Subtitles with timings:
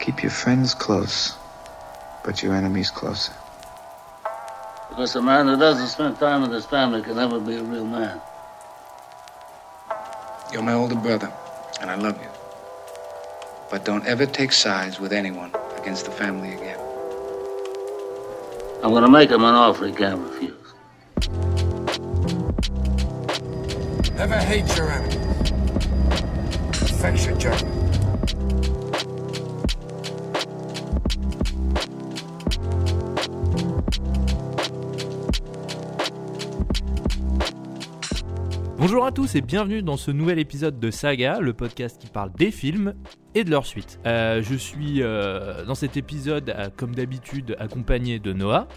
[0.00, 1.36] Keep your friends close,
[2.24, 3.34] but your enemies closer.
[4.88, 7.84] Because a man who doesn't spend time with his family can never be a real
[7.84, 8.18] man.
[10.50, 11.30] You're my older brother,
[11.82, 12.28] and I love you.
[13.70, 16.80] But don't ever take sides with anyone against the family again.
[18.82, 20.54] I'm gonna make him an offer he can't refuse.
[24.16, 25.30] Never hate your enemies.
[27.02, 27.79] Face your judgment.
[38.80, 42.32] Bonjour à tous et bienvenue dans ce nouvel épisode de Saga, le podcast qui parle
[42.32, 42.94] des films
[43.34, 44.00] et de leur suite.
[44.06, 48.68] Euh, je suis euh, dans cet épisode, euh, comme d'habitude, accompagné de Noah.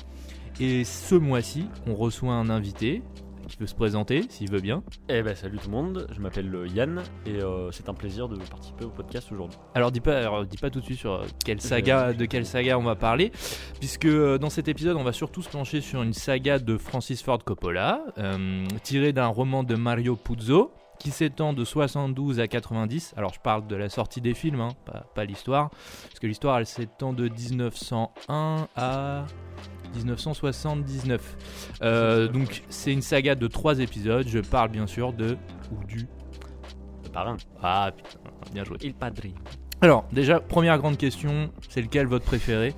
[0.59, 3.01] Et ce mois-ci, on reçoit un invité
[3.47, 4.83] qui veut se présenter, s'il veut bien.
[5.09, 8.27] Eh ben salut tout le monde, je m'appelle euh, Yann et euh, c'est un plaisir
[8.27, 9.57] de participer au podcast aujourd'hui.
[9.75, 12.45] Alors dis pas, alors, dis pas tout de suite sur euh, quelle saga, de quelle
[12.45, 13.31] saga on va parler,
[13.79, 17.21] puisque euh, dans cet épisode on va surtout se pencher sur une saga de Francis
[17.21, 23.13] Ford Coppola, euh, tirée d'un roman de Mario Puzo, qui s'étend de 72 à 90.
[23.17, 26.59] Alors je parle de la sortie des films, hein, pas, pas l'histoire, parce que l'histoire
[26.59, 29.25] elle s'étend de 1901 à
[29.95, 31.77] 1979.
[31.81, 34.27] Euh, donc c'est une saga de trois épisodes.
[34.27, 35.37] Je parle bien sûr de
[35.71, 36.07] ou du.
[37.03, 37.37] Le parrain.
[37.61, 38.19] Ah putain,
[38.53, 38.77] bien joué.
[38.81, 39.33] Il Padri.
[39.81, 42.73] Alors déjà première grande question, c'est lequel votre préféré?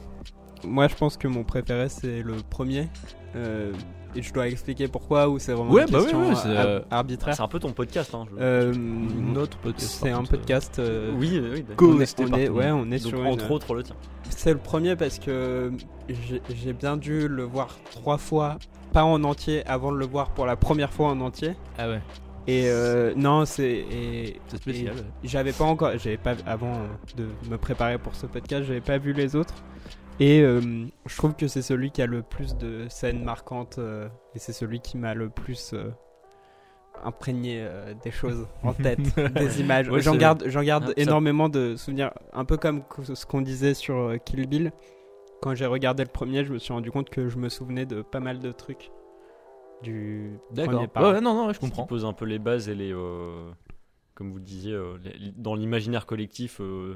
[0.64, 2.88] Moi, je pense que mon préféré, c'est le premier.
[3.36, 3.72] Euh,
[4.16, 6.56] et je dois expliquer pourquoi ou c'est vraiment Ouais, une bah question ouais, ouais, c'est,
[6.58, 7.36] ar- euh, arbitraire.
[7.36, 8.14] C'est un peu ton podcast.
[8.16, 10.00] Hein, je- Euh, Notre podcast.
[10.02, 10.80] c'est par un podcast.
[10.80, 13.74] euh, Oui, oui, on est, on est- ouais, on est Donc, sur une- entre autres
[13.76, 13.96] le tien.
[14.30, 15.72] C'est le premier parce que
[16.08, 18.58] j'ai j'ai bien dû le voir trois fois,
[18.94, 21.54] pas en entier, avant de le voir pour la première fois en entier.
[21.78, 22.02] Ah ouais,
[22.48, 24.94] Et euh, non, c'est et- c'est spécial.
[25.24, 26.74] et j'avais pas encore, j'avais pas avant
[27.18, 29.54] de me préparer pour ce podcast, j'avais pas vu les autres.
[30.20, 30.62] Et euh,
[31.06, 34.54] je trouve que c'est celui qui a le plus de scènes marquantes euh, et c'est
[34.54, 35.90] celui qui m'a le plus euh,
[37.04, 39.00] imprégné euh, des choses en tête,
[39.34, 39.90] des images.
[39.90, 43.26] Ouais, j'en garde, j'en garde Ah, ça- énormément de souvenirs, un peu comme co- ce
[43.26, 44.72] qu'on disait sur Kill Bill.
[45.42, 48.02] Quand j'ai regardé le premier, je me suis rendu compte que je me souvenais de
[48.02, 48.92] pas mal de trucs
[49.84, 50.74] du D'accord.
[50.76, 51.14] premier parrain.
[51.14, 51.86] ouais, non, non, ouais, je comprends.
[51.86, 52.94] pose un peu les bases et les.
[52.94, 53.52] euh,
[54.16, 56.96] comme vous le disiez, euh, les- dans l'imaginaire collectif, euh,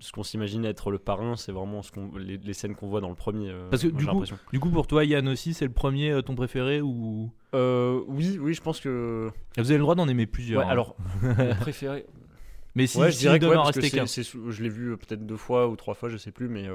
[0.00, 3.00] ce qu'on s'imagine être le parrain, c'est vraiment ce qu'on, les, les scènes qu'on voit
[3.00, 3.50] dans le premier.
[3.50, 4.24] euh, Parce que du coup-.
[4.52, 7.30] Du coup pour toi Yann aussi, c'est le premier euh, ton préféré ou?
[7.54, 9.30] Euh, oui, oui, je pense que.
[9.56, 10.60] vous avez le droit d'en aimer plusieurs.
[10.62, 10.70] Ouais, hein.
[10.70, 10.96] alors,
[11.60, 12.06] préféré.
[12.74, 14.96] mais si, ouais, je si dirais que ouais, parce que c'est- c'est je l'ai vu
[14.96, 16.66] peut-être deux fois ou trois fois, je sais plus, mais.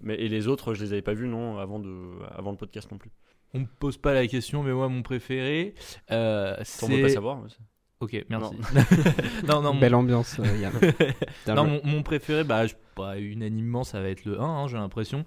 [0.00, 1.90] mais et les autres, je les avais pas vus, non, avant, de,
[2.34, 3.10] avant le podcast non plus.
[3.54, 5.74] On me pose pas la question, mais moi mon préféré,
[6.10, 7.14] euh, On veut pas c'est.
[7.14, 7.36] savoir.
[7.42, 7.58] mais c'est-
[8.00, 8.54] Ok, merci.
[9.48, 10.72] non, non, mon- Belle ambiance, euh, Yann.
[11.54, 14.76] Non, mon, mon préféré, bah, je- bah, unanimement, ça va être le 1, hein, j'ai
[14.76, 15.24] l'impression.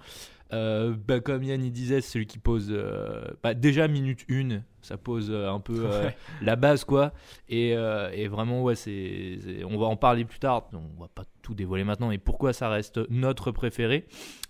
[0.52, 2.68] Euh, bah, comme Yann il disait, c'est celui qui pose.
[2.72, 6.10] euh, bah, déjà, minute 1, ça pose euh, un peu euh,
[6.44, 7.12] la base, quoi.
[7.50, 10.68] Et, euh, et vraiment, ouais, c'est, on va en parler plus tard.
[10.72, 12.12] donc On va pas tout dévoiler maintenant.
[12.12, 14.06] Et pourquoi ça reste notre préféré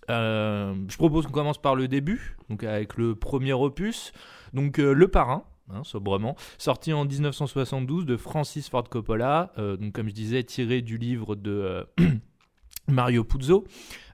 [0.09, 4.11] Euh, Je propose qu'on commence par le début, donc avec le premier opus.
[4.53, 5.43] Donc, euh, Le Parrain.
[5.73, 10.81] Hein, sobrement, sorti en 1972 de Francis Ford Coppola, euh, donc comme je disais, tiré
[10.81, 11.83] du livre de euh,
[12.87, 13.65] Mario Puzo,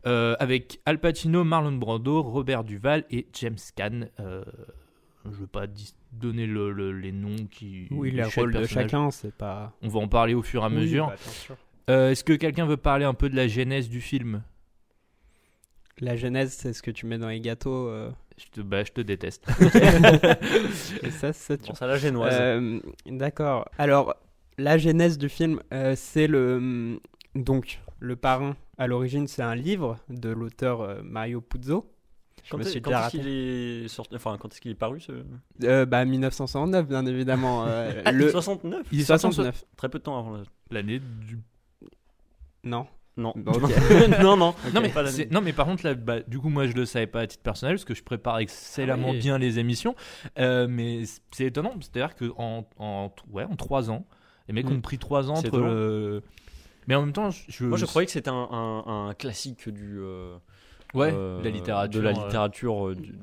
[0.05, 4.05] euh, avec Al Pacino, Marlon Brando, Robert Duval et James Caan.
[4.17, 5.65] Je ne veux pas
[6.11, 7.87] donner le- le- les noms qui.
[7.89, 9.73] Oui, les le chaque rôle de chacun, c'est pas.
[9.81, 11.07] On va en parler au fur et à Oui, mesure.
[11.87, 14.43] bah, Est-ce que quelqu'un veut parler un peu de la genèse du film?
[16.01, 17.87] La genèse, c'est ce que tu mets dans les gâteaux.
[17.87, 19.45] euh, je te, bah, je te déteste.
[21.03, 22.35] et ça, c'est Bon, ça la génoise.
[22.37, 23.69] Euh, D'accord.
[23.77, 24.15] Alors,
[24.57, 26.99] la genèse du film, euh, c'est le.
[27.33, 31.89] Donc, Le Parrain, à l'origine, c'est un livre de l'auteur euh, Mario Puzo.
[32.43, 33.17] Je quand est- quand raté.
[33.17, 35.11] qu'il est sorti Enfin, quand est-ce qu'il est paru ce...
[35.63, 37.65] Euh, bah, 1969, bien évidemment.
[37.67, 39.63] euh, Ah, le 69 Il est sorti en 69.
[39.77, 40.33] Très peu de temps avant.
[40.37, 41.39] la- L'année du.
[42.63, 42.85] Non.
[43.17, 43.33] Non.
[43.35, 43.71] Bon, ok.
[44.21, 44.53] non, non.
[44.73, 44.91] Non mais,
[45.31, 47.43] non mais par contre là, bah, du coup moi je le savais pas à titre
[47.43, 49.19] personnel parce que je prépare excellemment Ah oui.
[49.19, 49.95] bien les émissions
[50.37, 54.05] Euh, mais c'est étonnant c'est à dire que en, en ouais en trois ans
[54.49, 54.73] les mecs Mm.
[54.73, 56.21] ont pris trois ans C'est entre
[56.87, 59.97] mais en même temps je, Moi, je croyais que c'était un, un- un classique du.
[59.99, 60.35] euh,
[60.93, 62.87] ouais euh, la littérature De la littérature.
[62.89, 63.15] euh, du,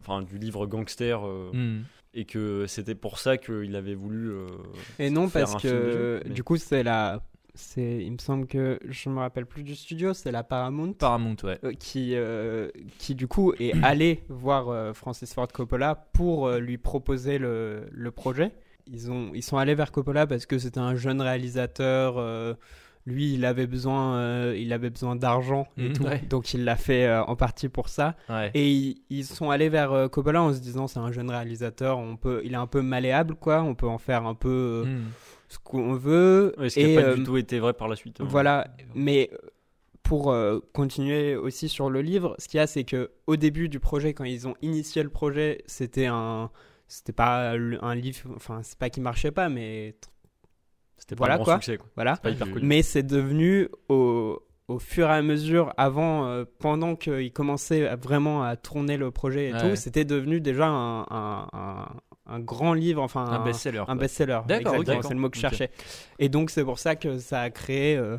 [0.00, 1.20] enfin, du livre gangster.
[1.26, 1.82] euh, hmm.
[2.16, 4.30] Et que c'était pour ça qu'il avait voulu.
[4.30, 4.46] euh,
[5.00, 7.20] Et non, faire parce film que mais- du coup, c'est la.
[7.56, 11.36] C'est, il me semble que je me rappelle plus du studio, c'est la Paramount Paramount
[11.44, 12.68] ouais euh, qui, euh,
[12.98, 18.10] qui du coup est allé voir euh, Francis Ford Coppola pour lui proposer le, le
[18.10, 18.50] projet.
[18.88, 22.18] Ils, ont, ils sont allés vers Coppola parce que c'était un jeune réalisateur
[23.06, 26.22] lui, il avait besoin, il avait besoin d'argent et Mhm, tout, ouais.
[26.28, 28.16] donc il l'a fait en partie pour ça.
[28.30, 28.50] Ouais.
[28.54, 32.16] Et ils, ils sont allés vers Coppola en se disant c'est un jeune réalisateur, on
[32.16, 35.04] peut, il est un peu malléable quoi, on peut en faire un peu euh, Mm.
[35.48, 36.54] Ce qu'on veut.
[36.58, 38.20] Ouais, ce qui n'a pas euh, du tout été vrai par la suite.
[38.20, 38.26] hein.
[38.28, 39.36] voilà, mais euh,
[40.02, 43.68] pour euh, continuer aussi sur le livre, ce qu'il y a, c'est que au début
[43.68, 46.50] du projet, quand ils ont initié le projet, c'était un,
[46.88, 49.94] c'était pas un livre, enfin c'est pas qu'il marchait pas, mais
[50.98, 51.54] C'était pas Voilà, un grand quoi.
[51.56, 51.76] succès.
[51.78, 51.88] Quoi.
[51.96, 52.16] voilà.
[52.16, 52.66] Pas hyper connu.
[52.66, 58.42] Mais c'est devenu au, au fur et à mesure, avant, euh, pendant qu'ils commençaient vraiment
[58.42, 59.70] à tourner le projet et Ouais.
[59.70, 61.88] tout, c'était devenu déjà un, un, un-
[62.26, 63.84] un grand livre, enfin Un best-seller.
[63.86, 64.40] un best-seller.
[64.46, 65.08] D'accord, ok, Exactement, d'accord.
[65.08, 65.70] c'est le mot que je cherchais.
[66.18, 68.16] Et donc c'est pour ça que ça a créé euh,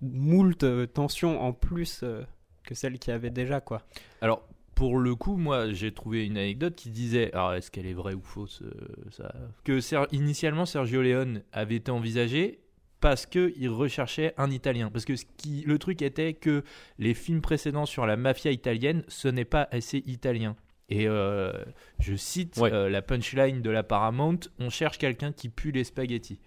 [0.00, 2.22] moult euh, tensions en plus euh,
[2.64, 3.82] que celles qu'il y avait déjà, quoi.
[4.20, 4.42] Alors,
[4.74, 8.14] pour le coup, moi, j'ai trouvé une anecdote qui disait, alors est-ce qu'elle est vraie
[8.14, 8.70] ou fausse, euh,
[9.10, 9.32] ça,
[9.64, 12.60] que Ser- initialement Sergio Leone avait été envisagé
[13.00, 16.64] parce que il recherchait un Italien, parce que ce qui, le truc était que
[16.98, 20.56] les films précédents sur la mafia italienne, ce n'est pas assez italien.
[20.90, 21.52] Et euh,
[22.00, 22.72] je cite Ouais.
[22.72, 26.40] euh, la punchline de la Paramount on cherche quelqu'un qui pue les spaghettis.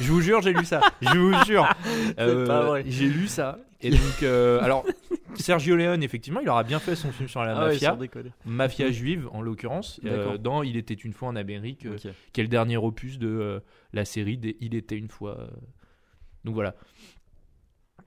[0.00, 0.80] je vous jure, j'ai lu ça.
[1.02, 1.68] Je vous jure.
[2.18, 2.82] Euh.
[2.86, 3.58] J'ai lu ça.
[3.82, 4.86] Et donc, alors,
[5.34, 7.98] Sergio Leone, effectivement, il aura bien fait son film sur la Ah mafia,
[8.46, 10.00] mafia juive en l'occurrence,
[10.40, 12.12] dans Il était une fois en Amérique, euh, Ok.
[12.32, 13.62] qui est le dernier opus de
[13.92, 15.50] la série des Il était une fois.
[16.44, 16.74] Donc voilà.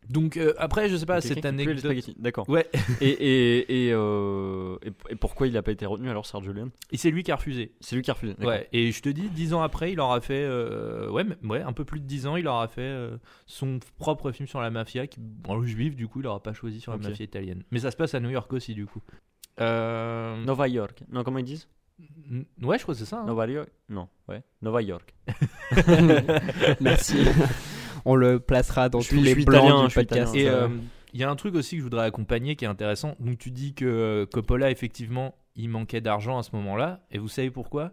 [0.09, 1.93] Donc euh, après, je sais pas, cette anecdote.
[2.17, 2.49] D'accord.
[2.49, 2.67] Ouais,
[3.01, 6.71] Et, et, et, euh, et, et pourquoi il n'a pas été retenu alors, Sergio Leone?
[6.91, 7.73] Et c'est lui qui a refusé.
[7.79, 8.35] C'est lui qui a refusé.
[8.41, 11.61] Ouais, et je te dis, dix ans après, il aura fait, euh, ouais, mais- ouais,
[11.61, 14.71] un peu plus de dix ans, il aura fait euh, son propre film sur la
[14.71, 17.63] mafia, qui, en juif, du coup, il aura pas choisi sur la mafia italienne.
[17.71, 19.01] Mais ça se passe à New York aussi, du coup.
[19.61, 21.03] Euh, Nova York.
[21.11, 21.67] Non, comment ils disent?
[22.31, 23.19] N- Ouais, je crois que c'est ça.
[23.19, 23.25] hein.
[23.25, 24.41] Nova York Non, ouais.
[24.61, 25.13] Nova York.
[26.79, 27.17] Merci.
[28.05, 30.33] On le placera dans Je tous suis- les suis italien, du podcast.
[30.35, 30.67] Et euh,
[31.13, 33.15] il y a un truc aussi que je voudrais accompagner qui est intéressant.
[33.19, 37.01] Donc tu dis que euh, Coppola, effectivement, il manquait d'argent à ce moment-là.
[37.11, 37.91] Et vous savez pourquoi?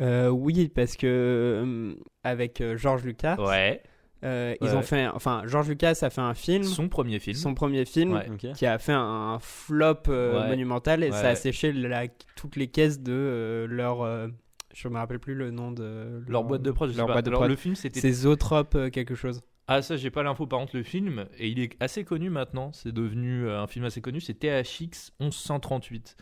[0.00, 3.82] Euh, oui, parce que euh, avec George Lucas, Ouais.
[4.24, 7.36] euh, ils ont fait, enfin George Lucas a fait un film, Son premier film.
[7.36, 8.52] son premier film, Ouais.
[8.54, 10.48] Qui a fait un flop euh, Ouais.
[10.48, 11.16] monumental et Ouais.
[11.16, 14.28] ça a séché la- toutes les caisses de euh, leur, euh,
[14.74, 17.14] je me rappelle plus le nom de Leur boîte de prod, je sais leur pas.
[17.14, 17.50] boîte de Alors, prod.
[17.50, 18.00] le film, c'était.
[18.00, 19.40] C'est Zotrop euh, quelque chose.
[19.68, 20.46] Ah, ça, j'ai pas l'info.
[20.46, 22.72] Par contre, le film, et il est assez connu maintenant.
[22.72, 24.20] C'est devenu euh, un film assez connu.
[24.20, 26.16] C'est THX 1138.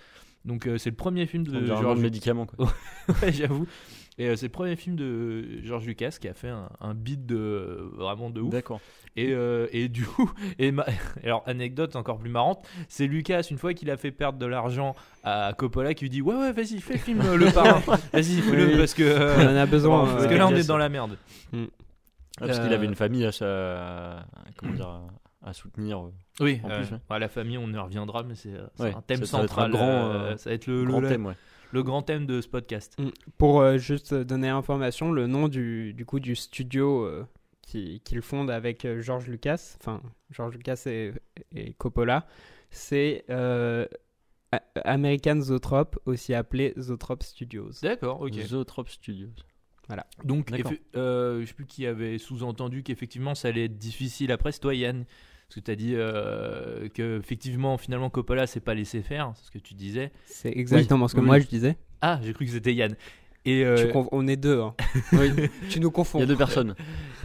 [0.44, 2.46] Donc, euh, c'est le premier film On de dirait un nom médicament.
[2.46, 2.68] Quoi.
[3.22, 3.66] Ouais, j'avoue.
[4.20, 7.24] Et euh, c'est le premier film de George Lucas qui a fait un, un beat
[7.24, 8.50] de vraiment de ouf.
[8.50, 8.80] D'accord.
[9.16, 10.84] Et, euh, et du coup, et ma-
[11.24, 14.94] alors anecdote encore plus marrante, c'est Lucas une fois qu'il a fait perdre de l'argent
[15.24, 17.80] à Coppola qui lui dit ouais ouais vas-y fais le film euh, le parrain,
[18.12, 18.76] vas-y fais-le Oui.
[18.76, 20.04] parce que euh, On en a besoin.
[20.04, 21.16] parce euh, que là on est dans la merde.
[21.54, 21.56] Ah,
[22.46, 24.26] parce Euh, qu'il avait une famille à, sa-
[24.56, 25.00] comment dire,
[25.42, 25.98] à, soutenir.
[25.98, 29.00] euh, Oui, En euh, plus, la famille on y reviendra mais c'est euh, Ouais, un
[29.02, 31.00] thème ça- ça va être un central, grand, euh, euh, ça va être le, grand
[31.00, 31.34] le- thème, ouais.
[31.72, 32.96] Le grand thème de ce podcast.
[33.38, 37.24] Pour euh, juste donner information, le nom du, du coup du studio euh,
[37.62, 41.12] qui- qu'il fonde avec euh, George Lucas, enfin George Lucas et,
[41.54, 42.26] et Coppola,
[42.70, 43.86] c'est euh,
[44.84, 47.70] American Zoetrope, aussi appelé Zoetrope Studios.
[47.82, 48.32] D'accord, ok.
[48.34, 49.28] Zoetrope Studios.
[50.24, 50.70] Donc, D'accord.
[50.70, 54.60] effe- euh, je sais plus qui avait sous-entendu qu'effectivement ça allait être difficile après, c'est
[54.60, 55.04] toi Yann.
[55.50, 59.46] Parce que tu as dit euh, que effectivement finalement Coppola s'est pas laissé faire, c'est
[59.46, 60.12] ce que tu disais.
[60.24, 61.26] C'est exactement ce que oui.
[61.26, 61.76] moi je disais.
[62.00, 62.94] Ah, j'ai cru que c'était Yann.
[63.46, 64.60] Et, euh, on est deux.
[64.60, 64.74] hein.
[65.70, 66.18] tu nous Il confonds.
[66.18, 66.74] y a deux personnes.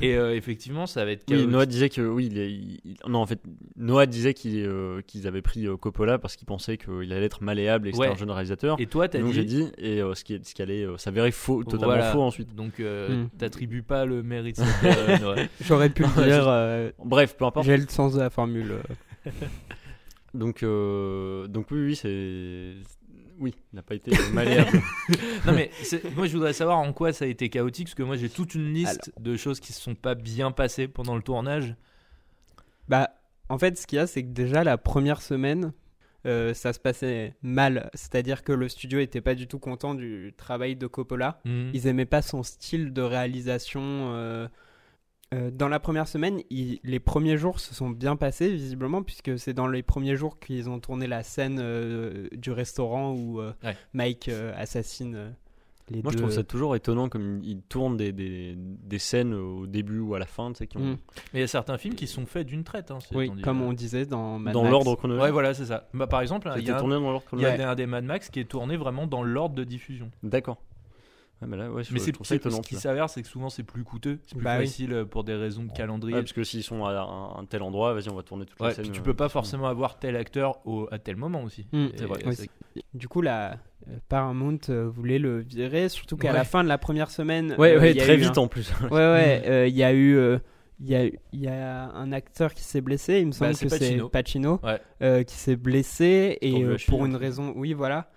[0.02, 1.46] et euh, effectivement ça va être Oui.
[1.46, 3.42] Noah disait que oui, il est- il- non en fait,
[3.76, 7.88] Noah disait euh, qu'ils avaient pris euh, Coppola parce qu'ils pensaient qu'il allait être malléable
[7.88, 8.14] et que c'était Ouais.
[8.14, 8.80] un jeune réalisateur.
[8.80, 9.34] Et toi t'as donc dit.
[9.36, 12.12] j'ai dit et euh, ce qui ce qui allait euh, s'avérer faux, totalement Voilà.
[12.14, 12.56] faux ensuite.
[12.56, 13.30] Donc euh, Hmm.
[13.38, 14.62] t'attribues pas le mérite.
[15.62, 16.46] J'aurais pu le dire.
[16.48, 17.66] euh, Bref, peu importe.
[17.66, 18.76] J'ai le sens de la formule.
[20.34, 22.74] Donc euh, donc oui oui c'est
[23.40, 24.82] oui, il n'a pas été malléable.
[25.46, 25.72] non mais
[26.16, 28.56] moi je voudrais savoir en quoi ça a été chaotique parce que moi j'ai toute
[28.56, 31.76] une liste de choses qui se sont pas bien passées pendant le tournage.
[32.88, 33.10] Bah,
[33.50, 35.74] en fait, ce qu'il y a, c'est que déjà la première semaine,
[36.26, 37.90] euh, ça se passait mal.
[37.94, 41.40] C'est-à-dire que le studio était pas du tout content du travail de Coppola.
[41.46, 41.70] Hmm.
[41.74, 43.82] Ils aimaient pas son style de réalisation.
[43.84, 44.48] euh,
[45.34, 49.38] euh, dans la première semaine, il- les premiers jours se sont bien passés visiblement puisque
[49.40, 53.52] c'est dans les premiers jours qu'ils ont tourné la scène euh, du restaurant où euh,
[53.64, 53.76] Ouais.
[53.94, 55.30] Mike euh, assassine euh,
[55.90, 59.68] les Moi je trouve ça toujours étonnant comme ils tournent des, des, des scènes au
[59.68, 60.98] début ou à la fin, tu sais, qui ont Mm.
[61.34, 62.90] Mais il y a certains films qui sont faits d'une traite.
[62.92, 64.72] Hein, Oui, on dit, comme on disait dans Mad dans Max.
[64.72, 65.26] l'ordre chronologique.
[65.26, 65.88] Ouais, voilà, c'est ça.
[65.94, 67.86] Bah, par exemple, il y a, un, tourné dans l'ordre il y a un des
[67.86, 70.10] Mad Max qui est tourné vraiment dans l'ordre de diffusion.
[70.24, 70.58] D'accord.
[71.46, 72.58] Ouais, mais là, ouais, je- Mais c'est ça étonnant.
[72.64, 75.24] ce qui s'avère, c'est que souvent c'est plus coûteux, c'est plus Bah facile euh, pour
[75.24, 76.16] des raisons de calendrier.
[76.16, 78.60] Ouais, parce que s'ils sont à un, un tel endroit, vas-y, on va tourner toute
[78.60, 78.84] Ouais, la scène.
[78.86, 81.68] puis tu euh, peux pas forcément avoir tel acteur au, à tel moment aussi.
[81.72, 81.78] Mm.
[81.78, 82.20] Et- C'est vrai.
[82.34, 82.50] c'est-
[82.94, 86.34] Du coup, la euh, Paramount euh, voulait le virer, surtout qu'à Ouais.
[86.34, 87.56] la fin de la première semaine.
[87.58, 88.70] Ouais, euh, ouais, très vite un- en plus.
[88.92, 90.16] Ouais, ouais, euh, il y a eu.
[90.18, 90.40] euh,
[90.82, 93.58] Il y, a, il y a un acteur qui s'est blessé, il me semble Bah,
[93.58, 94.10] c'est que c'est Pacino.
[94.10, 94.82] Pacino, Ouais.
[95.02, 98.10] euh, qui s'est blessé et euh, pour une raison, oui voilà.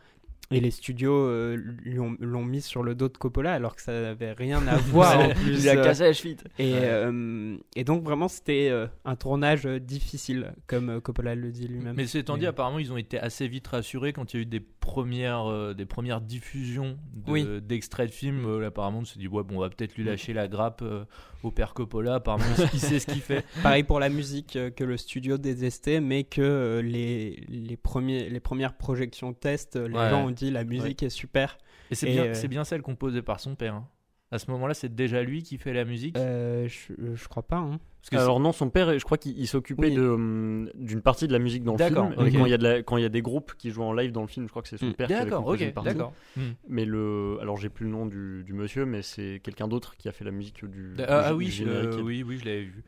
[0.51, 4.33] Et les studios euh, l'ont mis sur le dos de Coppola alors que ça n'avait
[4.33, 5.57] rien à voir en plus.
[5.59, 6.37] Il lui a euh, cassé la cheville.
[6.59, 11.51] et, euh, et donc vraiment c'était euh, un tournage euh, difficile, comme euh, Coppola le
[11.51, 11.95] dit lui-même.
[11.97, 14.43] Mais c'est étant dit, apparemment, ils ont été assez vite rassurés quand il y a
[14.43, 14.61] eu des
[14.93, 17.47] premières, euh, des premières diffusions de- Oui.
[17.63, 18.45] d'extraits de films.
[18.47, 20.81] Euh, là, apparemment, on se dit, ouais, bon, on va peut-être lui lâcher la grappe
[20.83, 21.05] euh,
[21.43, 22.15] au père Coppola.
[22.17, 23.45] Apparemment, il, sait ce qu'il fait.
[23.63, 28.29] Pareil pour la musique euh, que le studio détestait, mais que euh, les, les, premiers,
[28.31, 30.11] les premières projections test, euh, les Ouais.
[30.11, 31.59] gens ont dit la musique est super.
[31.91, 33.75] Et c'est Et, bien, euh, c'est bien celle composée par son père.
[33.75, 33.89] hein.
[34.31, 36.17] À ce moment-là, c'est déjà lui qui fait la musique?
[36.19, 37.57] Euh, je, je crois pas.
[37.57, 37.81] Hein.
[38.03, 39.95] Parce que Alors non, son père, je crois qu'il il s'occupait Oui.
[39.95, 41.91] de, hum, d'une partie de la musique dans le film.
[41.95, 42.33] D'accord, Mais ok.
[42.39, 43.93] quand il y a de la- quand il y a des groupes qui jouent en
[43.95, 44.95] live dans le film, je crois que c'est son Mm.
[44.95, 45.89] père qui D'accord, composé ok, une partie.
[45.89, 46.13] d'accord.
[46.37, 46.43] Hmm.
[46.69, 50.09] Mais le, alors j'ai plus le nom du, du monsieur, mais c'est quelqu'un d'autre qui
[50.09, 50.93] a fait la musique du.
[50.99, 51.89] Ah, du- ah du oui, générique.
[51.95, 52.85] euh, oui, oui, je l'avais vu.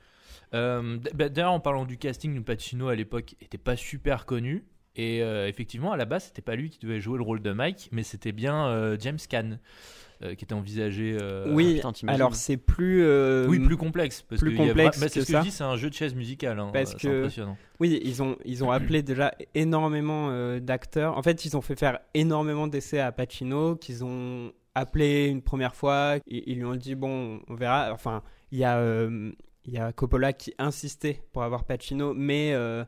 [0.52, 4.64] Euh, bah, D'ailleurs, en parlant du casting, Pacino à l'époque était pas super connu.
[5.02, 7.52] Et euh, effectivement, à la base, c'était pas lui qui devait jouer le rôle de
[7.52, 9.58] Mike, mais c'était bien euh, James Caan
[10.22, 11.16] euh, qui était envisagé.
[11.18, 13.02] euh, oui, putain, alors c'est plus.
[13.02, 14.20] euh, Oui, plus complexe.
[14.20, 15.38] Parce plus que a complexe bah, c'est que ce que ça.
[15.40, 16.58] je dis, c'est un jeu de chaise musicale.
[16.58, 17.56] hein, Parce que- C'est impressionnant.
[17.80, 21.16] Oui, ils ont, ils ont appelé déjà énormément euh, d'acteurs.
[21.16, 25.74] En fait, ils ont fait faire énormément d'essais à Pacino, qu'ils ont appelé une première
[25.74, 26.16] fois.
[26.26, 27.90] Ils, ils lui ont dit, bon, on verra.
[27.92, 29.32] Enfin, il y, a, euh,
[29.64, 32.84] il y a Coppola qui insistait pour avoir Pacino, mais, euh,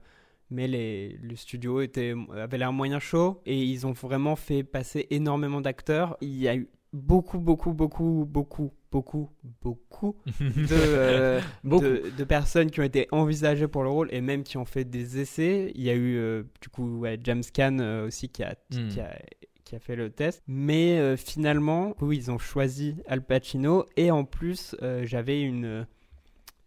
[0.53, 3.41] mais les, le studio était, avait l'air moyen chaud.
[3.47, 6.17] Et ils ont vraiment fait passer énormément d'acteurs.
[6.21, 9.31] Il y a eu beaucoup, beaucoup, beaucoup, beaucoup, beaucoup,
[9.63, 11.85] beaucoup de, euh, Beaucoup.
[11.85, 14.85] de, de personnes qui ont été envisagées pour le rôle et même qui ont fait
[14.85, 15.73] des essais.
[15.75, 18.89] Il y a eu euh, du coup ouais, James Caan euh, aussi qui a, Hmm.
[18.89, 19.19] qui, a,
[19.65, 20.43] qui a fait le test.
[20.47, 25.87] Mais euh, finalement, oui, ils ont choisi Al Pacino et en plus, euh, j'avais une.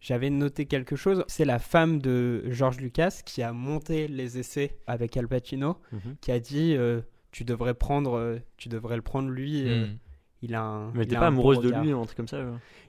[0.06, 1.24] J'avais noté quelque chose.
[1.26, 6.14] C'est la femme de George Lucas qui a monté les essais avec Al Pacino, Mhm.
[6.20, 7.00] qui a dit euh,
[7.32, 9.66] tu devrais prendre, euh, tu devrais le prendre lui.
[9.68, 9.96] euh, Hmm.
[10.42, 10.92] il a un.
[10.92, 12.38] Mais t'es pas amoureuse de lui, un truc comme ça.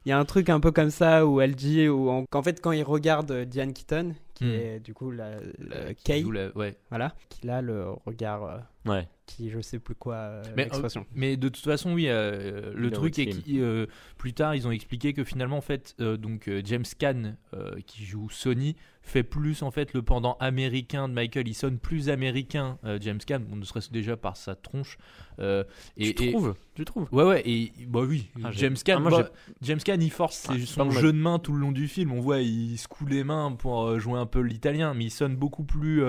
[0.06, 2.44] Il y a un truc un peu comme ça où elle dit où en- qu'en
[2.44, 4.50] fait quand il regarde Diane Keaton, qui Hmm.
[4.52, 6.76] est du coup la, la- qui Kay, joue la- ouais.
[6.92, 9.08] voilà, qu'il a le regard Ouais.
[9.25, 11.06] qui je sais plus quoi euh, Mais, l'expression.
[11.13, 13.86] Mais de toute façon, oui, euh, le truc est que euh,
[14.17, 17.75] plus tard, ils ont expliqué que finalement, en fait, euh, donc euh, James Caan, euh,
[17.86, 21.48] qui joue Sony, fait plus en fait le pendant américain de Michael.
[21.48, 24.98] Il sonne plus américain, euh, James Caan, bon, ne serait-ce déjà par sa tronche.
[25.39, 25.63] Euh,
[25.98, 26.56] et, tu et- trouves?
[26.75, 27.08] Tu trouves?
[27.12, 29.29] Ouais, ouais, et bah oui, Ah, James Caan, Ah, bah,
[29.62, 32.12] James Caan, il force Ah, c'est son jeu de main tout le long du film.
[32.12, 35.36] On voit, il secoue les mains pour euh, jouer un peu l'italien, mais il sonne
[35.36, 36.03] beaucoup plus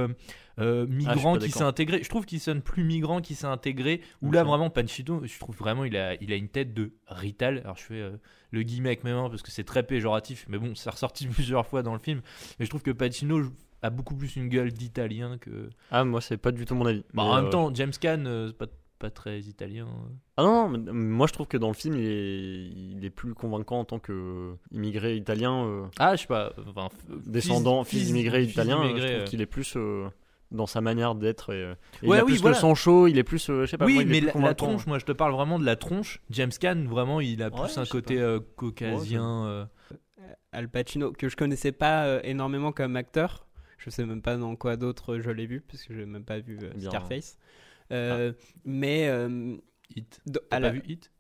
[0.58, 2.02] euh, euh, Ah, migrant qui s'est intégré.
[2.02, 4.00] Je trouve qu'il sonne plus migrant qui s'est intégré.
[4.22, 4.34] Ok.
[4.34, 7.58] là, vraiment, Panchito, je trouve vraiment, il a, il a une tête de Rital.
[7.64, 8.16] Alors, je fais euh,
[8.50, 11.66] le guillemet avec mes mains parce que c'est très péjoratif, mais bon, c'est ressorti plusieurs
[11.66, 12.20] fois dans le film.
[12.58, 13.40] Mais je trouve que Pacino
[13.82, 15.70] a beaucoup plus une gueule d'italien que.
[15.90, 17.04] Ah, moi, c'est pas du tout mon avis.
[17.14, 18.66] Bah, en euh, même temps, James Caan, euh, c'est pas,
[18.98, 19.86] pas très italien.
[20.36, 23.80] Ah non, moi je trouve que dans le film, il est, il est plus convaincant
[23.80, 26.52] en tant que immigré italien, euh, Ah, je sais pas.
[26.66, 26.88] Enfin,
[27.26, 28.80] descendant, fils, d'immigré fils italien.
[28.82, 29.16] d'immigré, je euh.
[29.18, 30.08] trouve qu'il est plus euh,
[30.50, 31.52] dans sa manière d'être.
[31.52, 32.56] Et, euh, et Ouais, il a oui, plus voilà.
[32.56, 33.84] le sang chaud, il est plus, euh, je sais pas.
[33.86, 36.20] oui, moi, mais la, tronche, moi je te parle vraiment de la tronche.
[36.30, 39.44] James Caan, vraiment, il a Ouais, plus un côté euh, caucasien.
[39.46, 39.64] euh.
[40.52, 43.46] Al Pacino que je connaissais pas euh, énormément comme acteur.
[43.76, 46.38] Je sais même pas dans quoi d'autre je l'ai vu parce que j'ai même pas
[46.40, 46.88] vu euh, Bien.
[46.90, 47.38] Scarface.
[47.92, 48.32] Euh,
[48.64, 49.56] Mais euh,
[49.94, 50.20] Hit.
[50.50, 51.10] T'as la- vu Hit?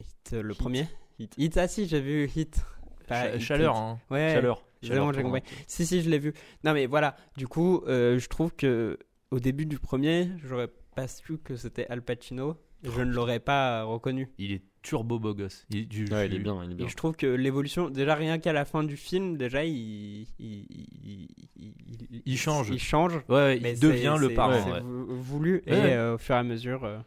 [0.00, 0.58] Hit, euh, le Hit.
[0.58, 0.86] premier?
[1.18, 1.56] Hit.
[1.56, 2.64] ah si j'ai vu Hit.
[3.06, 3.78] Pas Hit, Chaleur, Hit.
[3.80, 3.98] hein.
[4.10, 4.30] Ouais.
[4.34, 4.62] Chaleur.
[4.82, 5.42] Bon, j'ai compris.
[5.66, 6.32] Si, si, je l'ai vu.
[6.64, 7.16] Non, mais voilà.
[7.36, 8.98] Du coup, euh, je trouve que
[9.30, 12.56] au début du premier, j'aurais pas su que c'était Al Pacino.
[12.84, 14.28] Je ne l'aurais pas reconnu.
[14.38, 15.66] Il est turbo beau gosse.
[15.70, 16.86] Il, est du- Ouais, il est bien, il est bien.
[16.86, 20.28] Et je trouve que l'évolution, déjà rien qu'à la fin du film, déjà il.
[20.38, 22.70] Il, il, il- Il change.
[22.70, 23.16] Il change.
[23.28, 24.62] Ouais, ouais, mais il devient le parent.
[24.64, 24.80] c'est ouais.
[24.80, 25.54] vou- voulu.
[25.66, 25.72] Ouais.
[25.76, 26.84] Et euh, au fur et à mesure.
[26.84, 26.98] euh,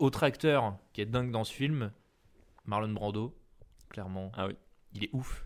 [0.00, 1.92] Autre acteur qui est dingue dans ce film,
[2.66, 3.32] Marlon Brando.
[3.90, 4.32] Clairement.
[4.36, 4.54] Ah oui.
[4.94, 5.43] Il est ouf.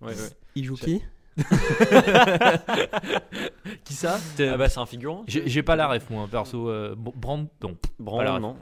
[0.00, 0.30] Ouais, ouais.
[0.54, 1.02] il joue qui
[3.84, 5.24] Qui ça Ah bah c'est un figurant.
[5.26, 6.68] J'ai pas la ref, moi, perso.
[6.70, 7.76] Euh, Br- Brand- non.
[7.98, 8.56] Brand, non.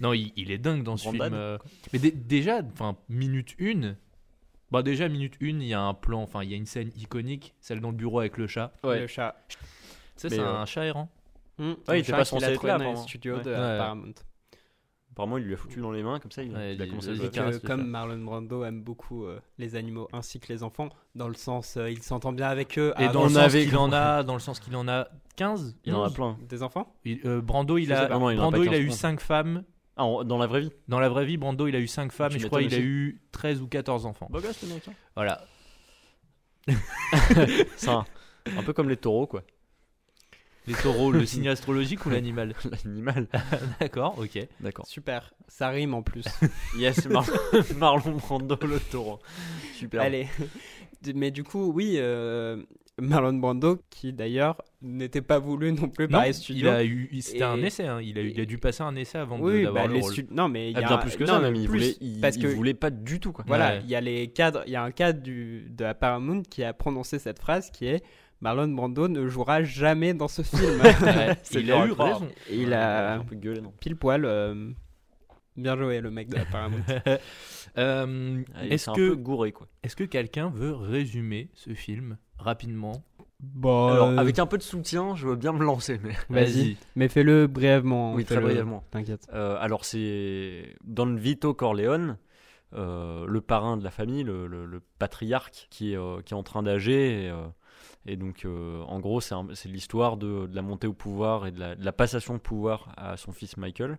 [0.00, 1.24] Non, il, il est dingue dans ce Brandon.
[1.24, 1.34] film.
[1.34, 1.58] euh.
[1.92, 3.94] Mais dé- déjà, enfin, minute 1.
[4.70, 6.90] Bah déjà, minute 1, il y a un plan, enfin, il y a une scène
[6.96, 8.72] iconique, celle dans le bureau avec le chat.
[8.84, 9.00] Ouais.
[9.00, 9.36] Le chat.
[9.48, 9.56] Tu
[10.16, 11.08] sais, Mais, c'est euh, un chat errant.
[11.58, 13.42] Hmm, Ouais, il était pas censé être là, Ouais.
[13.42, 13.78] de Ouais.
[13.78, 14.12] Paramount.
[15.20, 16.88] Apparemment, il lui a foutu dans les mains, comme ça, il, Ouais, il a il-
[16.90, 17.86] commencé à que, le comme.
[17.86, 21.90] Marlon Brando aime beaucoup euh, les animaux ainsi que les enfants, dans le sens euh,
[21.90, 22.92] il s'entend bien avec eux.
[22.98, 25.08] Et ah, dans le sens avait- qu'il en a, dans le sens qu'il en a
[25.36, 26.14] 15 Il en a 11?
[26.14, 26.38] plein.
[26.48, 28.08] des enfants Il- euh, Brando, il a.
[28.08, 28.96] Non, il Brando, il a 15, eu je pense.
[28.98, 29.64] 5 femmes.
[29.96, 32.12] Ah, en- dans la vraie vie Dans la vraie vie, Brando, il a eu 5
[32.12, 34.28] femmes et je crois m'étonnes il a eu 13 ou 14 enfants.
[34.30, 34.88] Beau gosse, le mec.
[34.88, 34.92] hein.
[35.14, 35.42] Voilà.
[38.56, 39.42] Un peu comme les taureaux, quoi.
[40.70, 43.26] Les taureaux, le signe astrologique ou l'animal L'animal.
[43.80, 44.46] D'accord, ok.
[44.60, 44.86] D'accord.
[44.86, 46.24] Super, ça rime en plus.
[46.78, 47.26] Yes, Mar-
[47.76, 49.18] Marlon Brando, le taureau.
[49.74, 50.00] Super.
[50.02, 50.28] Allez.
[51.14, 52.62] Mais du coup, oui, euh,
[53.00, 56.68] Marlon Brando, qui d'ailleurs n'était pas voulu non plus par les il studios.
[56.68, 57.86] a eu, il- c'était Et- un essai.
[57.86, 58.00] hein.
[58.02, 60.12] Il a, il dû passer un essai avant Oui, d'avoir bah, le les rôle.
[60.30, 61.54] Non, mais il y Ah, a bien un- plus que non, ça, même.
[61.56, 63.44] Il plus, voulait, il, parce il que voulait pas du tout, quoi.
[63.46, 63.80] Voilà, Ouais.
[63.84, 66.62] il y a les cadres, il y a un cadre du, de la Paramount qui
[66.62, 68.02] a prononcé cette phrase qui est
[68.40, 70.80] Marlon Brando ne jouera jamais dans ce film.
[71.02, 72.28] Ouais, C'est il dur a eu raison.
[72.50, 74.24] Il a un peu gueulé, non pile poil.
[74.24, 74.70] euh,
[75.56, 76.78] Bien joué le mec de la Paramount.
[77.78, 79.68] Euh, Ah, Est-ce que, peu gouré, quoi.
[79.84, 83.04] est-ce que quelqu'un veut résumer ce film rapidement?
[83.38, 86.14] Bon, Alors, euh, avec un peu de soutien, je veux bien me lancer, mais.
[86.30, 88.14] vas-y, mais fais-le brièvement.
[88.14, 88.82] Oui, très brièvement.
[88.90, 89.28] T'inquiète.
[89.32, 92.16] Euh, alors, c'est Don Vito Corleone,
[92.74, 96.36] euh, le parrain de la famille, le, le- le patriarque qui est, euh, qui est
[96.36, 97.24] en train d'âger.
[97.24, 97.46] Et, euh,
[98.06, 99.34] et donc, en gros, c'est
[99.66, 102.92] l'histoire de, de la montée au pouvoir et de la, de la passation de pouvoir
[102.96, 103.98] à son fils Michael,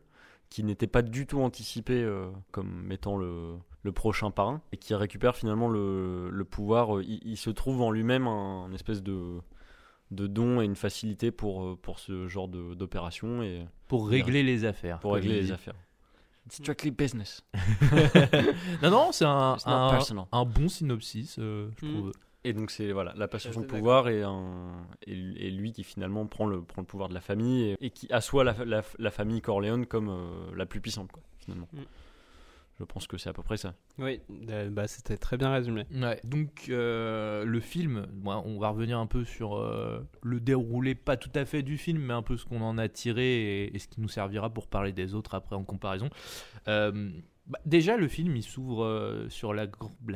[0.50, 2.04] qui n'était pas du tout anticipé
[2.52, 7.02] comme étant le, le prochain parrain, et qui récupère finalement le, pouvoir.
[7.02, 9.40] Il, il se trouve en lui-même un, un espèce de,
[10.10, 13.42] de don et une facilité pour, pour ce genre d'opération.
[13.88, 15.76] Pour régler les affaires pour régler les affaires.
[16.48, 17.44] It's strictly business.
[18.82, 19.58] non, non, c'est un,
[20.32, 21.90] un, bon synopsis, euh, je Mm.
[21.94, 22.12] trouve.
[22.44, 24.72] Et donc c'est voilà la passation de pouvoir et, un,
[25.06, 27.90] et, et lui qui finalement prend le, prend le pouvoir de la famille et, et
[27.92, 31.68] qui assoit la, la, la famille Corleone comme euh, la plus puissante quoi finalement.
[31.72, 31.82] Mm.
[32.80, 33.76] Je pense que c'est à peu près ça.
[34.00, 35.86] Oui, euh, bah, c'était très bien résumé.
[35.94, 40.96] Ouais, donc euh, le film, bon, on va revenir un peu sur euh, le déroulé,
[40.96, 43.76] pas tout à fait du film, mais un peu ce qu'on en a tiré et,
[43.76, 46.10] et ce qui nous servira pour parler des autres après en comparaison.
[46.68, 47.12] Euh,
[47.46, 49.68] bah, déjà, le film, il s'ouvre euh, sur la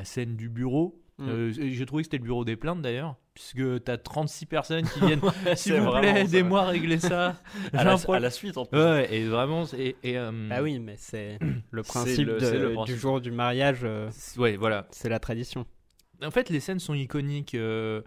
[0.04, 1.02] scène du bureau.
[1.18, 1.30] Mm.
[1.30, 5.00] Euh, J'ai trouvé que c'était le bureau des plaintes d'ailleurs, puisque t'as 36 personnes qui
[5.06, 5.22] viennent.
[5.56, 7.36] S'il vous plaît, aidez-moi à régler ça.
[7.74, 8.78] À la, à la suite en plus.
[8.78, 11.40] Ouais, et vraiment, et, euh, Bah oui, mais c'est
[11.72, 12.96] le principe, le- de- c'est le principe.
[12.96, 14.88] du jour du mariage, euh, c'est- ouais, voilà.
[14.92, 15.66] c'est la tradition.
[16.24, 17.56] En fait, les scènes sont iconiques.
[17.56, 18.02] euh,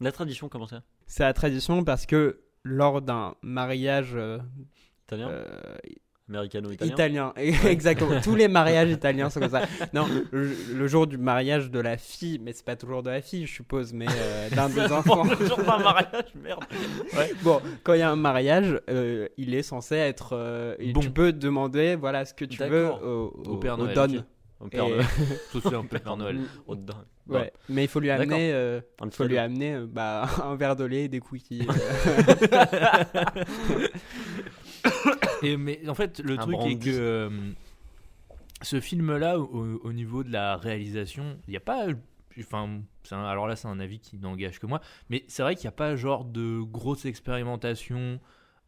[0.00, 0.82] La tradition comment ça?
[1.06, 4.38] C'est la tradition parce que lors d'un mariage euh,
[6.28, 6.92] Italien, américano-italien.
[6.92, 7.32] italien,
[7.68, 9.62] exactement, tous les mariages italiens sont comme ça.
[9.92, 13.20] Non, le, le jour du mariage de la fille, mais c'est pas toujours de la
[13.20, 15.24] fille, je suppose, mais euh, d'un des enfants.
[15.24, 16.64] le jour d'un mariage, merde.
[17.42, 20.30] Bon, quand il y a un mariage, euh, il est censé être.
[20.34, 21.00] euh, Bon.
[21.00, 23.02] Tu peux demander, voilà, ce que tu veux D'accord.
[23.02, 24.04] au, Au Père Noël, don.
[24.04, 24.22] ok.
[24.60, 25.04] Au Père Et- Noël.
[25.52, 26.38] Ça, c'est un Père Noël.
[26.66, 26.96] Au dingue.
[27.28, 30.76] Ouais, mais il faut lui amener, euh, Un faut lui amener euh, bah, un verre
[30.76, 31.66] de lait et des cookies.
[31.68, 32.42] euh.
[35.42, 37.30] Et mais en fait, le Un truc est que euh,
[38.62, 41.86] ce film-là, au, au niveau de la réalisation, il n'y a pas.
[42.40, 45.64] Enfin, un- alors là, c'est un avis qui n'engage que moi, mais c'est vrai qu'il
[45.64, 48.20] n'y a pas genre de grosse expérimentation,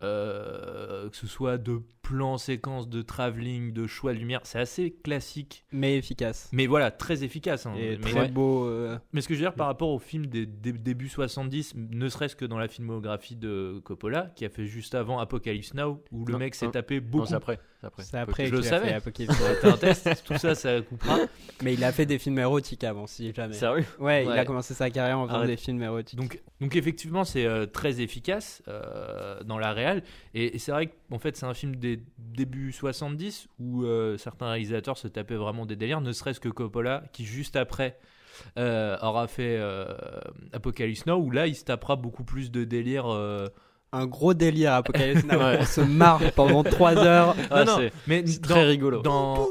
[0.02, 4.40] euh, que ce soit de plans, séquences, de travelling, de choix de lumière.
[4.44, 6.48] C'est assez classique, mais efficace.
[6.52, 7.64] mais voilà, très efficace.
[7.66, 7.74] hein.
[7.78, 8.66] Et mais, très beau.
[8.66, 11.74] euh, mais ce que je veux dire par rapport au film des, des débuts 70,
[11.76, 16.02] ne serait-ce que dans la filmographie de Coppola, qui a fait juste avant Apocalypse Now,
[16.12, 17.58] où le Non, mec s'est tapé beaucoup après.
[17.84, 18.02] C'est après.
[18.02, 18.88] C'est après je qu'il le a savais.
[18.88, 19.34] fait Apocalypse.
[19.54, 21.18] C'était un test, tout ça, ça coupera.
[21.62, 23.54] mais il a fait des films érotiques avant, si jamais.
[23.54, 23.84] Sérieux?
[23.98, 24.38] Ouais, il Ouais.
[24.38, 25.50] a commencé sa carrière en faisant Arrête.
[25.50, 26.18] des films érotiques.
[26.18, 30.02] Donc, donc effectivement, c'est euh, très efficace euh, dans la réal.
[30.34, 34.48] Et, et c'est vrai qu'en fait, c'est un film des débuts 70 où euh, certains
[34.50, 37.98] réalisateurs se tapaient vraiment des délires, ne serait-ce que Coppola, qui juste après
[38.58, 39.86] euh, aura fait euh,
[40.52, 43.06] Apocalypse Now, où là, il se tapera beaucoup plus de délires.
[43.94, 45.38] Euh, Un gros délire Apocalypse Now.
[45.44, 45.58] Ouais.
[45.60, 47.36] On se marre pendant 3 heures.
[47.50, 49.02] Ah, non, non, c'est- mais c'est dans- très rigolo.
[49.02, 49.48] Dans...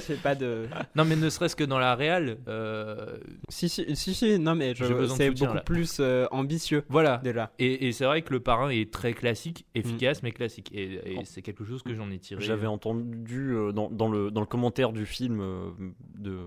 [0.00, 0.66] C'est pas de.
[0.94, 3.16] Non, mais ne serait-ce que dans la réal, euh,
[3.48, 5.62] Si, si, si, si, non, mais je- J'ai besoin de c'est soutien, beaucoup là.
[5.62, 7.18] plus euh, ambitieux voilà.
[7.22, 7.50] déjà.
[7.58, 10.70] Et, et c'est vrai que le parrain est très classique, efficace, mais classique.
[10.74, 11.22] Et, et Oh.
[11.24, 12.40] c'est quelque chose que j'en ai tiré.
[12.42, 15.70] J'avais entendu euh, dans, dans le, dans le commentaire du film euh,
[16.18, 16.38] de,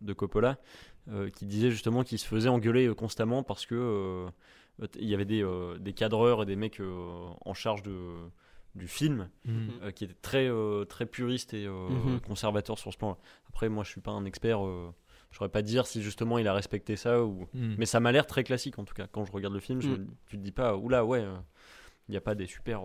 [0.00, 0.58] de Coppola
[1.12, 4.26] euh, qui disait justement qu'il se faisait engueuler euh, constamment parce que euh,
[4.98, 8.14] il y avait des, euh, des cadreurs et des mecs euh, en charge de,
[8.74, 9.70] du film Mhm.
[9.82, 12.20] euh, qui étaient très, euh, très puristes et euh, Mhm.
[12.20, 13.18] conservateurs sur ce plan.
[13.48, 14.64] Après, moi, je suis pas un expert.
[14.64, 14.92] euh,
[15.30, 17.46] je saurais pas dire si justement il a respecté ça ou.
[17.54, 17.76] Mhm.
[17.78, 19.06] Mais ça m'a l'air très classique en tout cas.
[19.06, 20.06] Quand je regarde le film, je, Mm.
[20.26, 21.36] tu te dis pas, oula, ouais, euh,
[22.08, 22.80] il n'y a pas des super.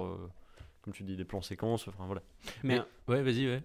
[0.85, 1.87] Comme tu dis, des plans séquences.
[1.87, 2.21] Enfin voilà.
[2.63, 3.63] Mais Ouais, vas-y, ouais.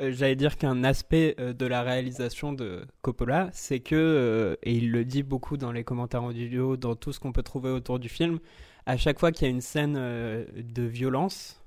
[0.00, 4.74] Euh, J'allais dire qu'un aspect euh, de la réalisation de Coppola, c'est que, euh, et
[4.74, 7.98] il le dit beaucoup dans les commentaires audio, dans tout ce qu'on peut trouver autour
[7.98, 8.38] du film,
[8.84, 11.59] à chaque fois qu'il y a une scène de violence,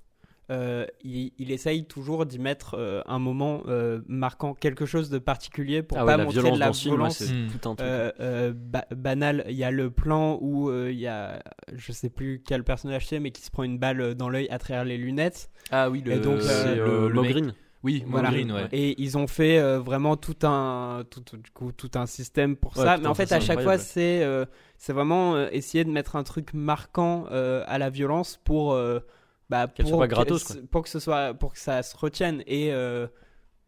[0.52, 5.18] euh, il, il essaye toujours d'y mettre euh, un moment euh, marquant, quelque chose de
[5.18, 7.18] particulier pour Ah pas ouais, la montrer violence de la dans le film, ouais, violence.
[7.18, 7.88] c'est tout un truc.
[7.88, 11.42] euh, ba- banal, il y a le plan où euh, il y a,
[11.74, 14.60] je sais plus quel personnage c'est, mais qui se prend une balle dans l'œil à
[14.60, 15.50] travers les lunettes.
[15.72, 17.54] Ah oui, le, Et donc, c'est euh, le- le Mogreen.
[17.84, 18.32] Oui, Voilà.
[18.32, 18.70] Ouais.
[18.72, 22.78] Et ils ont fait euh, vraiment tout un, tout, du coup, tout un système pour
[22.78, 22.92] Ouais, ça.
[22.92, 24.46] putain, Mais en fait, à chaque fois, c'est euh,
[24.78, 29.00] c'est vraiment euh, essayer de mettre un truc marquant euh, à la violence pour, euh,
[29.54, 30.56] bah, Qu'elle pour soit pas que- gratos, quoi.
[30.72, 32.44] pour que ce soit, pour que ça se retienne.
[32.48, 33.08] Et euh,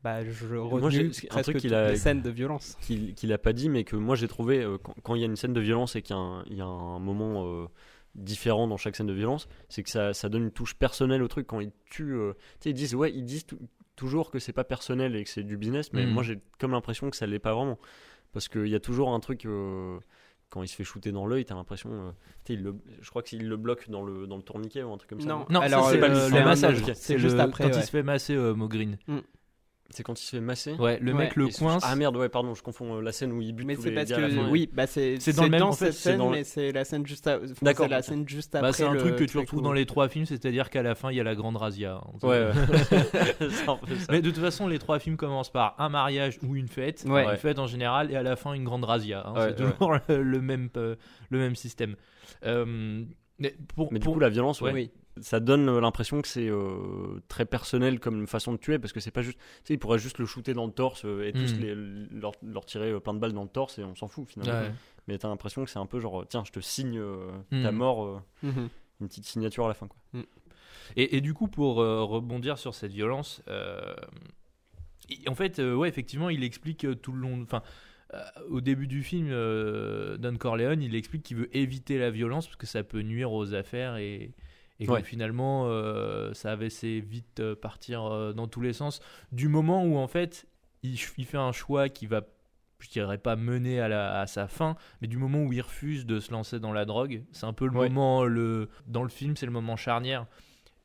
[0.04, 2.78] bah, je retenu un truc qu'il a- les scènes de violence.
[2.82, 5.24] qu'il qu'il a pas dit, mais que moi j'ai trouvé euh, quand quand il y
[5.24, 7.45] a une scène de violence et qu'il y a un, il y a un moment
[7.45, 7.65] euh,
[8.15, 11.28] différent dans chaque scène de violence, c'est que ça, ça donne une touche personnelle au
[11.28, 11.48] truc.
[11.48, 13.60] Quand ils tuent, euh, tu sais, ils disent ouais, ils disent tou-
[13.95, 16.12] toujours que c'est pas personnel et que c'est du business, mais Mhm.
[16.13, 17.78] moi j'ai comme l'impression que ça l'est pas vraiment,
[18.34, 19.45] parce qu'il y a toujours un truc.
[19.45, 19.98] euh,
[20.56, 21.89] quand il se fait shooter dans l'œil, t'as l'impression.
[21.91, 22.12] euh,
[22.50, 25.10] il le- je crois qu'il le bloque dans le, dans le tourniquet ou un truc
[25.10, 25.28] comme ça.
[25.28, 25.46] Non.
[25.50, 26.82] Non, Alors, c'est euh, pas le- massage.
[26.94, 27.76] C'est juste après, Quand ouais.
[27.78, 28.98] il se fait masser euh, Mogreen.
[29.91, 30.74] C'est quand il se fait masser.
[30.74, 31.17] Ouais, le Ouais.
[31.26, 31.84] mec le coince.
[31.86, 33.89] Ah merde, ouais, pardon, je confonds euh, la scène où il bute Mais tous c'est
[33.91, 34.50] les parce gars que fin.
[34.50, 36.84] oui, bah c'est C'est dans le même- en cette fait, scène, dans mais c'est la
[36.86, 38.74] scène juste, à- enfin, D'accord, c'est la scène juste Bah, après.
[38.74, 41.12] c'est un le truc que tu retrouves dans les trois films, c'est-à-dire qu'à la fin,
[41.12, 42.02] il y a la grande razzia.
[42.04, 42.17] hein.
[42.24, 42.52] Ouais, ouais.
[43.52, 44.08] C'est un peu ça.
[44.12, 47.24] Mais de toute façon, les trois films commencent par un mariage ou une fête, Ouais.
[47.24, 49.24] une fête en général, et à la fin une grande razzia.
[49.26, 49.34] hein.
[49.36, 50.95] Ouais, c'est toujours le, le même euh,
[51.30, 51.95] le même système.
[52.43, 53.04] Euh,
[53.38, 54.91] mais pour, Mais du pour- coup, la violence, ouais, Oui.
[55.21, 59.12] Ça donne l'impression que c'est euh, très personnel comme façon de tuer parce que c'est
[59.12, 59.38] pas juste.
[59.38, 61.60] Tu sais, il pourrait juste le shooter dans le torse euh, et tous Mm.
[61.62, 61.75] les,
[62.19, 64.67] leur, leur tirer euh, plein de balles dans le torse et on s'en fout finalement.
[64.67, 64.73] Ouais.
[65.08, 67.62] Mais t'as l'impression que c'est un peu genre, tiens, je te signe euh, Mm.
[67.63, 68.69] ta mort, euh, Mhm.
[69.01, 69.88] une petite signature à la fin.
[69.88, 70.21] Quoi.
[70.97, 73.93] Et, et du coup, pour euh, rebondir sur cette violence, euh,
[75.28, 77.41] en fait, euh, ouais, effectivement, il explique euh, tout le long.
[77.43, 77.62] Enfin,
[78.49, 82.56] au début du film, euh, Don Corleone, il explique qu'il veut éviter la violence parce
[82.56, 84.32] que ça peut nuire aux affaires et,
[84.79, 85.03] et que Ouais.
[85.03, 88.99] finalement, euh, ça avait assez vite euh, partir euh, dans tous les sens.
[89.31, 90.47] Du moment où, en fait,
[90.83, 92.21] il, fait un choix qui va
[92.79, 96.05] je dirais pas mener à, la, à sa fin, mais du moment où il refuse
[96.05, 97.88] de se lancer dans la drogue, c'est un peu le Ouais.
[97.89, 100.27] moment, le, dans le film, c'est le moment charnière.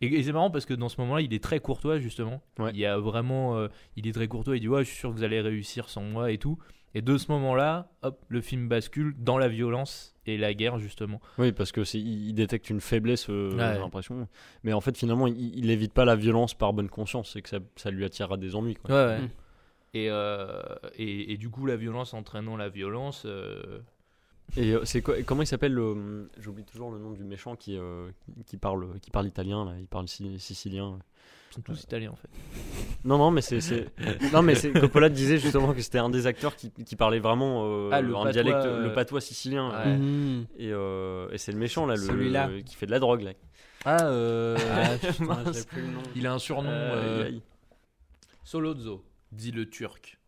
[0.01, 2.41] Et, et c'est marrant parce que dans ce moment-là, il est très courtois justement.
[2.59, 2.71] Ouais.
[2.73, 4.57] Il y a vraiment, euh, il est très courtois.
[4.57, 6.59] Il dit ouais, je suis sûr que vous allez réussir sans moi et tout.
[6.95, 11.21] Et de ce moment-là, hop, le film bascule dans la violence et la guerre justement.
[11.39, 13.75] Oui, parce que c'est, il, détecte une faiblesse, euh, Ouais.
[13.75, 14.27] j'ai l'impression.
[14.65, 17.49] Mais en fait, finalement, il, il évite pas la violence par bonne conscience, c'est que
[17.49, 18.75] ça, ça lui attirera des ennuis.
[18.77, 18.95] Quoi.
[18.95, 19.21] Ouais, ouais.
[19.23, 19.29] Mm.
[19.95, 20.63] Et, euh,
[20.97, 23.25] et, et du coup, la violence entraînant la violence.
[23.27, 23.81] euh,
[24.57, 28.09] Et c'est quoi, comment il s'appelle le, J'oublie toujours le nom du méchant qui, euh,
[28.47, 30.99] qui parle, qui parle italien là, il parle si- sicilien.
[31.51, 32.29] Ils sont tous italiens en fait.
[33.05, 33.61] Non, non, mais c'est.
[33.61, 33.89] c'est-
[34.33, 37.65] non, mais c'est, Coppola disait justement que c'était un des acteurs qui, qui parlait vraiment
[37.65, 39.71] euh, Ah, le un patois, dialecte, euh, le patois sicilien.
[39.71, 40.45] Ouais.
[40.59, 43.33] Et, euh, et c'est le méchant là, le, qui fait de la drogue là.
[43.85, 46.03] Ah, euh, Ah, putain, plus le nom.
[46.15, 46.69] il a un surnom.
[46.71, 47.39] Euh, euh.
[48.45, 50.19] Solozzo, dit le turc.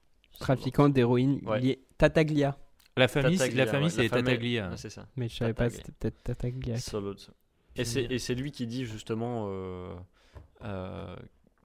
[0.40, 1.60] Trafiquant d'héroïne Ouais.
[1.60, 2.56] lié Tataglia.
[2.96, 4.70] La famille, Tataglia, la famille, ouais, c'est la famille- Tataglia.
[4.76, 5.06] C'est ça.
[5.16, 5.84] Mais je savais pas, Tataglia.
[5.86, 6.76] c'était peut-être Tataglia.
[6.78, 7.32] Solozzo.
[7.76, 9.48] Et c'est, et c'est lui qui dit justement
[10.64, 11.16] euh,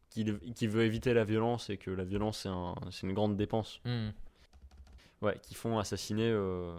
[0.10, 3.80] qu'il veut éviter la violence et que la violence c'est, un- c'est une grande dépense.
[3.86, 4.10] Hmm.
[5.22, 6.76] Ouais, qui font assassiner euh,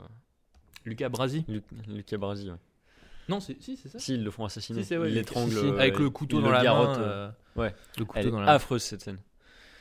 [0.85, 2.51] Lucas Brasi Luc, Lucas Brasi.
[2.51, 2.57] Ouais.
[3.29, 3.99] Non, c'est si, c'est ça.
[3.99, 4.83] Si, ils le font assassiner.
[4.85, 5.53] Si, vrai, ils Lucas- l'étranglent.
[5.53, 5.67] si, si.
[5.67, 7.35] euh, Avec le couteau dans la garrottent, main.
[7.57, 7.75] ouais.
[7.99, 8.53] Le couteau Elle dans est la main.
[8.55, 9.19] affreuse cette scène.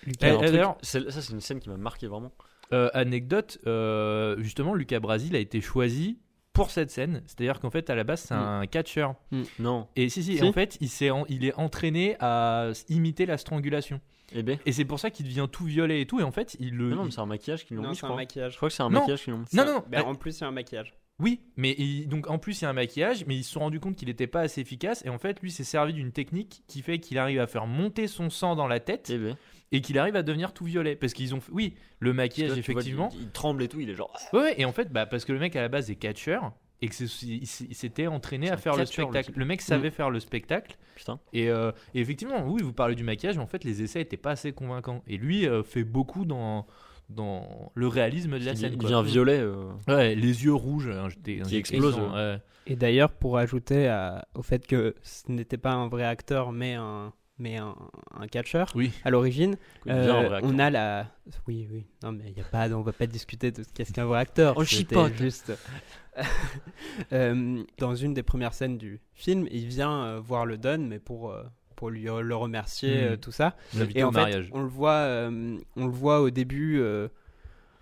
[0.05, 2.31] Eh, Il eh, truc- d'ailleurs- ça, c'est une scène qui m'a marqué vraiment.
[2.73, 6.19] Euh, anecdote, euh, justement, Lucas Brasi a été choisi
[6.57, 7.21] pour cette scène.
[7.25, 8.37] C'est-à-dire qu'en fait, à la base, c'est Mm.
[8.37, 9.15] un catcheur.
[9.59, 9.87] Non.
[9.95, 10.43] Et si, si, Si.
[10.43, 14.01] en fait, il, s'est en- il est entraîné à s- imiter la strangulation.
[14.33, 14.57] Eh ben.
[14.65, 16.19] Et c'est pour ça qu'il devient tout violet et tout.
[16.19, 16.89] Et en fait, il le.
[16.89, 18.17] Non, non, mais c'est un maquillage qu'ils l'ont Non, mis, je c'est un crois.
[18.21, 18.51] maquillage.
[18.51, 18.99] Je crois que c'est un Non.
[18.99, 19.45] maquillage qu'ils l'ont mis.
[19.53, 20.93] Non, non, Ben, bah, en plus, c'est un maquillage.
[21.19, 23.61] Oui, mais il- donc en plus il y a un maquillage, mais ils se sont
[23.61, 26.61] rendus compte qu'il n'était pas assez efficace et en fait lui s'est servi d'une technique
[26.67, 29.35] qui fait qu'il arrive à faire monter son sang dans la tête Eh ben.
[29.71, 30.95] Et qu'il arrive à devenir tout violet.
[30.95, 33.09] Parce qu'ils ont fait- oui le maquillage là, vois, effectivement.
[33.13, 34.13] il, il tremble et tout, il est genre.
[34.33, 36.53] ouais, ouais, et en fait bah, parce que le mec à la base est catcheur
[36.81, 39.31] et que s'était entraîné à faire le spectacle.
[39.35, 40.77] Le mec savait faire le spectacle.
[40.95, 41.19] Putain.
[41.33, 44.17] et, euh, et effectivement oui vous parlez du maquillage mais en fait les essais étaient
[44.17, 45.03] pas assez convaincants.
[45.07, 46.65] Et lui euh, fait beaucoup dans
[47.09, 49.39] dans le réalisme de la scène il devient violet.
[49.39, 52.37] euh, ouais les yeux rouges hein, Qui explosent, ouais.
[52.69, 56.73] Et d'ailleurs, pour ajouter à- au fait que ce n'était pas un vrai acteur, mais
[56.73, 57.75] un, mais un,
[58.19, 61.07] un catcheur oui à l'origine, euh, on a la.
[61.47, 61.85] Oui, oui.
[62.03, 64.57] Non, mais y a pas, on va pas discuter de qu'est-ce qu'un vrai acteur.
[64.57, 65.13] On chipote.
[65.17, 65.53] juste.
[67.13, 70.97] Euh, dans une des premières scènes du film, il vient euh, voir le Don, mais
[70.97, 71.43] pour, euh,
[71.75, 73.55] pour lui le remercier, euh, tout ça.
[73.93, 74.49] Et en fait, mariage.
[74.51, 77.07] on le voit, euh, on le voit au début, euh,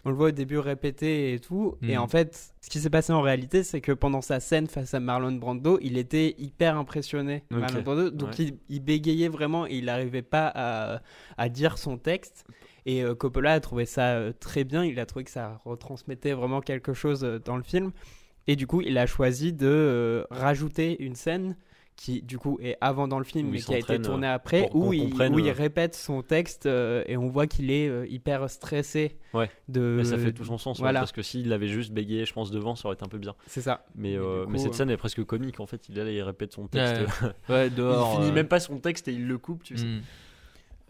[0.05, 1.75] on le voit au début répéter et tout.
[1.81, 1.99] Et Mm.
[1.99, 4.99] en fait, ce qui s'est passé en réalité, c'est que pendant sa scène face à
[4.99, 7.43] Marlon Brando, il était hyper impressionné.
[7.51, 7.57] Ok.
[7.59, 8.35] Marlon Brando, donc Ouais.
[8.45, 11.01] il, il bégayait vraiment et il n'arrivait pas à,
[11.37, 12.45] à dire son texte.
[12.85, 14.85] Et euh, Coppola a trouvé ça euh, très bien.
[14.85, 17.91] Il a trouvé que ça retransmettait vraiment quelque chose euh, dans le film.
[18.47, 21.57] Et du coup, il a choisi de rajouter une scène
[21.95, 24.93] qui, du coup, est avant dans le film, mais qui a été euh, après, où,
[24.93, 29.17] il, où il répète son texte euh, et on voit qu'il est euh, hyper stressé.
[29.33, 29.49] Ouais.
[29.69, 32.33] De, Mais ça fait tout son sens, ouais, parce que s'il avait juste bégayé, je
[32.33, 33.35] pense, devant, ça aurait été un peu bien.
[33.47, 33.85] C'est ça.
[33.95, 35.87] Mais, Mais euh, mais cette scène est presque comique, en fait.
[35.89, 37.01] Il, allait, il répète son texte.
[37.49, 38.13] Ouais, Ouais, dehors.
[38.13, 39.85] il finit euh, même pas son texte et il le coupe, tu sais.
[39.85, 40.01] Mm.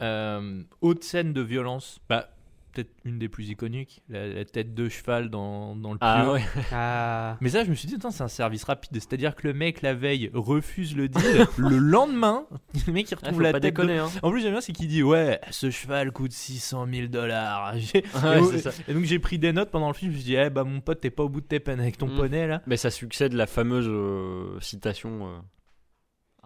[0.02, 2.30] Euh, autre scène de violence, bah,
[2.76, 6.44] peut-être une des plus iconiques, la, la tête de cheval dans, dans le Ah ouais.
[6.72, 7.38] Ah.
[7.42, 8.92] Mais ça, je me suis dit, c'est un service rapide.
[8.94, 11.48] C'est-à-dire que le mec, la veille, refuse le deal.
[11.58, 12.46] le lendemain,
[12.88, 13.76] le mec, il Ah, retrouve la pas tête.
[13.76, 14.10] de- hein.
[14.22, 17.74] En plus, j'aime bien, c'est qu'il dit, ouais, ce cheval coûte 600 000 dollars.
[17.96, 18.40] Ouais,
[18.88, 20.12] et, donc, j'ai pris des notes pendant le film.
[20.12, 21.80] Je me suis dit, eh, bah, mon pote, t'es pas au bout de tes peines
[21.80, 22.16] avec ton Mm.
[22.18, 22.62] poney, là.
[22.68, 25.38] Mais ça succède la fameuse euh, citation euh,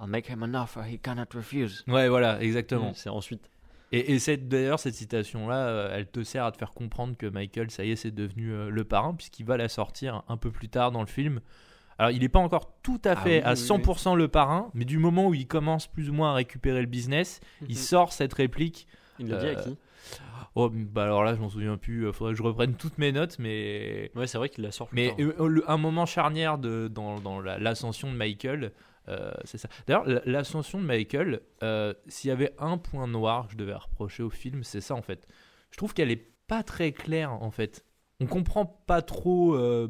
[0.02, 1.84] I'll make him an offer he cannot refuse.
[1.88, 2.92] Ouais, voilà, exactement.
[2.92, 3.50] Mm, C'est ensuite.
[3.92, 7.26] Et, et cette- d'ailleurs, cette citation-là, euh, elle te sert à te faire comprendre que
[7.26, 10.52] Michael, ça y est, c'est devenu euh, le parrain, puisqu'il va la sortir un peu
[10.52, 11.42] plus tard dans le film.
[11.98, 14.70] Alors, il n'est pas encore tout à Ah fait oui, à oui, 100% le parrain,
[14.74, 18.14] mais du moment où il commence plus ou moins à récupérer le business, il sort
[18.14, 18.88] cette réplique.
[19.20, 19.78] Il l'a dit à Euh, qui?
[20.56, 22.08] Oh, bah alors là, je m'en souviens plus.
[22.08, 24.12] euh, Faudrait que je reprenne toutes mes notes, mais.
[24.16, 25.48] Ouais, c'est vrai qu'il la sort plus Mais tard.
[25.48, 28.72] le- un moment charnière de, dans, dans la- l'ascension de Michael,
[29.10, 29.68] euh, c'est ça.
[29.88, 34.24] D'ailleurs, l'ascension de Michael, euh, s'il y avait un point noir que je devais reprocher
[34.24, 35.28] au film, c'est ça en fait.
[35.72, 37.86] Je trouve qu'elle est pas très claire en fait.
[38.20, 39.88] On comprend pas trop euh,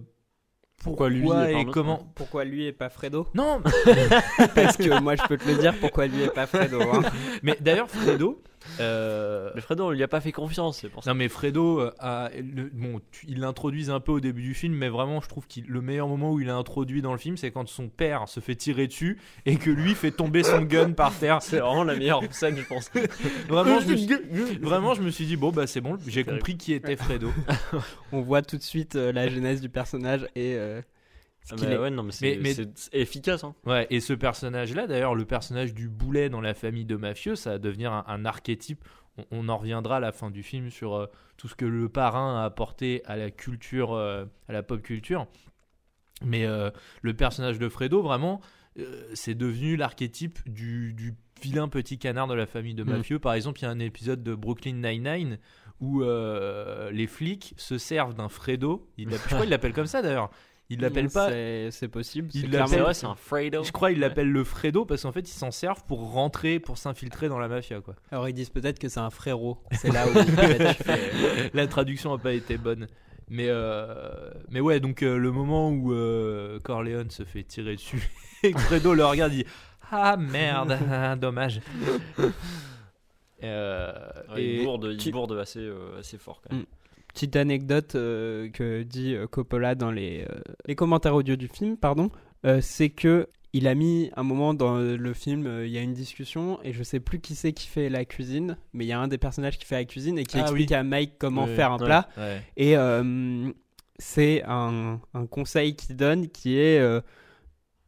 [0.84, 2.12] Pourquoi lui et comment.
[2.16, 3.28] Pourquoi lui et pas Fredo?
[3.34, 3.62] Non,
[4.56, 6.82] Parce que moi je peux te le dire pourquoi lui et pas Fredo.
[6.82, 7.02] hein.
[7.44, 8.42] mais d'ailleurs Fredo.
[8.80, 11.12] Euh, Mais Fredo, on lui a pas fait confiance, c'est pour ça.
[11.12, 14.54] Non mais Fredo, euh, a- le- bon, tu- ils l'introduisent un peu au début du
[14.54, 17.18] film, mais vraiment je trouve que le meilleur moment où il est introduit dans le
[17.18, 20.62] film, c'est quand son père se fait tirer dessus et que lui fait tomber son
[20.62, 21.42] gun par terre.
[21.42, 22.90] C'est vraiment la meilleure scène, je pense.
[23.50, 24.10] Vraiment, je me suis,
[24.62, 27.32] vraiment, je me suis dit bon bah c'est bon, j'ai compris qui était Fredo.
[28.12, 30.82] On voit tout de suite euh, la genèse du personnage et euh,
[31.58, 31.78] mais est.
[31.78, 32.66] ouais, non, mais c'est Mais- mais-
[33.00, 33.44] efficace.
[33.44, 33.56] Hein.
[33.66, 37.52] Ouais, et ce personnage-là, d'ailleurs, le personnage du boulet dans la famille de mafieux, ça
[37.52, 38.84] va devenir un, un archétype.
[39.18, 41.08] On, on en reviendra à la fin du film sur euh,
[41.38, 45.28] tout ce que le parrain a apporté à la culture, euh, à la pop culture.
[46.24, 46.70] Mais euh,
[47.02, 48.42] le personnage de Fredo, vraiment,
[49.14, 52.90] c'est devenu l'archétype du, du vilain petit canard de la famille de Mm.
[52.90, 53.20] mafieux.
[53.20, 55.38] Par exemple, il y a un épisode de Brooklyn Nine-Nine
[55.80, 58.90] où euh, les flics se servent d'un Fredo.
[58.98, 60.30] Il je crois qu'il l'appelle comme ça d'ailleurs.
[60.72, 61.30] Il l'appelle pas.
[61.72, 62.30] C'est possible.
[62.34, 63.64] Il l'appelle- C'est un Fredo.
[63.64, 66.78] Je crois qu'il l'appelle le Fredo parce qu'en fait ils s'en servent pour rentrer, pour
[66.78, 67.96] s'infiltrer dans la mafia quoi.
[68.12, 69.58] Alors ils disent peut-être que c'est un frérot.
[69.72, 72.88] C'est là où fais- la traduction a pas été bonne.
[73.32, 78.10] Mais, euh, mais ouais, donc euh, le moment où euh, Corleone se fait tirer dessus
[78.44, 79.50] et que Fredo le regarde, il dit
[79.92, 80.78] Ah merde,
[81.20, 81.62] dommage.
[83.44, 83.92] Euh,
[84.34, 86.66] Ouais, et- il bourde, il bourde assez, euh, assez fort quand même.
[87.14, 91.76] Petite anecdote euh, que dit euh, Coppola dans les, euh, les commentaires audio du film,
[91.76, 92.12] pardon,
[92.46, 95.94] euh, c'est que il a mis un moment dans le film, il y a une
[95.96, 99.00] discussion et je sais plus qui c'est qui fait la cuisine, mais il y a
[99.00, 100.76] un des personnages qui fait la cuisine et qui Ah explique oui.
[100.76, 101.86] à Mike comment faire un ouais.
[101.86, 102.10] plat.
[102.16, 102.42] ouais.
[102.58, 102.76] Et
[103.98, 106.80] c'est un, un conseil qu'il donne qui est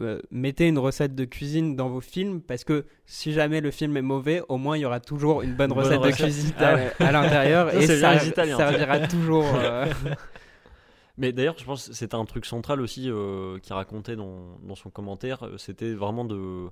[0.02, 3.96] euh, mettez une recette de cuisine dans vos films parce que si jamais le film
[3.98, 7.08] est mauvais, au moins il y aura toujours une bonne recette de cuisine Ah à,
[7.08, 8.20] à l'intérieur et ça
[8.58, 9.46] servira toujours.
[9.56, 9.86] euh,
[11.18, 14.76] Mais d'ailleurs, je pense que c'était un truc central aussi euh, qu'il racontait dans, dans
[14.76, 15.44] son commentaire.
[15.44, 16.70] euh, C'était vraiment de.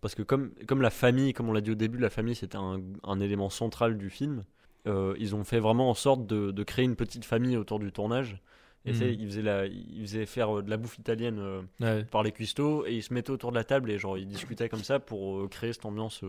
[0.00, 2.58] Parce que, comme, comme la famille, comme on l'a dit au début, la famille c'était
[2.58, 4.44] un, un élément central du film.
[4.86, 8.40] ils ont fait vraiment en sorte de, de créer une petite famille autour du tournage.
[8.84, 8.94] Et
[9.42, 12.04] la, ils faisaient faire euh, de la bouffe italienne euh, Ouais.
[12.04, 14.68] par les cuistots et ils se mettaient autour de la table et genre ils discutaient
[14.68, 16.22] comme ça pour euh, créer cette ambiance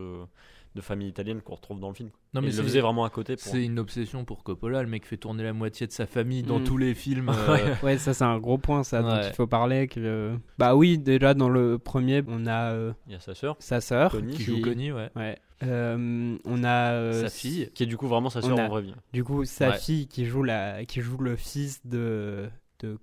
[0.76, 2.10] de famille italienne qu'on retrouve dans le film.
[2.34, 3.36] Non, mais ils le faisaient vraiment à côté.
[3.36, 3.44] Pour...
[3.52, 4.84] C'est une obsession pour Coppola.
[4.84, 6.64] Le mec fait tourner la moitié de sa famille dans Mm.
[6.64, 7.30] tous les films.
[7.50, 9.28] euh, Ouais, ça c'est un gros point ça dont Ouais.
[9.28, 9.88] il faut parler.
[9.88, 10.36] Que...
[10.60, 13.82] Bah oui, déjà dans le premier, on a euh, Il y a sa sœur, sa
[13.82, 15.10] sœur Connie, qui joue Connie, ouais.
[15.16, 15.38] Ouais.
[15.64, 17.70] Euh, on a euh, Sa fille.
[17.74, 18.94] qui est du coup vraiment sa sœur a- en vraie vie.
[19.12, 19.78] Du coup, sa Ouais.
[19.78, 22.48] fille qui joue la, qui joue le fils de
[22.82, 22.98] de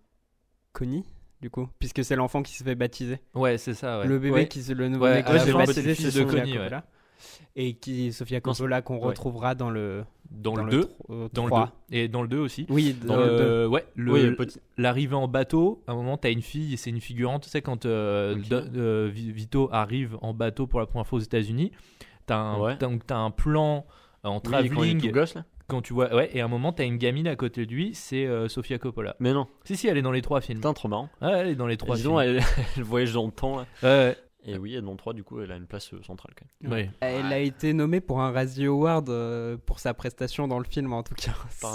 [0.72, 1.04] Connie,
[1.42, 3.18] du coup, puisque c'est l'enfant qui se fait baptiser.
[3.34, 4.00] Ouais, c'est ça.
[4.00, 4.06] Ouais.
[4.06, 4.48] Le bébé Ouais.
[4.48, 6.70] qui se le nouveau Ouais, qui baptiser, c'est le fils de Connie, ouais.
[7.56, 9.06] Et qui Sofia Coppola qu'on ouais.
[9.06, 10.80] retrouvera dans le Dans, dans le 2.
[10.84, 11.54] tro- euh, Dans le 2.
[11.54, 11.72] trois.
[11.90, 12.66] Et dans le 2 aussi.
[12.68, 13.30] Oui, dans le deux.
[13.42, 16.76] Euh, ouais, le- Oui, petit- l'arrivée en bateau, à un moment, t'as une fille et
[16.76, 17.44] c'est une figurante.
[17.44, 21.22] Tu sais, quand euh, euh, Vi- Vito arrive en bateau pour la première fois aux
[21.22, 21.72] États-Unis,
[22.26, 22.76] T'as un, Ouais.
[23.10, 23.86] un plan
[24.24, 25.12] en Oui, quand travelling
[25.68, 26.12] quand tu vois.
[26.12, 28.78] Ouais, et à un moment, t'as une gamine à côté de lui, c'est euh, Sofia
[28.78, 29.14] Coppola.
[29.20, 30.58] Mais non, Si, si, elle est dans les trois films.
[30.58, 31.08] putain, trop marrant.
[31.22, 32.14] Ouais, elle est dans les trois Dis films.
[32.14, 32.40] donc, elle,
[32.76, 33.66] elle voyage dans le temps là.
[33.84, 34.16] Ouais,
[34.48, 36.72] Et oui, le 3, du coup, elle a une place euh, centrale quand même.
[36.72, 36.90] ouais.
[37.00, 40.92] Elle a été nommée pour un Razzie Award euh, pour sa prestation dans le film
[40.92, 41.32] en tout cas.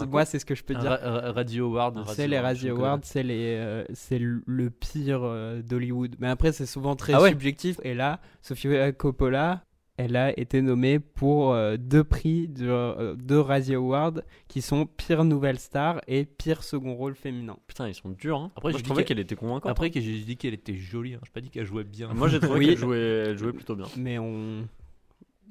[0.08, 0.90] Moi c'est ce que je peux dire.
[0.90, 2.04] Ra- Ra- Radio Award.
[2.08, 2.70] C'est les je connais.
[2.70, 6.16] Awards, c'est les, euh, c'est le le pire euh, d'Hollywood.
[6.20, 7.30] Mais après c'est souvent très Ah ouais.
[7.30, 7.78] subjectif.
[7.84, 9.64] Et là, Sofia Coppola,
[10.04, 14.86] elle a été nommée pour euh, deux prix de euh, deux Razzie Awards qui sont
[14.86, 17.58] pire nouvelle star et pire second rôle féminin.
[17.68, 18.38] Putain, ils sont durs.
[18.40, 18.52] Hein.
[18.56, 19.70] Après, Moi, je je trouvais qu'elle- était convaincante.
[19.72, 21.14] Après, que j'ai dit qu'elle était jolie.
[21.14, 21.20] Hein.
[21.24, 22.14] J'ai pas dit qu'elle jouait bien.
[22.14, 22.68] Moi, j'ai trouvé Oui.
[22.70, 23.86] qu'elle jouait, elle jouait plutôt bien.
[23.98, 24.68] Mais on,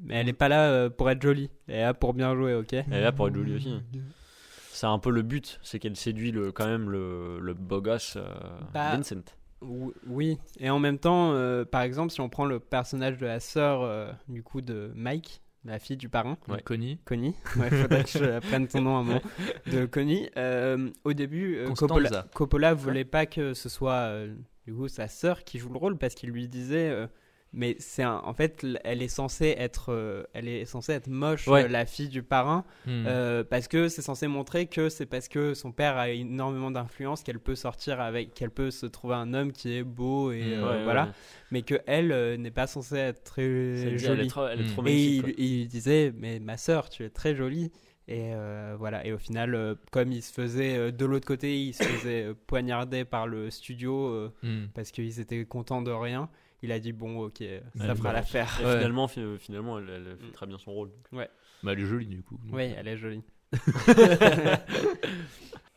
[0.02, 1.50] mais elle est pas là euh, pour être jolie.
[1.68, 2.72] Elle est là pour bien jouer, ok?
[2.72, 3.68] Elle est là pour être jolie aussi.
[3.70, 3.82] hein.
[4.72, 8.16] C'est un peu le but, c'est qu'elle séduit le, quand même le, le beau gosse
[8.16, 8.22] euh,
[8.72, 9.16] Bah, Vincent.
[9.62, 13.26] Ou- Oui, et en même temps, euh, par exemple, si on prend le personnage de
[13.26, 16.62] la sœur euh, du coup de Mike, la fille du parrain, Ouais.
[16.62, 16.98] Connie.
[17.04, 19.20] Connie, ouais, faudrait que je prenne son nom à un moment,
[19.70, 20.30] de Connie.
[20.38, 21.58] euh, au début.
[21.76, 24.34] Coppola, Coppola voulait pas que ce soit euh,
[24.66, 27.08] du coup sa sœur qui joue le rôle parce qu'il lui disait.
[27.52, 31.64] Mais c'est en fait, elle est censée être, euh, elle est censée être moche, Ouais.
[31.64, 33.04] euh, la fille du parrain, Hmm.
[33.06, 37.22] euh, parce que c'est censé montrer que c'est parce que son père a énormément d'influence
[37.22, 40.52] qu'elle peut sortir avec, qu'elle peut se trouver un homme qui est beau et Mm,
[40.52, 41.10] euh, Ouais, ouais, voilà, ouais.
[41.50, 44.28] mais que elle n'est pas censée être très Elle est jolie.
[44.28, 44.88] trop, elle est trop Mm.
[44.88, 47.72] Et il, il disait, mais ma sœur, tu es très jolie.
[48.08, 48.32] Et
[48.76, 49.06] voilà.
[49.06, 53.28] Et au final, comme il se faisait de l'autre côté, il se faisait poignarder par
[53.28, 54.66] le studio Hmm.
[54.74, 56.28] parce qu'ils étaient contents de rien.
[56.62, 57.44] Il a dit bon, ok, ça
[57.84, 58.58] Elle fera l'affaire.
[58.60, 58.76] Et Ouais.
[58.76, 60.32] finalement, fi- finalement, elle, elle fait Mm.
[60.32, 60.90] très bien son rôle.
[61.12, 61.26] Bah,
[61.72, 62.38] elle est jolie du coup.
[62.44, 63.22] Donc, Oui, elle est jolie.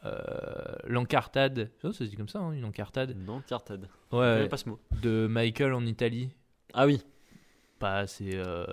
[0.06, 1.72] Euh, L'encartade.
[1.82, 3.16] Ça, ça se dit comme ça, hein, une encartade.
[3.26, 3.88] Non, Cartade.
[4.12, 4.50] Je Ouais.
[4.50, 4.78] pas ce mot.
[5.02, 6.30] De Michael en Italie.
[6.74, 7.02] Ah oui.
[7.80, 8.36] Bah, c'est.
[8.36, 8.66] euh,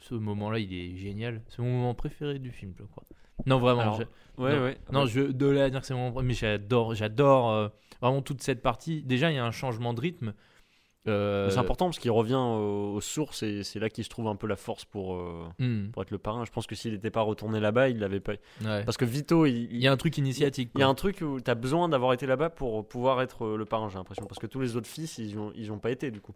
[0.00, 1.40] ce moment-là, il est génial.
[1.46, 3.04] C'est mon moment préféré du film, je crois.
[3.46, 3.80] Non, vraiment.
[3.82, 4.06] Alors, j'ai-
[4.42, 4.62] Ouais, Non.
[4.64, 4.78] ouais.
[4.90, 7.68] Non, je de là à dire que c'est mon premier, mais j'adore, j'adore euh,
[8.00, 9.02] vraiment toute cette partie.
[9.02, 10.34] Déjà, il y a un changement de rythme.
[11.08, 14.36] Euh, C'est important parce qu'il revient aux, sources et c'est là qu'il se trouve un
[14.36, 16.44] peu la force pour, euh, hmm, pour être le parrain.
[16.44, 18.34] Je pense que s'il n'était pas retourné là-bas, il l'avait pas.
[18.64, 18.84] ouais.
[18.84, 20.70] Parce que Vito, il, Il y a un truc initiatique.
[20.74, 23.46] Il y a un truc où tu as besoin d'avoir été là-bas pour pouvoir être
[23.46, 24.26] euh, le parrain, j'ai l'impression.
[24.26, 26.34] Parce que tous les autres fils, ils ont, ils ont pas été du coup.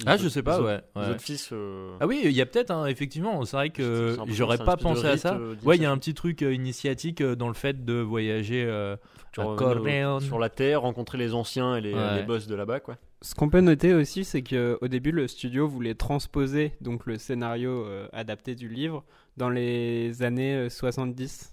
[0.00, 0.80] Les Ah, autres- je sais pas, les ouais.
[0.96, 1.08] Les ouais.
[1.10, 1.50] autres fils.
[1.52, 3.44] euh, Ah oui, il y a peut-être, hein, effectivement.
[3.44, 5.34] C'est vrai que j'aurais pas pensé à ça.
[5.34, 7.94] euh, Ouais, il y a un petit truc euh, initiatique euh, dans le fait de
[7.94, 8.64] voyager.
[8.66, 8.96] euh,
[9.36, 12.16] à sur la terre, rencontrer les anciens et les, Ouais.
[12.16, 12.96] les boss de là-bas, quoi.
[13.22, 17.70] Ce qu'on peut noter aussi, c'est qu'au début, le studio voulait transposer donc le scénario
[17.84, 19.04] euh, adapté du livre
[19.36, 21.52] dans les années euh, 70,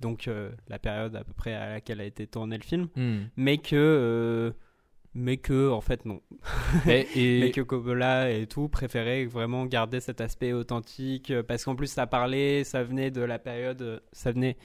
[0.00, 3.20] donc euh, la période à peu près à laquelle a été tourné le film, hmm.
[3.36, 4.50] mais que, euh,
[5.14, 6.20] mais que en fait non,
[6.88, 11.64] Et, et- mais que Coppola et tout préféraient vraiment garder cet aspect authentique euh, parce
[11.64, 14.56] qu'en plus ça parlait, ça venait de la période, euh, ça venait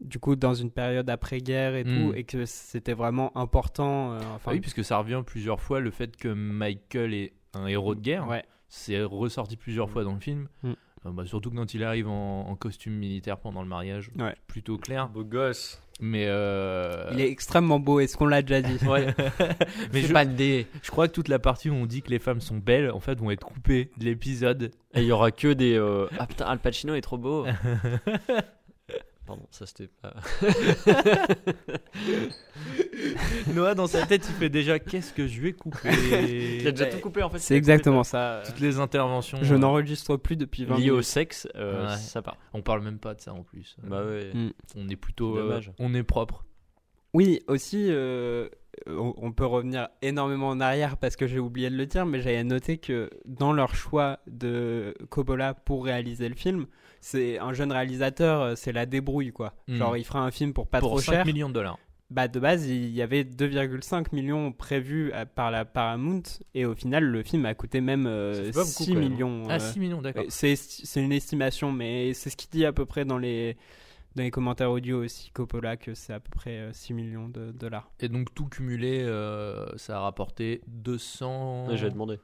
[0.00, 1.86] du coup dans une période après-guerre et Mm.
[2.10, 4.12] tout, et que c'était vraiment important.
[4.12, 7.66] euh, enfin, Ah oui, puisque ça revient plusieurs fois le fait que Michael est un
[7.66, 8.28] héros de guerre.
[8.28, 8.44] ouais.
[8.68, 10.48] C'est ressorti plusieurs fois dans le film.
[10.64, 10.72] Mm.
[11.06, 14.34] Euh, bah, surtout que quand il arrive en, en costume militaire pendant le mariage, Ouais.
[14.46, 15.08] plutôt clair.
[15.08, 15.80] Beau gosse.
[15.98, 18.84] Mais euh, Il est extrêmement beau, est-ce qu'on l'a déjà dit?
[18.86, 19.14] Ouais.
[19.94, 20.66] mais je, pas des.
[20.82, 23.00] je crois que toute la partie où on dit que les femmes sont belles, en
[23.00, 24.72] fait, vont être coupées de l'épisode.
[24.94, 25.74] Et il y aura que des.
[25.74, 27.46] euh, Ah putain, Al Pacino est trop beau.
[29.26, 30.14] Pardon, ça c'était pas.
[33.54, 35.88] Noah, dans sa tête, il fait déjà qu'est-ce que je vais couper
[36.60, 37.38] Il a déjà tout coupé en fait.
[37.38, 38.42] C'est exactement ça.
[38.46, 39.38] Toutes les interventions.
[39.42, 41.04] Je euh, n'enregistre plus depuis 20 Lié au minutes.
[41.06, 41.96] sexe, euh, Ouais.
[41.96, 42.36] ça part.
[42.52, 43.76] On parle même pas de ça en plus.
[43.82, 44.30] Bah ouais.
[44.32, 44.50] Mm.
[44.76, 45.36] On est plutôt.
[45.36, 45.72] euh, Dommage.
[45.78, 46.44] on est propre.
[47.14, 48.48] Oui, aussi, euh,
[48.86, 52.20] on, on peut revenir énormément en arrière parce que j'ai oublié de le dire, mais
[52.20, 56.66] j'avais noté que dans leur choix de Coppola pour réaliser le film,
[57.06, 59.54] c'est un jeune réalisateur, euh, c'est la débrouille quoi.
[59.68, 59.76] Mm.
[59.76, 61.26] Genre, il fera un film pour pas Pour trop 5 cher.
[61.26, 61.78] millions de dollars.
[62.10, 66.22] Bah, de base, il y avait 2,5 millions prévus à- par la Paramount,
[66.54, 68.94] et au final, le film a coûté même euh, Ça fait pas beaucoup, 6 quand
[68.94, 69.08] même, hein.
[69.10, 69.42] millions.
[69.48, 70.22] Ah, euh, 6 millions, d'accord.
[70.22, 73.56] Euh, C'est c'est une estimation, mais c'est ce qu'il dit à peu près dans les,
[74.14, 77.50] dans les commentaires audio aussi, Coppola, que c'est à peu près euh, 6 millions de
[77.50, 77.90] dollars.
[77.98, 81.66] Et donc, tout cumulé, euh, ça a rapporté 200.
[81.68, 82.18] Ouais, J'allais demander.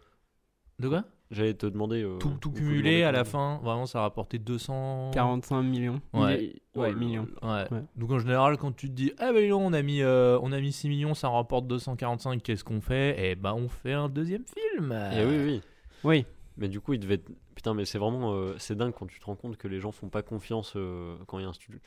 [0.78, 1.05] De quoi?
[1.33, 2.03] J'allais te demander.
[2.05, 5.11] euh, Tout, tout cumulé à la fin, vraiment, ça a rapporté 200.
[5.14, 6.01] 45 millions.
[6.12, 6.53] Ouais.
[6.76, 7.26] Ouais, Oh, millions.
[7.43, 7.64] Ouais.
[7.70, 7.83] Ouais.
[7.97, 10.53] Donc en général, quand tu te dis, ah ben non, on a mis, euh, on
[10.53, 13.16] a mis 6 millions, ça rapporte 245, qu'est-ce qu'on fait?
[13.18, 14.95] Eh ben, on fait un deuxième film.
[15.16, 15.61] Eh oui, oui.
[16.05, 16.26] Oui.
[16.59, 17.20] Mais du coup, il devait.
[17.55, 18.35] Putain, mais c'est vraiment.
[18.35, 21.16] euh, c'est dingue quand tu te rends compte que les gens font pas confiance euh,
[21.26, 21.78] quand il y a un studio.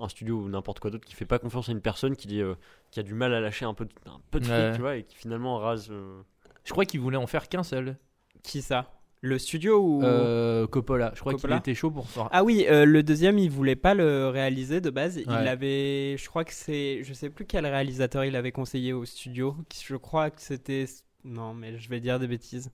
[0.00, 2.42] Un studio ou n'importe quoi d'autre qui fait pas confiance à une personne qui, dit,
[2.42, 2.54] euh,
[2.90, 4.72] qui a du mal à lâcher un peu de, un peu de fric, Ouais.
[4.74, 5.88] tu vois, et qui finalement rase.
[5.90, 6.20] euh,
[6.64, 7.96] Je crois qu'ils voulaient en faire qu'un seul.
[8.42, 8.92] Qui ça?
[9.20, 11.10] Le studio ou Euh, Coppola.
[11.14, 12.28] Je crois qu'il était chaud pour faire.
[12.30, 15.16] Ah oui, euh, le deuxième, il voulait pas le réaliser de base.
[15.16, 19.04] Il avait, je crois que c'est, je sais plus quel réalisateur il avait conseillé au
[19.04, 19.56] studio.
[19.84, 20.84] Je crois que c'était,
[21.24, 22.70] non, mais je vais dire des bêtises.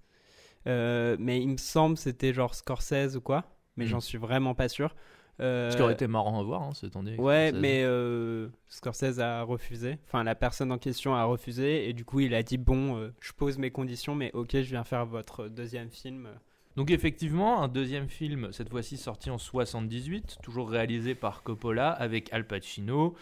[0.67, 3.45] Euh, mais il me semble que c'était genre Scorsese ou quoi.
[3.77, 3.91] Mais Mhm.
[3.91, 4.95] j'en suis vraiment pas sûr.
[5.41, 7.17] Euh, Ce qui aurait été marrant à voir, hein, année.
[7.19, 9.99] Ouais, mais euh, Scorsese a refusé.
[10.07, 11.89] Enfin, la personne en question a refusé.
[11.89, 14.71] Et du coup, il a dit Bon, euh, je pose mes conditions, mais ok, je
[14.71, 16.29] viens faire votre deuxième film.
[16.77, 22.33] Donc effectivement, un deuxième film, cette fois-ci sorti en 78, toujours réalisé par Coppola, avec
[22.33, 23.15] Al Pacino,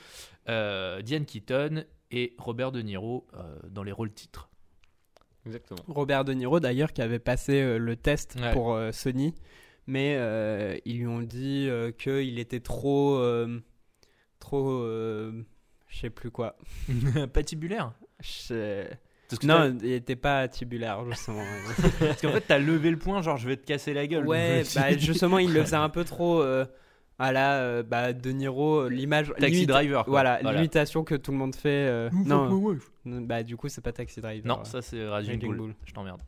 [0.48, 4.48] euh, Diane Keaton et Robert De Niro euh, dans les rôles titres.
[5.44, 5.80] Exactement.
[5.88, 8.52] Robert De Niro, d'ailleurs, qui avait passé euh, le test Ouais.
[8.52, 9.34] pour euh, Sony.
[9.86, 13.16] Mais euh, ils lui ont dit euh, qu'il était trop.
[13.16, 13.60] euh,
[14.38, 14.70] trop.
[14.70, 15.44] euh,
[15.88, 16.56] je sais plus quoi.
[18.20, 18.84] Je-
[19.28, 21.42] Parce que Non, il était pas tubulaire, justement.
[21.98, 24.26] parce qu'en fait, t'as levé le point, genre je vais te casser la gueule.
[24.26, 26.40] ouais, bah, justement, il le faisait un peu trop.
[26.40, 26.64] euh,
[27.18, 29.32] à la euh, bah, De Niro, l'image.
[29.38, 30.04] Taxi limite- Driver.
[30.04, 30.10] quoi.
[30.10, 31.68] Voilà, l'imitation que tout le monde fait.
[31.88, 32.74] euh, Non,
[33.04, 34.46] bah, du coup, c'est pas Taxi Driver.
[34.46, 35.56] non, ça c'est Raging Raging Bull.
[35.56, 35.74] Bull.
[35.84, 36.20] Je t'emmerde.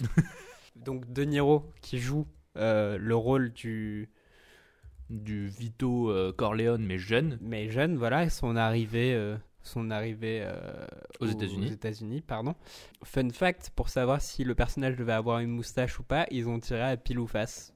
[0.76, 4.08] Donc, De Niro qui joue euh, le rôle du.
[5.10, 7.38] Du Vito euh, Corleone, mais jeune.
[7.40, 10.86] mais jeune, voilà, son arrivée, euh, son arrivée euh,
[11.20, 11.72] Aux États-Unis.
[11.72, 12.54] États-Unis, pardon.
[13.04, 16.60] Fun fact, pour savoir si le personnage devait avoir une moustache ou pas, ils ont
[16.60, 17.72] tiré à pile ou face.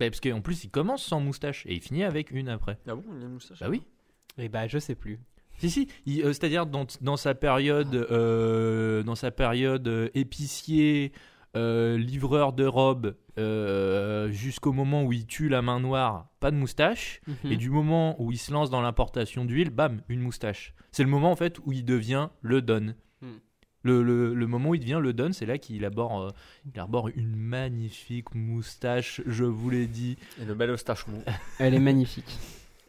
[0.00, 2.78] Bah, parce qu'en plus, il commence sans moustache et il finit avec une après.
[2.86, 3.82] Ah bon, il a une moustache Bah oui.
[4.38, 5.18] Et bah, je sais plus.
[5.58, 11.18] Si si, euh, c'est-à-dire dans, dans sa période, euh, dans sa période euh, épicier, euh,
[11.54, 17.20] livreur de robes, euh, jusqu'au moment où il tue la main noire, pas de moustache,
[17.26, 17.52] Hmm.
[17.52, 20.74] et du moment où il se lance dans l'importation d'huile, bam, une moustache.
[20.92, 22.94] C'est le moment en fait où il devient le don.
[23.22, 23.26] Hmm.
[23.84, 26.30] Le, le- le moment où il devient le don, c'est là qu'il arbore, euh,
[26.72, 30.16] il arbore une magnifique moustache, je vous l'ai dit.
[30.40, 31.22] Et le bel eustache mou.
[31.60, 32.36] Elle est magnifique.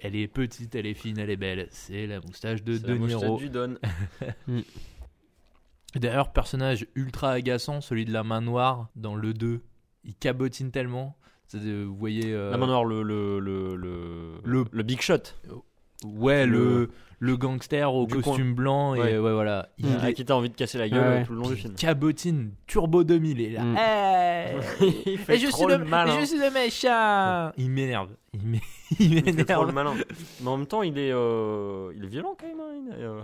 [0.02, 1.68] Elle est petite, elle est fine, elle est belle.
[1.72, 3.38] C'est la moustache de C'est De la moustache Niro.
[3.38, 3.76] du Don.
[5.96, 9.62] D'ailleurs, personnage ultra agaçant, celui de la main noire dans le 2.
[10.04, 11.16] Il cabotine tellement.
[11.56, 12.32] Euh, Vous voyez.
[12.32, 15.34] euh, La main noire, le, le, le, le, Le- le Big Shot.
[16.06, 16.90] Ouais, le, le-
[17.22, 18.94] le gangster au Du costume blanc.
[18.96, 19.18] Et Ouais.
[19.18, 19.70] ouais, voilà.
[19.80, 21.26] Il, est- qui t'a envie de casser la gueule Ouais.
[21.26, 21.74] tout le long du il film.
[21.76, 23.42] cabotine Turbo 2000.
[23.42, 23.64] Et là.
[23.64, 23.76] Mm.
[23.78, 24.56] Hey
[25.08, 26.16] il fait et je, trop le, le malin.
[26.16, 28.12] et je suis le méchant Il m'énerve.
[28.34, 28.62] Il m'é-
[29.00, 29.74] il fait trop le m'énerve.
[29.74, 29.94] malin.
[30.42, 32.60] Mais en même temps, il est, euh, il est violent quand même.
[32.60, 32.72] hein.
[32.86, 33.22] Il, est, euh,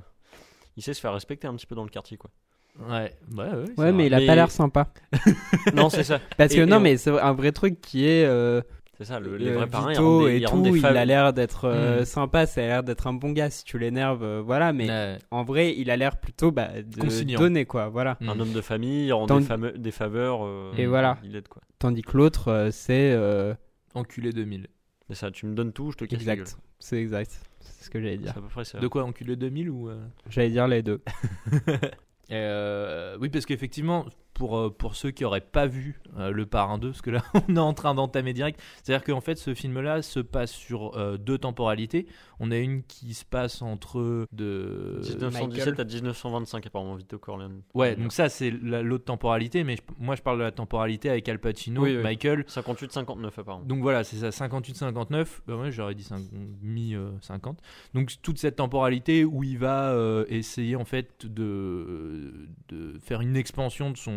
[0.76, 2.32] il sait se faire respecter un petit peu dans le quartier, quoi.
[2.80, 3.66] Ouais, ouais, ouais.
[3.78, 4.88] Ouais, mais il a Mais- pas l'air sympa.
[5.74, 6.20] non, c'est ça.
[6.38, 8.26] Parce que Et- non, et on- mais c'est un vrai truc qui est.
[8.26, 8.62] euh,
[8.98, 9.20] C'est ça.
[9.20, 12.02] Le, les euh, vrais ils des, et ils tout, des il a l'air d'être euh,
[12.02, 12.06] Mm.
[12.06, 13.50] sympa, ça a l'air d'être un bon gars.
[13.50, 15.18] Si tu l'énerves, euh, voilà, mais Ouais.
[15.32, 17.40] en vrai, il a l'air plutôt bah, de Conciliant.
[17.40, 17.90] donner, quoi.
[17.90, 18.18] Voilà.
[18.22, 18.30] Mm.
[18.30, 20.46] Un homme de famille, il rend Tandis- des, fameux- des faveurs.
[20.46, 21.18] euh, Et voilà.
[21.24, 21.62] Il aide, quoi.
[21.80, 23.12] Tandis que l'autre, euh, c'est.
[23.14, 23.54] euh,
[23.94, 24.68] Enculé 2000.
[25.10, 25.32] C'est ça.
[25.32, 26.58] Tu me donnes tout, je te casse exact.
[26.80, 27.32] C'est exact.
[27.60, 28.32] C'est ce que j'allais C'est dire.
[28.32, 28.80] à peu près ça.
[28.80, 29.90] De quoi Enculé 2000 ou.
[30.30, 31.02] J'allais dire les deux.
[32.32, 34.06] Euh, oui, parce qu'effectivement,
[34.36, 37.24] pour, euh, pour ceux qui n'auraient pas vu euh, Le Parrain 2, parce que là,
[37.50, 41.18] on est en train d'entamer direct, c'est-à-dire qu'en fait, ce film-là se passe sur euh,
[41.18, 42.06] deux temporalités.
[42.40, 45.00] On a une qui se passe entre de...
[45.02, 47.62] 1917 à 1925, apparemment, Vito Corleone.
[47.74, 51.10] Ouais, donc ça, c'est la- l'autre temporalité, mais je- moi, je parle de la temporalité
[51.10, 52.04] avec Al Pacino, Oui, oui.
[52.04, 52.44] Michael.
[52.48, 53.66] 58-59, apparemment.
[53.66, 55.42] Donc voilà, c'est ça, 58-59.
[55.48, 56.22] Bah ouais, j'aurais dit 5
[56.62, 57.58] mi euh, 50.
[57.94, 63.36] Donc toute cette temporalité où il va euh, essayer en fait de, de faire une
[63.38, 64.12] expansion de son,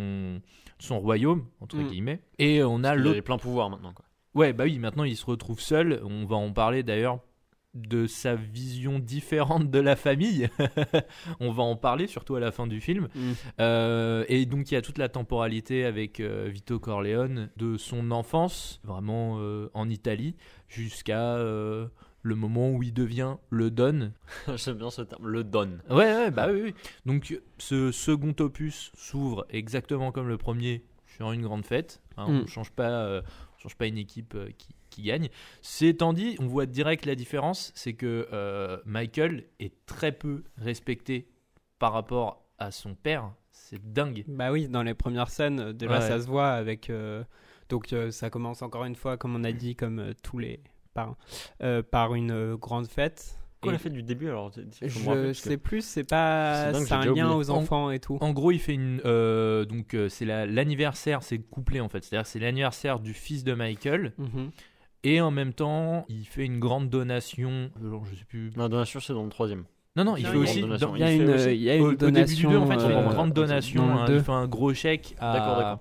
[0.78, 1.88] son royaume entre Mm.
[1.88, 2.20] guillemets.
[2.38, 3.14] Et on a Il a l'autre.
[3.16, 4.04] les pleins pouvoirs maintenant, quoi.
[4.34, 6.00] Ouais, bah oui, maintenant il se retrouve seul.
[6.04, 7.18] On va en parler d'ailleurs
[7.74, 10.48] de sa vision différente de la famille.
[11.40, 13.08] on va en parler surtout à la fin du film.
[13.14, 13.32] Mm.
[13.60, 18.10] Euh, et donc il y a toute la temporalité avec euh, Vito Corleone de son
[18.10, 20.34] enfance, vraiment euh, en Italie,
[20.68, 21.36] jusqu'à
[22.22, 24.12] le moment où il devient le Don.
[24.56, 25.78] J'aime bien ce terme, le Don.
[25.88, 26.74] Ouais, ouais, bah oui, oui.
[27.06, 32.02] Donc ce second opus s'ouvre exactement comme le premier sur une grande fête.
[32.16, 32.40] hein, On Mm.
[32.42, 33.22] ne change pas, euh,
[33.56, 35.28] on change pas une équipe euh, qui, qui gagne.
[35.62, 41.28] C'est dit, on voit direct la différence, c'est que euh, Michael est très peu respecté
[41.78, 43.32] par rapport à son père.
[43.52, 44.24] C'est dingue.
[44.28, 46.00] Bah oui, dans les premières scènes, déjà Ouais.
[46.00, 46.90] ça se voit avec.
[46.90, 47.22] euh,
[47.68, 50.60] donc euh, ça commence encore une fois, comme on a dit, comme euh, tous les
[51.62, 53.38] euh, par une euh, grande fête.
[53.60, 56.72] Quoi la fête du début alors Je sais plus, c'est pas.
[56.74, 57.24] C'est un lien oublié.
[57.24, 58.16] aux En- enfants et tout.
[58.20, 59.00] En gros, il fait une.
[59.04, 62.04] euh, donc, euh, c'est la- l'anniversaire, c'est couplé en fait.
[62.04, 64.12] C'est-à-dire, c'est l'anniversaire du fils de Michael.
[64.16, 64.50] Mhm.
[65.04, 67.70] Et en même temps, il fait une grande donation.
[67.84, 68.50] Alors, je sais plus.
[68.50, 69.64] Bien sûr, c'est dans le troisième.
[69.96, 70.60] Non, non, il Non, fait aussi.
[70.60, 70.88] donation.
[70.90, 72.50] dans- Il y a une, il y a au, une au début du donation.
[72.52, 73.90] 2, en fait, il fait une grande donation.
[73.98, 75.80] hein, il fait un gros chèque à, D'accord, d'accord.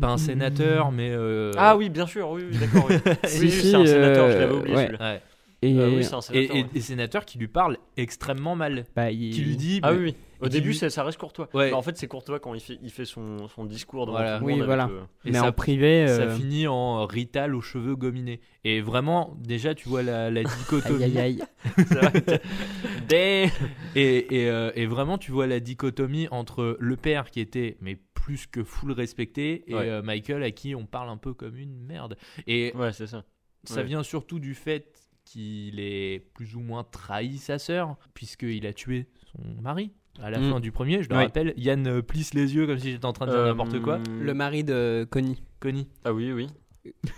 [0.00, 1.10] Pas un sénateur, mais.
[1.10, 2.86] euh, Ah oui, bien sûr, oui, oui d'accord.
[2.90, 4.86] Oui, Si, oui, si, c'est un sénateur, je euh, l'avais oublié ouais.
[4.86, 5.12] celui-là.
[5.14, 5.22] ouais.
[5.64, 6.56] Et, Euh, oui, c'est un Et, sénateur.
[6.56, 6.68] et ouais.
[6.74, 8.84] des sénateurs qui lui parlent extrêmement mal.
[8.96, 9.78] bah, il- Qui lui dit.
[9.84, 10.16] Ah mais- oui, oui.
[10.40, 11.48] Au et début, lui- c'est- ça reste courtois.
[11.54, 11.70] Ouais.
[11.70, 14.40] Bah, en fait, c'est courtois quand il fait, il fait son, son discours devant Voilà.
[14.42, 14.86] Oui, voilà.
[14.90, 16.08] euh, Et mais ça- en privé.
[16.08, 18.40] Ça euh, finit en Rital aux cheveux gominés.
[18.64, 21.04] Et vraiment, déjà, tu vois la, la dichotomie.
[21.04, 21.42] Aïe aïe aïe.
[21.86, 22.40] vrai.
[23.14, 23.48] Et,
[23.94, 28.46] et, euh, et vraiment, tu vois la dichotomie entre le père qui était mais plus
[28.46, 29.88] que full respecté et Ouais.
[29.90, 32.16] euh, Michael à qui on parle un peu comme une merde.
[32.46, 33.24] Et Ouais, c'est ça.
[33.64, 33.82] ça ouais.
[33.84, 34.86] vient surtout du fait
[35.24, 39.90] qu'il ait plus ou moins trahi sa sœur puisqu'il a tué son mari.
[40.20, 40.50] À la Mm.
[40.50, 41.22] fin du premier, je le Ouais.
[41.24, 43.80] rappelle, Yann euh, plisse les yeux comme si j'étais en train de dire Euh, n'importe
[43.80, 43.98] quoi.
[44.20, 45.42] Le mari de Connie.
[45.58, 45.88] Connie.
[46.04, 46.46] Ah oui, oui.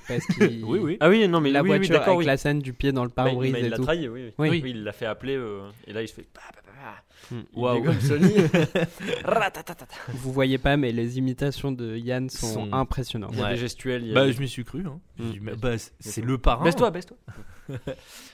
[0.08, 0.64] Parce qu'il.
[0.64, 0.96] Oui, oui.
[1.00, 2.24] Ah oui, non, mais la oui, oui, voiture d'accord, avec oui.
[2.26, 3.82] la scène du pied dans le il- pare-brise il et l'a tout.
[3.84, 4.32] trahi, oui.
[4.38, 4.48] Oui.
[4.50, 6.26] Oui, il l'a fait appeler, euh, et là, il se fait.
[6.34, 7.36] bah, bah, bah, bah.
[7.36, 7.42] Mm.
[7.54, 7.92] Il Waouh.
[8.00, 8.34] Sony.
[10.08, 13.30] Vous voyez pas, mais les imitations de Yann sont, Sont- impressionnantes.
[13.32, 13.50] Il y a Ouais.
[13.52, 14.02] des gestuels.
[14.02, 14.84] il y a Bah, des- je m'y suis cru.
[14.86, 15.00] hein.
[15.18, 15.30] Mm.
[15.30, 16.64] dit, mais bah, c'est- le parrain.
[16.64, 17.16] Baisse-toi, baisse-toi.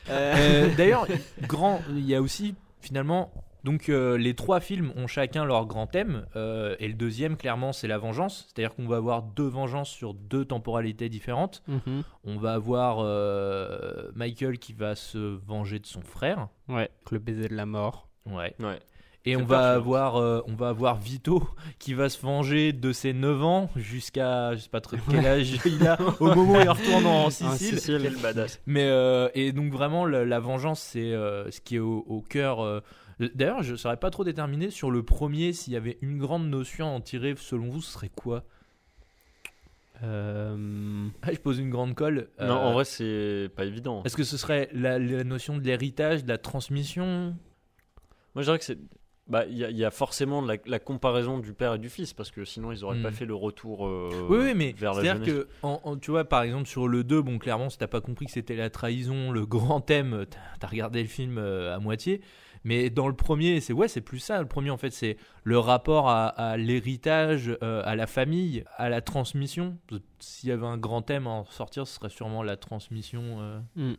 [0.09, 1.07] Euh, D'ailleurs,
[1.47, 3.33] grand, il y a aussi finalement.
[3.65, 7.73] Donc euh, les trois films ont chacun leur grand thème euh, et le deuxième clairement
[7.73, 11.63] c'est la vengeance, c'est-à-dire qu'on va avoir deux vengeances sur deux temporalités différentes.
[11.69, 12.03] Mhm.
[12.25, 17.49] On va avoir euh, Michael qui va se venger de son frère, Ouais, le baiser
[17.49, 18.09] de la mort.
[18.27, 18.55] ouais.
[18.61, 18.79] Ouais.
[19.27, 21.47] Et on va avoir euh, on va avoir Vito
[21.79, 25.61] qui va se venger de ses 9 ans jusqu'à je sais pas trop quel âge
[25.67, 27.79] il a au moment où il retourne en Sicile.
[27.79, 28.01] Sicile.
[28.03, 28.63] Quel badass.
[28.65, 32.23] Mais euh, et donc vraiment la, la vengeance c'est euh, ce qui est au, au
[32.23, 32.83] cœur.
[33.21, 36.19] Euh, D'ailleurs, je ne saurais pas trop déterminer sur le premier s'il y avait une
[36.19, 37.35] grande notion à en tirer.
[37.37, 38.45] Selon vous, ce serait quoi?
[40.03, 42.29] Euh, Ah, Je pose une grande colle.
[42.41, 44.03] Non, Euh, en vrai, c'est pas évident.
[44.05, 47.37] Est-ce que ce serait la, la notion de l'héritage, de la transmission?
[48.35, 48.79] Moi, je dirais que c'est.
[49.27, 52.45] Bah, y, y a forcément la, la comparaison du père et du fils, parce que
[52.45, 53.03] sinon, ils auraient Hmm.
[53.03, 56.11] pas fait le retour euh, Oui, oui, mais vers la c'est-à-dire que, en- en- tu
[56.11, 58.71] vois, par exemple, sur le 2, bon, clairement, si t'as pas compris que c'était la
[58.71, 60.25] trahison, le grand thème,
[60.59, 62.23] t'as- regardé le film euh, à moitié.
[62.65, 64.39] Mais dans le premier, c'est ouais, c'est plus ça.
[64.41, 68.89] Le premier, en fait, c'est le rapport à, à l'héritage, euh, à la famille, à
[68.91, 69.79] la transmission.
[70.19, 73.23] S'il y avait un grand thème à en sortir, ce serait sûrement la transmission.
[73.41, 73.61] euh.
[73.77, 73.95] hmm.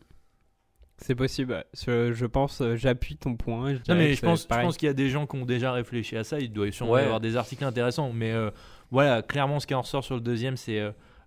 [0.98, 1.66] C'est possible.
[1.74, 3.74] Je, je pense, euh, j'appuie ton point.
[3.74, 4.66] Je Non, mais je pense, je pareil.
[4.68, 6.40] pense qu'il y a des gens qui ont déjà réfléchi à ça.
[6.40, 7.02] Il doit sûrement Ouais.
[7.02, 8.12] y avoir des articles intéressants.
[8.14, 8.52] Mais euh,
[8.92, 10.80] voilà, clairement, ce qui en ressort sur le deuxième, c'est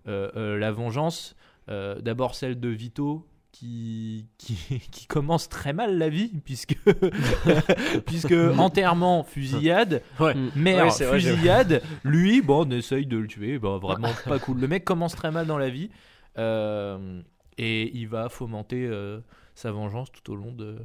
[0.05, 1.35] la vengeance.
[1.67, 3.27] D'abord celle de Vito.
[3.57, 4.55] Qui, qui,
[4.91, 6.75] qui commence très mal la vie puisque
[8.05, 10.33] puisque enterrement fusillade Ouais.
[10.57, 14.09] Mère Ouais, c'est vrai, j'ai- fusillade lui bon on essaye de le tuer bon, vraiment
[14.25, 15.89] pas cool le mec commence très mal dans la vie
[16.37, 17.21] euh,
[17.57, 19.21] et il va fomenter euh,
[19.53, 20.75] sa vengeance tout au long de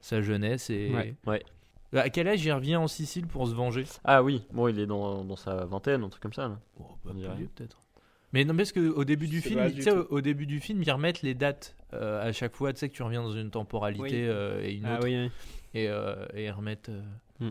[0.00, 1.14] sa jeunesse et Ouais.
[1.26, 1.42] Ouais.
[1.98, 3.84] à quel âge il revient en Sicile pour se venger?
[4.04, 6.48] Ah oui, bon, il est dans, dans sa vingtaine, un truc comme ça.
[6.48, 6.58] Là.
[6.80, 7.12] Oh, bah,
[7.54, 7.76] peut-être
[8.36, 10.90] mais non parce que au début du film du au, au début du film ils
[10.90, 14.02] remettent les dates euh, à chaque fois tu sais que tu reviens dans une temporalité
[14.22, 14.28] Oui.
[14.28, 15.30] euh, et une Ah autre oui, oui.
[15.74, 17.50] et, euh, et ils remettent euh,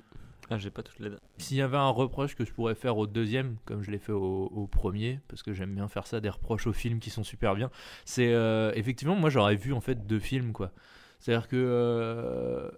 [0.50, 1.22] Ah, j'ai pas toutes les dates.
[1.40, 4.12] S'il y avait un reproche que je pourrais faire au deuxième, comme je l'ai fait
[4.12, 7.24] au, au premier, parce que j'aime bien faire ça, des reproches aux films qui sont
[7.24, 7.72] super bien,
[8.06, 10.72] c'est euh, effectivement, moi j'aurais vu en fait deux films quoi.
[11.20, 12.70] C'est-à-dire que euh,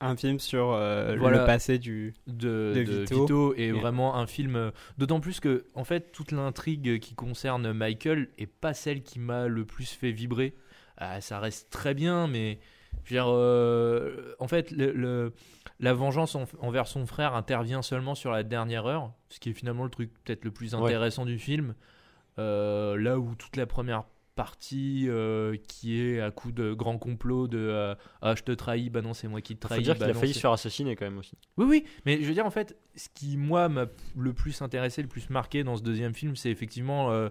[0.00, 1.40] Un film sur euh, Voilà.
[1.40, 2.14] le passé du.
[2.28, 3.20] de, De de Vito.
[3.22, 3.54] Vito.
[3.54, 7.72] est Et- vraiment un film, euh, d'autant plus que en fait toute l'intrigue qui concerne
[7.72, 10.54] Michael est pas celle qui m'a le plus fait vibrer.
[10.98, 12.60] Ah, ça reste très bien, mais
[13.04, 15.32] je veux dire, euh, en fait, le, le-
[15.80, 19.52] la vengeance en- envers son frère intervient seulement sur la dernière heure, ce qui est
[19.52, 20.82] finalement le truc peut-être le plus Ouais.
[20.84, 21.74] intéressant du film.
[22.38, 24.04] Euh, là où toute la première
[24.38, 28.88] partie euh, qui est à coup de grand complot de euh, ah je te trahis
[28.88, 30.40] bah non c'est moi qui te Faut trahis dire qu'il bah a failli c'est- se
[30.40, 31.36] faire assassiner quand même aussi.
[31.56, 33.86] oui, oui, mais je veux dire, en fait, ce qui, moi, m'a
[34.16, 37.28] le plus intéressé, le plus marqué dans ce deuxième film, c'est effectivement euh,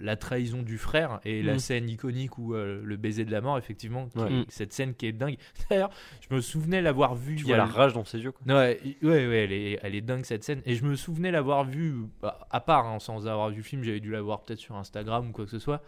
[0.00, 1.58] la trahison du frère et la Mm.
[1.60, 4.30] scène iconique où euh, le baiser de la mort, effectivement, qui- Ouais.
[4.30, 4.44] Mm.
[4.48, 5.36] cette scène qui est dingue.
[5.70, 5.90] D'ailleurs,
[6.28, 7.36] je me souvenais l'avoir vue.
[7.36, 8.32] Tu il y vois a la rage dans ses yeux.
[8.32, 8.42] Quoi.
[8.54, 10.60] Ouais, ouais, ouais, elle est, elle est dingue cette scène.
[10.66, 13.82] Et je me souvenais l'avoir vue, bah, à part, hein, sans avoir vu le film,
[13.84, 15.80] j'avais dû la voir peut-être sur Instagram ou quoi que ce soit.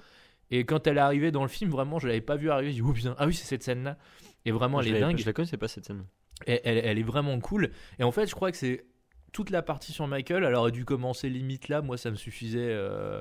[0.51, 2.71] Et quand elle est arrivée dans le film, vraiment, je l'avais pas vue arriver.
[2.71, 3.97] J'ai dit, oh putain, ah oui, c'est cette scène-là.
[4.45, 5.19] Et vraiment, je, elle est dingue.
[5.19, 6.05] je la connaissais pas cette scène.
[6.47, 7.71] Et elle, elle est vraiment cool.
[7.99, 8.85] Et en fait, je crois que c'est
[9.33, 10.45] toute la partie sur Michael.
[10.45, 11.83] Elle aurait dû commencer limite là.
[11.83, 12.69] Moi, ça me suffisait.
[12.71, 13.21] euh.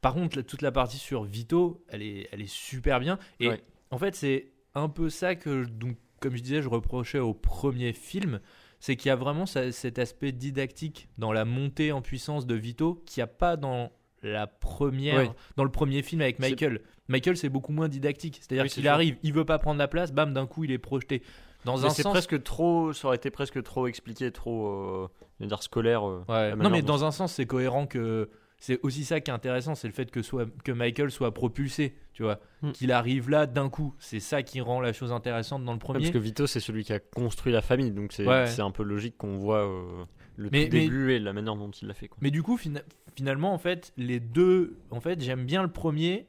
[0.00, 3.18] Par contre, toute la partie sur Vito, elle est, elle est super bien.
[3.40, 3.62] Et Ouais.
[3.90, 7.92] en fait, c'est un peu ça que, donc, comme je disais, je reprochais au premier
[7.92, 8.40] film.
[8.80, 13.02] C'est qu'il y a vraiment cet aspect didactique dans la montée en puissance de Vito
[13.06, 13.92] qu'il n'y a pas dans
[14.32, 15.30] la première, Ouais.
[15.56, 16.80] dans le premier film avec Michael.
[17.08, 18.38] Michael, c'est beaucoup moins didactique.
[18.40, 20.78] C'est-à-dire Oui, qu'il arrive, il veut pas prendre la place, bam, d'un coup, il est
[20.78, 21.22] projeté.
[21.64, 25.08] Dans Mais un sens, presque trop, ça aurait été presque trop expliqué, trop, euh,
[25.46, 26.06] dire scolaire.
[26.06, 26.54] euh, Ouais.
[26.56, 29.74] Non, mais dont- dans un sens, c'est cohérent que c'est aussi ça qui est intéressant,
[29.74, 32.38] c'est le fait que, soit, que Michael soit propulsé, tu vois.
[32.62, 32.72] Mm.
[32.72, 33.94] Qu'il arrive là d'un coup.
[33.98, 35.98] C'est ça qui rend la chose intéressante dans le Ouais, premier.
[36.00, 38.46] parce que Vito, c'est celui qui a construit la famille, donc c'est Ouais.
[38.46, 40.04] c'est un peu logique qu'on voit euh,
[40.36, 42.08] le Mais- tout mais- début et la manière dont il l'a fait.
[42.08, 42.18] Quoi.
[42.20, 42.82] Mais du coup, fina-
[43.16, 46.26] finalement, en fait, les deux, en fait, j'aime bien le premier,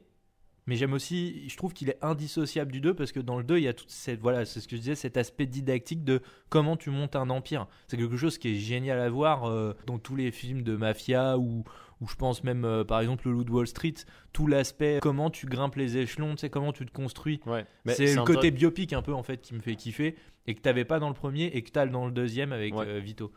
[0.68, 3.58] mais j'aime aussi, je trouve qu'il est indissociable du 2 parce que dans le 2,
[3.58, 6.20] il y a toute cette, voilà, c'est ce que je disais, cet aspect didactique de
[6.48, 7.66] comment tu montes un empire.
[7.88, 11.38] C'est quelque chose qui est génial à voir euh, dans tous les films de mafia
[11.38, 11.62] ou,
[12.00, 13.94] ou je pense même, euh, par exemple, le Loup de Wall Street,
[14.32, 17.40] tout l'aspect comment tu grimpes les échelons, tu sais, comment tu te construis.
[17.46, 17.64] Ouais.
[17.86, 20.16] C'est le côté biopic un peu, en fait, qui me fait kiffer
[20.48, 22.86] et que t'avais pas dans le premier et que t'as dans le deuxième avec Ouais.
[22.86, 23.32] euh, Vito.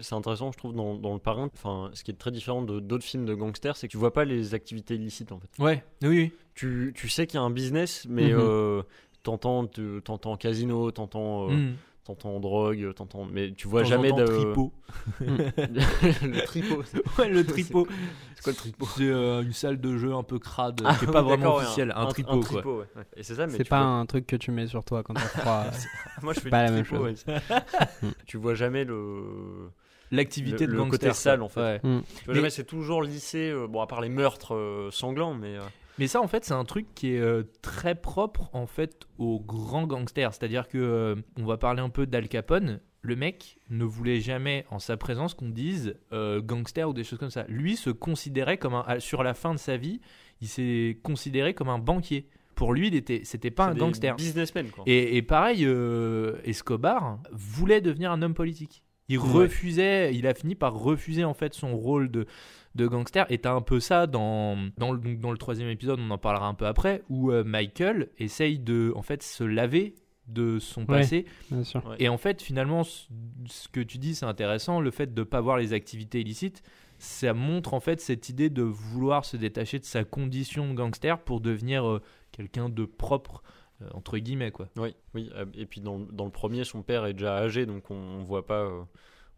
[0.00, 1.48] C'est intéressant, je trouve, dans, dans le parrain.
[1.54, 4.12] Enfin, ce qui est très différent de d'autres films de gangsters, c'est que tu vois
[4.12, 5.48] pas les activités illicites en fait.
[5.62, 6.32] Ouais, oui, oui.
[6.54, 8.38] Tu, tu sais qu'il y a un business, mais Mhm.
[8.38, 8.82] euh,
[9.22, 9.66] t'entends
[10.04, 11.74] t'entends casino, t'entends euh, Mm.
[12.14, 14.72] T'entends drogue, t'entends, mais tu vois jamais de tripot.
[15.20, 16.82] le tripot.
[17.18, 17.86] Ouais, le tripot.
[18.34, 21.04] C'est quoi le tripot C'est euh, une salle de jeu un peu crade, Ah, qui
[21.04, 22.78] est oui, pas vraiment officielle, un, tripot, quoi.
[22.78, 22.84] ouais.
[23.16, 25.14] Et c'est ça, mais C'est pas vois- un truc que tu mets sur toi quand
[25.14, 25.64] t'as froid.
[26.22, 27.24] Moi, je fais pas du la même tripot, chose.
[27.28, 28.10] ouais.
[28.26, 29.70] tu vois jamais le
[30.12, 30.90] L'activité Le- de le gangster.
[30.98, 31.14] côté quoi.
[31.14, 31.60] sale, en fait.
[31.60, 31.80] Ouais.
[31.80, 33.50] Tu vois Mais- jamais, c'est toujours lissé.
[33.50, 35.60] euh, bon, à part les meurtres euh, sanglants, mais euh,
[36.00, 39.38] Mais ça, en fait, c'est un truc qui est euh, très propre, en fait, aux
[39.38, 40.32] grands gangsters.
[40.34, 42.80] C'est-à-dire que, euh, on va parler un peu d'Al Capone.
[43.02, 47.18] Le mec ne voulait jamais, en sa présence, qu'on dise euh, gangster ou des choses
[47.18, 47.44] comme ça.
[47.48, 50.00] Lui se considérait comme un, sur la fin de sa vie,
[50.40, 52.28] il s'est considéré comme un banquier.
[52.54, 54.16] Pour lui, il était, c'était pas un gangster.
[54.16, 54.84] businessmen, quoi.
[54.86, 58.82] Et, et pareil, euh, Escobar voulait devenir un homme politique.
[59.08, 59.24] Il Ouais.
[59.44, 62.26] refusait, il a fini par refuser en fait son rôle de,
[62.74, 63.26] de gangster.
[63.30, 66.46] Et t'as un peu ça dans, dans, le, dans le troisième épisode, on en parlera
[66.46, 69.94] un peu après, où euh, Michael essaye de en fait se laver
[70.26, 70.98] de son Ouais.
[71.00, 71.26] passé.
[71.50, 71.84] Bien sûr.
[71.86, 71.96] Ouais.
[71.98, 74.80] Et en fait, finalement, ce que tu dis, c'est intéressant.
[74.80, 76.62] Le fait de ne pas voir les activités illicites,
[76.98, 81.18] ça montre en fait cette idée de vouloir se détacher de sa condition de gangster
[81.18, 82.00] pour devenir euh,
[82.30, 83.42] quelqu'un de propre,
[83.82, 84.68] euh, entre guillemets, quoi.
[84.76, 85.30] Oui, oui.
[85.54, 88.46] Et puis dans, dans le premier, son père est déjà âgé, donc on, on voit
[88.46, 88.60] pas.
[88.62, 88.82] euh,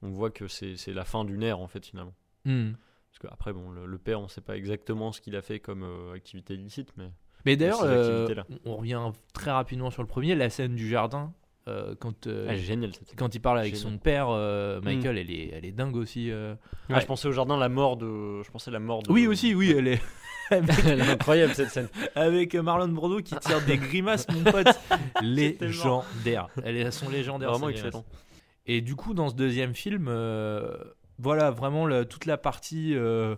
[0.02, 2.14] on voit que c'est c'est la fin d'une ère en fait finalement.
[2.44, 2.72] Hmm.
[3.12, 5.60] Parce que après, bon, le, le père, on sait pas exactement ce qu'il a fait
[5.60, 7.10] comme euh, activité illicite, mais
[7.44, 8.26] Mais d'ailleurs, euh,
[8.64, 9.00] on revient
[9.34, 11.32] très rapidement sur le premier, la scène du jardin,
[11.68, 13.14] euh, quand, euh, elle est géniale cette.
[13.16, 13.92] quand il parle avec Génial.
[13.92, 16.30] son père, euh, Michael, elle, est, elle est dingue aussi.
[16.30, 16.54] euh.
[16.88, 18.42] Ah, je pensais au jardin la mort de.
[18.42, 19.12] Je pensais la mort de.
[19.12, 20.02] Oui, aussi, oui, elle est.
[20.50, 21.88] elle est incroyable cette scène.
[22.14, 24.66] avec Marlon Brando qui tire des grimaces, mon pote.
[25.22, 26.48] Légendaire.
[26.64, 27.50] Elles sont légendaires.
[27.50, 28.04] Vraiment excellent.
[28.66, 30.76] Et du coup, dans ce deuxième film, euh,
[31.22, 33.36] voilà, vraiment le- toute la partie euh,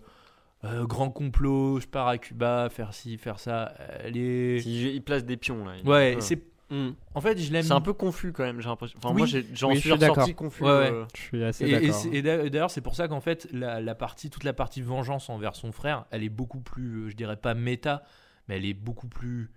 [0.64, 4.56] euh, grand complot, je pars à Cuba, faire ci, faire ça, elle est.
[4.64, 5.72] Il, il place des pions là.
[5.76, 6.20] Il- Ouais, Ouais.
[6.20, 6.42] c'est.
[6.70, 6.92] Mm.
[7.14, 7.62] En fait, je l'aime.
[7.62, 8.98] C'est un peu confus quand même, j'ai l'impression.
[8.98, 9.18] Enfin, Oui.
[9.30, 10.62] moi, j'en Oui, suis ressorti confus.
[10.64, 10.90] Ouais, ouais.
[10.92, 11.94] euh, Je suis assez Et, et d'accord.
[11.94, 14.80] c'est- et d'a- d'ailleurs, c'est pour ça qu'en fait, la, la partie, toute la partie
[14.80, 18.02] vengeance envers son frère, elle est beaucoup plus, je dirais pas méta,
[18.48, 19.50] mais elle est beaucoup plus,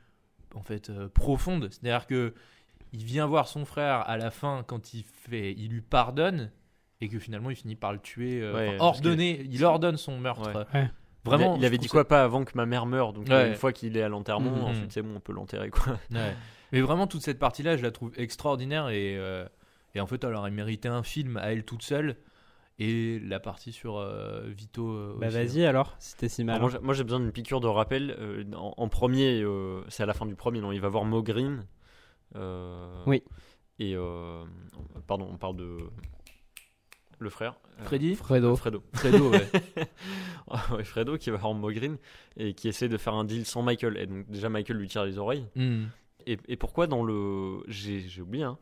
[0.53, 1.69] en fait, euh, profonde.
[1.71, 2.33] C'est-à-dire que
[2.91, 6.51] il vient voir son frère à la fin quand il fait, il lui pardonne
[7.01, 9.97] et que finalement il finit par le tuer, euh, Ouais, enfin, parce ordonner, il ordonne
[9.97, 10.51] son meurtre.
[10.73, 10.79] Ouais.
[10.81, 10.91] Ouais.
[11.25, 13.33] Vraiment, il, il avait dit quoi pas avant que ma mère meure, donc Ouais.
[13.33, 14.63] euh, une fois qu'il est à l'enterrement, Mhm.
[14.63, 15.99] ensuite c'est bon, on peut l'enterrer quoi.
[16.71, 19.45] Mais vraiment, toute cette partie-là, je la trouve extraordinaire et, euh,
[19.95, 22.17] et en fait, elle aurait mérité un film à elle toute seule.
[22.79, 24.87] Et la partie sur euh, Vito.
[24.91, 26.57] euh, Bah vas-y alors, si t'es si mal.
[26.57, 28.15] Alors, moi, j'ai- moi j'ai besoin d'une piqûre de rappel.
[28.19, 31.03] euh, en, en premier, euh, c'est à la fin du premier, non, il va voir
[31.05, 31.65] Mo Green.
[32.35, 33.23] euh, Oui.
[33.79, 34.43] Et euh,
[35.07, 35.77] pardon, on parle de
[37.19, 37.55] le frère.
[37.79, 38.55] euh, Freddy Fredo.
[38.55, 38.83] Fredo.
[38.93, 39.49] Fredo, ouais.
[40.71, 41.97] Ouais, Fredo qui va voir Mo Green
[42.37, 43.97] et qui essaie de faire un deal sans Michael.
[43.97, 45.45] Et donc déjà Michael lui tire les oreilles.
[45.55, 45.85] Hmm.
[46.27, 47.63] Et, et pourquoi dans le.
[47.67, 48.57] J'ai oublié, hein.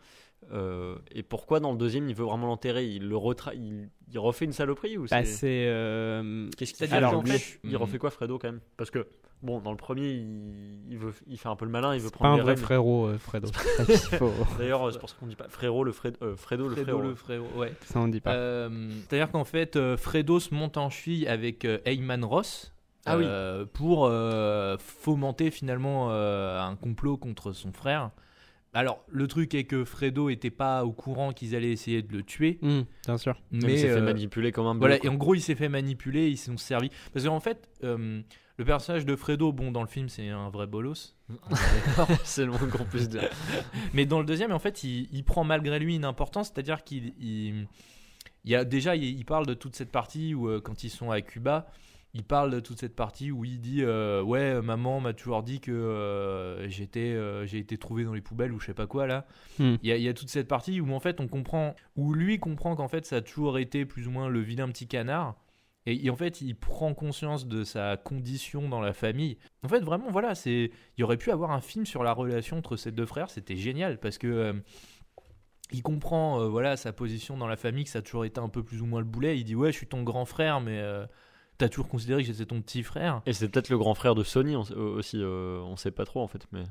[0.53, 2.85] Euh, et pourquoi dans le deuxième il veut vraiment l'enterrer?
[2.85, 3.55] Il, le retra...
[3.55, 5.25] il, il refait une saloperie ou Bah, c'est.
[5.25, 5.65] c'est.
[5.67, 8.59] euh, Qu'est-ce qu'il Alors, qu'en lui, fait- il refait quoi Fredo quand même?
[8.77, 9.07] Parce que,
[9.41, 12.11] bon, dans le premier, il, il veut, il fait un peu le malin, il veut
[12.11, 13.47] Pas prendre un les vrai frérot, euh, Fredo.
[13.87, 14.19] C'est
[14.59, 17.01] D'ailleurs, c'est pour ça qu'on dit pas frérot, le Fred- euh, Fredo, le Fredo frérot.
[17.09, 17.73] le frérot, ouais.
[17.85, 18.35] Ça on dit pas.
[18.35, 22.71] Euh, C'est-à-dire qu'en fait, Fredo se monte en cheville avec euh, Eyman Ross
[23.05, 23.25] Ah oui.
[23.27, 28.11] euh, pour euh, fomenter finalement euh, un complot contre son frère.
[28.73, 32.23] Alors, le truc est que Fredo était pas au courant qu'ils allaient essayer de le
[32.23, 33.39] tuer, Hmm, bien sûr.
[33.51, 35.69] Mais mais il s'est fait manipuler comme un Voilà, et en gros, il s'est fait
[35.69, 36.89] manipuler, ils se sont servis.
[37.13, 38.21] Parce qu'en fait, euh,
[38.57, 41.15] le personnage de Fredo, bon, dans le film, c'est un vrai bolos.
[42.25, 43.29] c'est le moins qu'on puisse dire.
[43.93, 47.13] Mais dans le deuxième, en fait, il, il prend malgré lui une importance, c'est-à-dire qu'il
[47.17, 47.67] il,
[48.43, 50.89] il y a déjà, il, il parle de toute cette partie où euh, quand ils
[50.89, 51.67] sont à Cuba,
[52.15, 55.59] il parle de toute cette partie où il dit euh, ouais, maman m'a toujours dit
[55.59, 59.05] que euh, j'étais, euh, j'ai été trouvé dans les poubelles ou je sais pas quoi
[59.05, 59.27] là.
[59.59, 59.75] Hmm.
[59.83, 62.13] Il y, a, il y a toute cette partie où en fait on comprend, où
[62.13, 65.35] lui comprend qu'en fait ça a toujours été plus ou moins le vilain petit canard
[65.85, 69.37] Et, et en fait, il prend conscience de sa condition dans la famille.
[69.63, 70.71] En fait, vraiment, voilà, c'est.
[70.97, 73.29] Il aurait pu avoir un film sur la relation entre ces deux frères.
[73.29, 74.55] C'était génial parce que.
[75.71, 78.63] il comprend voilà sa position dans la famille que ça a toujours été un peu
[78.63, 80.79] plus ou moins le boulet il dit ouais je suis ton grand frère mais
[81.57, 84.23] t'as toujours considéré que j'étais ton petit frère Et c'est peut-être le grand frère de
[84.23, 86.45] Sony euh, aussi, euh, on sait pas trop en fait.
[86.51, 86.63] Mais...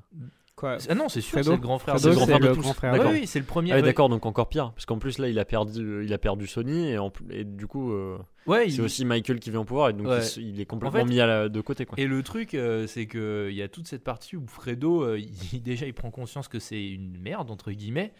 [0.57, 2.47] Quoi ah non c'est sûr c'est le grand frère Fredo, de- grand c'est frère de
[2.49, 2.61] le tous.
[2.61, 2.93] grand frère.
[2.93, 3.13] Ouais, D'accord.
[3.13, 3.87] oui c'est le premier Ah oui, ouais.
[3.89, 4.71] d'accord, donc encore pire.
[4.73, 7.67] Parce qu'en plus là, il a perdu, il a perdu Sony et, en et du
[7.67, 10.25] coup, euh, Ouais, c'est il- aussi Michael qui vient au pouvoir et donc Ouais.
[10.37, 11.99] il, est complètement En fait- mis à la- de côté quoi.
[11.99, 15.19] Et le truc, euh, c'est que il y a toute cette partie où Fredo, euh,
[15.19, 15.29] il-
[15.63, 18.13] déjà, il prend conscience que c'est une merde entre guillemets,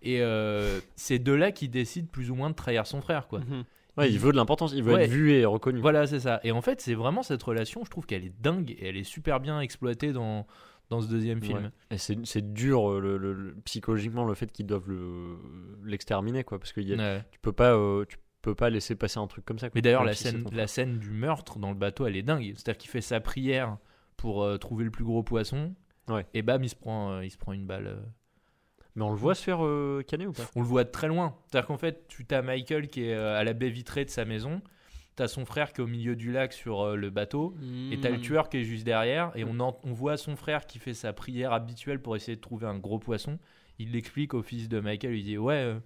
[0.00, 3.40] et euh, c'est de là qu'il décide plus ou moins de trahir son frère, quoi.
[3.40, 3.64] Mhm.
[3.98, 5.04] Ouais, il veut de l'importance, il veut Ouais.
[5.04, 5.78] être vu et reconnu.
[5.80, 6.40] Voilà, c'est ça.
[6.44, 9.04] Et en fait, c'est vraiment cette relation, je trouve qu'elle est dingue et elle est
[9.04, 10.46] super bien exploitée dans
[10.90, 11.70] dans ce deuxième film.
[11.90, 11.96] Ouais.
[11.96, 15.38] Et c'est dur euh, le, le- le- psychologiquement le fait qu'ils doivent le-
[15.84, 17.24] l'exterminer quoi, parce que y a- Ouais.
[17.30, 19.68] tu peux pas, euh, tu peux pas laisser passer un truc comme ça.
[19.68, 19.72] quoi.
[19.76, 22.52] Mais d'ailleurs, la scène, la scène du meurtre dans le bateau, elle est dingue.
[22.56, 23.78] C'est-à-dire qu'il fait sa prière
[24.18, 25.74] pour euh, trouver le plus gros poisson.
[26.08, 26.26] Ouais.
[26.34, 28.02] Et bam, il se prend, euh, il se prend une balle.
[28.96, 30.42] Mais on le voit se faire euh, canner ou pas?
[30.54, 31.34] On le voit de très loin.
[31.46, 34.24] C'est-à-dire qu'en fait, tu as Michael qui est euh, à la baie vitrée de sa
[34.24, 34.60] maison.
[35.16, 37.54] T'as son frère qui est au milieu du lac sur euh, le bateau.
[37.90, 38.22] Et t'as le Mhm.
[38.22, 39.30] tueur qui est juste derrière.
[39.34, 42.40] Et on, en- on voit son frère qui fait sa prière habituelle pour essayer de
[42.40, 43.38] trouver un gros poisson.
[43.78, 45.14] Il l'explique au fils de Michael.
[45.16, 45.78] Il dit Ouais, euh,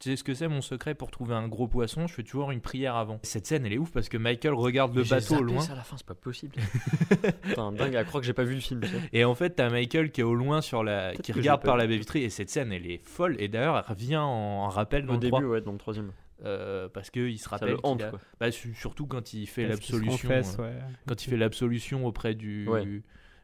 [0.00, 2.50] tu sais ce que c'est mon secret pour trouver un gros poisson Je fais toujours
[2.50, 3.18] une prière avant.
[3.22, 5.60] Cette scène, elle est ouf parce que Michael regarde le bateau au loin.
[5.60, 6.54] ça à la fin, c'est pas possible.
[7.42, 8.80] Putain, dingue, à croire que j'ai pas vu le film.
[9.12, 11.86] Et en fait, t'as Michael qui est au loin sur la, qui regarde par la
[11.86, 12.22] baie vitrée.
[12.22, 13.36] Et cette scène, elle est folle.
[13.40, 15.42] Et d'ailleurs, elle revient en, rappel dans Au le début, 3.
[15.44, 16.12] ouais, dans le troisième.
[16.44, 17.76] Euh, parce qu'il se rappelle.
[17.82, 18.20] hante a- quoi.
[18.38, 20.30] bah, su- surtout quand il fait l'absolution.
[20.30, 20.72] euh, ouais.
[21.08, 22.84] quand il fait l'absolution auprès du, Ouais.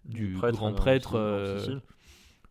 [0.04, 1.82] du, prêtre, grand euh, prêtre euh, Sicile.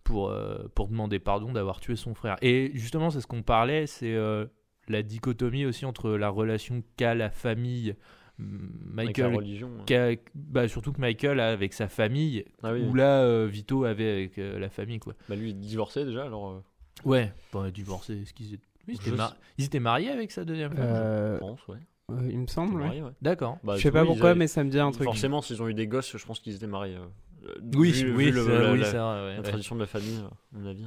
[0.04, 2.36] Pour, euh, pour demander pardon d'avoir tué son frère.
[2.41, 4.45] Et justement, c'est ce qu'on parlait, c'est euh,
[4.89, 7.95] la dichotomie aussi entre la relation qu'a la famille,
[8.38, 9.70] mm, Avec la Michael, religion.
[9.86, 13.86] qu'a- bah, surtout que Michael a avec sa famille, Ah oui, ou là euh, Vito
[13.86, 14.99] avait avec euh, la famille.
[14.99, 15.14] quoi.
[15.30, 16.49] bah lui il est divorcé déjà alors.
[16.51, 16.60] euh,
[17.06, 18.68] Ouais, bah, divorcé, est-ce qu'ils étaient...
[18.88, 21.68] oui, ils étaient Je mar- ils étaient mariés avec sa deuxième femme Euh, Je pense,
[21.68, 21.78] ouais.
[22.12, 23.01] euh, il me semble, ouais.
[23.22, 23.58] D'accord.
[23.64, 25.06] Bah, Je sais pas oui, pourquoi, avaient- mais ça me dit un truc.
[25.06, 26.97] Forcément, s'ils ont eu des gosses, je pense qu'ils étaient mariés.
[27.46, 29.44] Euh, Oui, vu- oui, vu le- c'est- la, oui, la- c'est vrai, ouais, la ouais.
[29.44, 30.86] tradition de la famille, à mon avis.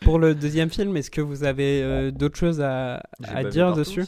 [0.00, 3.78] Pour le deuxième film, est-ce que vous avez euh, d'autres choses à, à dire partout,
[3.80, 4.04] dessus.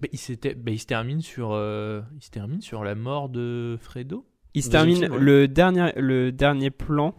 [0.00, 3.28] Bah, il, s'était- bah, il se termine sur, euh, il se termine sur la mort
[3.28, 4.24] de Fredo.
[4.54, 5.18] Il se termine film, ouais.
[5.18, 7.14] le dernier le dernier plan.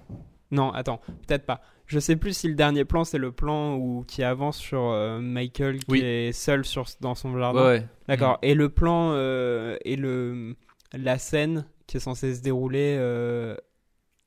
[0.51, 1.61] Non, attends, peut-être pas.
[1.85, 5.19] Je sais plus si le dernier plan c'est le plan où qui avance sur euh,
[5.19, 5.99] Michael qui Oui.
[6.01, 7.65] est seul sur dans son jardin.
[7.65, 7.85] ouais.
[8.07, 8.39] D'accord.
[8.43, 10.55] Et le plan euh, et le
[10.93, 13.55] la scène qui est censée se dérouler euh,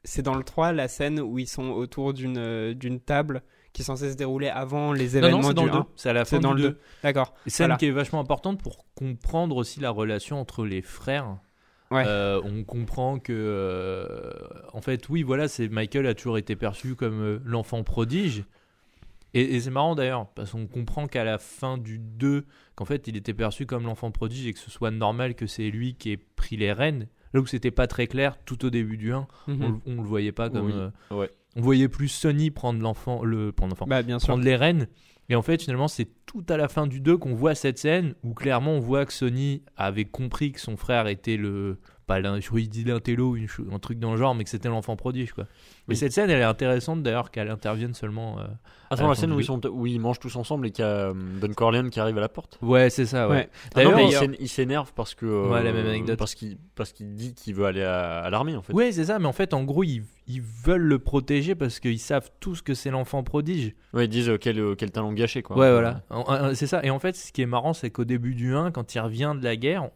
[0.05, 3.43] c'est dans le 3 la scène où ils sont autour d'une euh, d'une table
[3.73, 5.79] qui est censée se dérouler avant les Non, événements non, c'est dans du le 2.
[5.79, 5.87] 1.
[5.97, 6.75] C'est à la fin dans du le 2.
[6.75, 6.81] 2.
[7.05, 7.35] D'accord.
[7.47, 7.77] Scène Voilà.
[7.79, 11.39] qui est vachement importante pour comprendre aussi la relation entre les frères.
[11.91, 12.05] Ouais.
[12.07, 14.31] Euh, on comprend que, euh,
[14.73, 18.45] en fait, oui, voilà, c'est Michael a toujours été perçu comme euh, l'enfant prodige.
[19.35, 22.45] Et, et c'est marrant d'ailleurs, parce qu'on comprend qu'à la fin du 2,
[22.75, 25.71] qu'en fait, il était perçu comme l'enfant prodige et que ce soit normal que c'est
[25.71, 27.09] lui qui ait pris les rênes.
[27.35, 29.63] Là où c'était pas très clair tout au début du 1, Mhm.
[29.63, 30.67] on, le- on le voyait pas comme.
[30.67, 30.73] Oui.
[30.75, 31.31] euh, Ouais.
[31.57, 34.29] On voyait plus Sonny prendre l'enfant, le prendre l'enfant, Bah bien sûr.
[34.29, 34.87] prendre les rênes.
[35.29, 38.15] Et en fait, finalement, c'est tout à la fin du 2 qu'on voit cette scène
[38.23, 41.79] où clairement on voit que Sony avait compris que son frère était le.
[42.07, 43.37] Pas l'un, je crois dit l'intello
[43.73, 45.45] un truc dans le genre, mais que c'était l'enfant prodige, quoi.
[45.87, 45.97] Mais Oui.
[45.97, 48.41] cette scène, elle est intéressante d'ailleurs qu'elle intervienne seulement.
[48.41, 48.45] euh,
[48.91, 49.43] Attends, à la scène où ils, deux.
[49.45, 52.19] sont, où ils mangent tous ensemble et qu'il y a euh, Don Corleone qui arrive
[52.19, 52.59] à la porte.
[52.61, 53.37] Ouais, c'est ça, ouais.
[53.37, 53.49] Ouais.
[53.77, 55.27] Ah non, D'ailleurs, mais il s'énerve parce que.
[55.27, 56.19] euh, Ouais, la même anecdote.
[56.19, 58.73] Parce qu'il parce qu'il dit qu'il veut aller à, à l'armée en fait.
[58.73, 61.99] Ouais, c'est ça, mais en fait, en gros, ils, ils veulent le protéger parce qu'ils
[62.01, 63.75] savent tous que c'est l'enfant prodige.
[63.95, 65.57] Ouais, ils disent euh, quel, euh, quel talent gâché quoi.
[65.57, 66.03] Ouais, voilà.
[66.55, 66.81] C'est ça.
[66.85, 69.35] Et en fait, ce qui est marrant, c'est qu'au début du 1, quand il revient
[69.39, 69.89] de la guerre,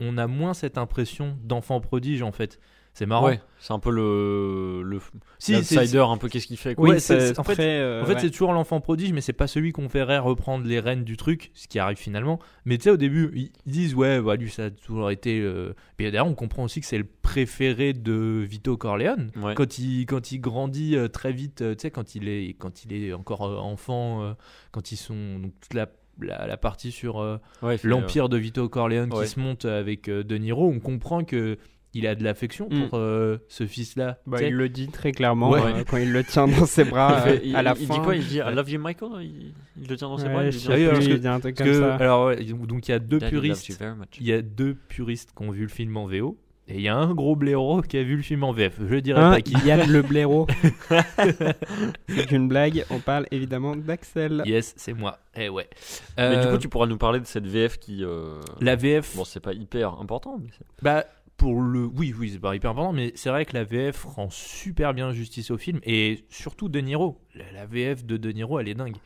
[0.00, 2.58] on a moins cette impression d'enfant prodige, en fait.
[2.92, 3.26] C'est marrant.
[3.26, 4.82] Ouais, c'est un peu le.
[4.82, 4.98] le
[5.38, 6.88] Si, un peu qu'est-ce qu'il fait quoi.
[6.88, 7.14] Oui, en fait-
[7.60, 8.20] euh, En fait, ouais.
[8.20, 11.52] c'est toujours l'enfant prodige, mais c'est pas celui qu'on verrait reprendre les rênes du truc,
[11.54, 12.40] ce qui arrive finalement.
[12.64, 15.40] Mais tu sais, au début, ils disent, ouais, bah, lui, ça a toujours été.
[15.40, 19.30] euh, Puis d'ailleurs, on comprend aussi que c'est le préféré de Vito Corleone.
[19.36, 19.54] Ouais.
[19.54, 22.84] Quand, il, quand il grandit euh, très vite, euh, tu sais, quand, il est- quand
[22.84, 24.34] il est encore enfant,
[24.72, 25.38] quand ils sont.
[25.38, 25.86] Donc, toute la,
[26.26, 27.20] la, la partie sur.
[27.20, 29.24] euh, Ouais, l'empire de Vito Corleone ouais.
[29.24, 31.58] qui se monte avec euh, De Niro, on comprend que
[31.92, 32.88] il a de l'affection Mm.
[32.88, 34.18] pour euh, ce fils-là.
[34.24, 35.60] Bah, il le dit très clairement Ouais.
[35.60, 37.94] euh, quand il le tient dans ses bras il, euh, à la il fin.
[37.94, 38.14] dit quoi?
[38.14, 39.10] Il dit I love you Michael?
[39.22, 39.52] Il,
[39.82, 40.44] il le tient dans ses Ouais, bras.
[40.44, 41.94] il dit sais un il dit truc parce comme que- ça.
[41.96, 43.80] alors ouais, donc il y a deux Daddy puristes,
[44.20, 46.38] il y a deux puristes qui ont vu le film en VO
[46.70, 48.74] Et il y a un gros blaireau qui a vu le film en VF.
[48.88, 49.54] Je dirais Hein, pas qui.
[49.66, 50.46] Yann le blaireau.
[52.08, 54.42] C'est une blague, on parle évidemment d'Axel.
[54.46, 55.18] Yes, c'est moi.
[55.36, 55.68] Eh ouais.
[56.16, 58.04] Mais du Euh, coup, tu pourras nous parler de cette VF qui.
[58.04, 60.50] euh, La VF, Bon, c'est pas hyper important, mais
[60.82, 61.04] bah,
[61.36, 61.86] pour le.
[61.86, 65.12] Oui, oui, c'est pas hyper important, mais c'est vrai que la VF rend super bien
[65.12, 65.80] justice au film.
[65.84, 67.20] Et surtout De Niro.
[67.34, 68.96] La, la VF de De Niro, elle est dingue.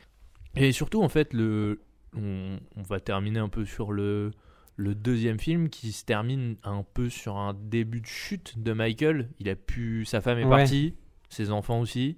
[0.55, 1.81] Et surtout, en fait, le.
[2.17, 4.31] On, on va terminer un peu sur le.
[4.77, 9.29] Le deuxième film qui se termine un peu sur un début de chute de Michael.
[9.39, 10.03] Il a pu.
[10.05, 10.49] Sa femme est Ouais.
[10.49, 10.95] partie,
[11.29, 12.17] ses enfants aussi.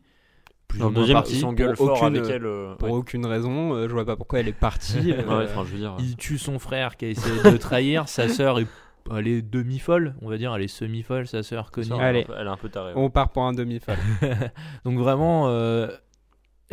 [0.68, 2.46] Plus Dans ou le deuxième, s'engueule Pour fort aucune- avec elle.
[2.46, 2.96] euh, Pour ouais.
[2.96, 5.12] aucune raison, euh, je vois pas pourquoi elle est partie.
[5.14, 5.96] euh, Ouais, enfin, je veux dire.
[6.00, 8.10] Il tue son frère qui a essayé de le trahir.
[8.10, 8.68] Sa sœur est,
[9.16, 10.54] elle est demi-folle, on va dire.
[10.56, 11.88] Elle est semi-folle, sa sœur Connie.
[11.88, 12.94] ça, elle, est un peu- tarée.
[12.94, 13.00] ouais.
[13.02, 13.96] on part pour un demi-folle.
[14.84, 15.88] Donc vraiment, euh,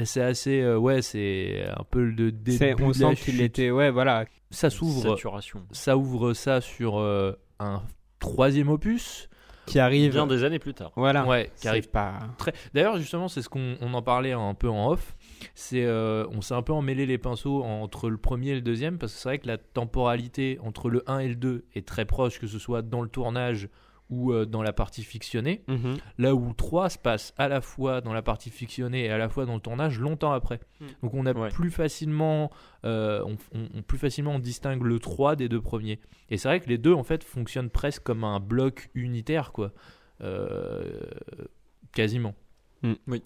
[0.02, 2.74] c'est assez, euh, ouais, c'est un peu le début.
[2.82, 4.24] On de sent qu'il était, ouais, voilà.
[4.54, 5.18] Ça s'ouvre,
[5.72, 7.82] ça ouvre ça sur euh, un
[8.20, 9.28] troisième opus.
[9.66, 10.12] Qui arrive.
[10.12, 10.92] Bien des années plus tard.
[10.94, 11.24] Voilà.
[11.24, 12.18] Ouais, qui arrive pas.
[12.36, 12.52] très.
[12.74, 15.16] D'ailleurs, justement, c'est ce qu'on on en parlait un peu en off.
[15.54, 18.98] C'est, euh, on s'est un peu emmêlé les pinceaux entre le premier et le deuxième
[18.98, 22.04] parce que c'est vrai que la temporalité entre le 1 et le 2 est très
[22.04, 23.68] proche, que ce soit dans le tournage
[24.10, 25.64] ou euh, dans la partie fictionnée.
[25.68, 25.96] Mhm.
[26.18, 29.16] Là où le 3 se passe à la fois dans la partie fictionnée et à
[29.18, 30.60] la fois dans le tournage longtemps après.
[30.80, 30.86] Mm.
[31.02, 31.48] Donc on a Ouais.
[31.48, 32.50] plus facilement,
[32.84, 36.00] euh, on, on- on- plus facilement on distingue le 3 des deux premiers.
[36.30, 39.72] Et c'est vrai que les deux en fait fonctionnent presque comme un bloc unitaire quoi.
[40.20, 41.00] Euh,
[41.92, 42.34] quasiment.
[42.82, 42.92] Mm.
[43.08, 43.22] Oui.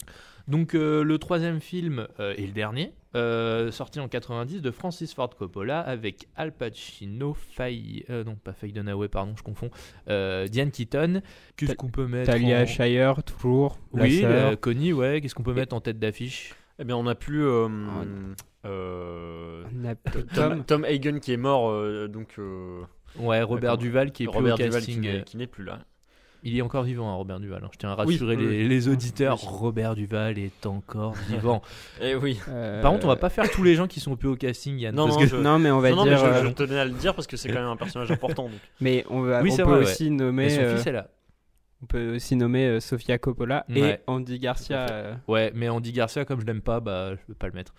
[0.48, 5.12] Donc euh, le troisième film euh, est le dernier, euh, sorti en 90 de Francis
[5.14, 9.70] Ford Coppola avec Al Pacino, Faye, euh, non pas Faye Dunaway, pardon, je confonds,
[10.08, 11.20] euh, Diane Keaton.
[11.56, 13.78] Qu'est-ce qu'on peut mettre Talia en- Shire, toujours.
[13.92, 14.24] oui,
[14.60, 15.20] Connie, ouais.
[15.20, 16.54] Qu'est-ce qu'on peut mettre en tête d'affiche?
[16.78, 17.44] Eh bien, on a plus.
[17.46, 17.68] Oh,
[18.64, 20.84] euh, On a plus Tom, Tom.
[20.84, 22.82] Hagen qui est mort, euh, donc euh,
[23.18, 23.78] Ouais, Robert.
[23.78, 25.22] Duval qui est Robert plus au casting.
[25.24, 25.80] qui n'est plus là.
[26.44, 27.62] Il est encore vivant, hein, Robert Duval.
[27.64, 27.68] hein.
[27.72, 28.68] Je tiens à rassurer oui, les, oui.
[28.68, 29.38] les auditeurs.
[29.42, 29.48] Oui.
[29.50, 31.62] Robert Duval est encore vivant.
[32.00, 32.38] Eh oui.
[32.48, 34.78] Euh, Par contre, on va pas faire tous les gens qui sont plus au casting,
[34.78, 34.94] Yann.
[34.94, 36.18] Non, parce non, que- je- Non, mais on va non, non, mais dire.
[36.20, 38.44] je, euh, je tenais à le dire parce que c'est quand même un personnage important.
[38.44, 38.52] donc.
[38.80, 40.44] Mais on, va, Oui, on peut vrai, aussi nommer.
[40.44, 41.08] Mais son euh, fils est là.
[41.82, 44.02] on peut aussi nommer euh, Sofia Coppola et Ouais.
[44.06, 44.86] Andy Garcia.
[44.90, 47.74] Euh, Ouais, mais Andy Garcia, comme je l'aime pas, bah, je peux pas le mettre.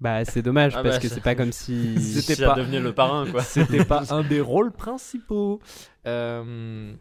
[0.00, 2.00] Bah, c'est dommage Ah parce bah, que c'est pas comme si.
[2.22, 3.42] C'était pas- devenait le parrain, quoi.
[3.42, 5.60] C'était pas un des rôles principaux.
[6.06, 6.94] Euh,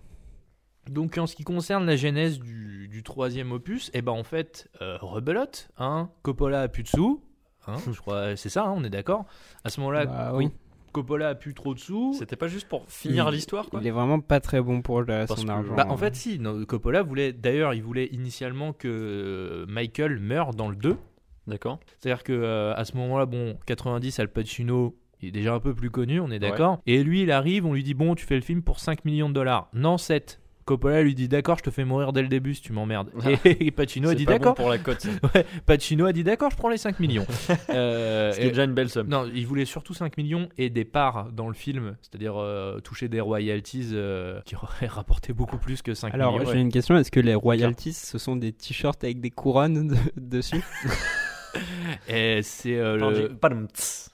[0.89, 4.69] Donc, en ce qui concerne la genèse du, du troisième opus, et ben en fait,
[4.81, 7.23] euh, rebelote, hein, Coppola a plus de sous,
[7.67, 9.25] hein, je crois, c'est ça, hein, on est d'accord.
[9.63, 10.49] À ce moment-là, Bah, oui.
[10.91, 12.13] Coppola a plus trop de sous.
[12.17, 13.79] C'était pas juste pour finir l'histoire, quoi.
[13.79, 15.75] Il est vraiment pas très bon pour le- son que- argent.
[15.75, 20.55] Bah, en fait, si, non, Coppola voulait, d'ailleurs, il voulait initialement que euh, Michael meure
[20.55, 20.97] dans le 2.
[21.45, 21.79] D'accord.
[21.99, 25.75] C'est-à-dire que euh, à ce moment-là, bon, 90, Al Pacino, il est déjà un peu
[25.75, 26.79] plus connu, on est d'accord.
[26.87, 29.29] Et lui, il arrive, on lui dit bon, tu fais le film pour 5 millions
[29.29, 29.69] de dollars.
[29.73, 30.39] Non, 7.
[30.69, 33.09] Coppola lui dit d'accord, je te fais mourir dès le début si tu m'emmerdes.
[33.43, 34.53] Et, Pacino a dit bon d'accord.
[34.53, 35.03] pour la cote.
[35.33, 37.25] Ouais, Pacino a dit d'accord, je prends les 5 millions.
[37.71, 39.07] Euh, et- déjà une belle somme.
[39.07, 43.07] non, il voulait surtout 5 millions et des parts dans le film, c'est-à-dire euh, toucher
[43.07, 46.51] des royalties euh, qui auraient rapporté beaucoup plus que 5 Alors, millions.
[46.51, 49.95] j'ai une question est-ce que les royalties, ce sont des t-shirts avec des couronnes de-
[50.17, 50.63] dessus?
[52.07, 53.27] Et c'est euh, le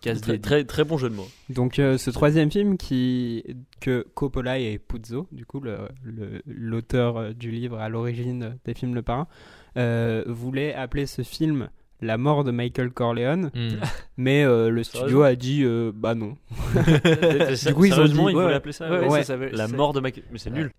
[0.02, 1.28] casse Très, très, très bon jeu de mots.
[1.50, 3.44] Donc, euh, ce troisième film qui
[3.82, 8.74] que Coppola et Puzo, du coup, le- le- l'auteur euh, du livre à l'origine des
[8.74, 9.28] films Le Parrain,
[9.78, 11.70] euh, voulait appeler ce film
[12.02, 13.70] La mort de Michael Corleone, Hmm.
[14.18, 16.36] mais euh, le studio a dit euh, bah non.
[16.76, 18.54] du coup, ils ont dit- ils ouais, voulaient ouais.
[18.54, 20.24] appeler ça Ouais, ouais, ouais, ça la mort de Michael.
[20.32, 20.72] Mais c'est nul.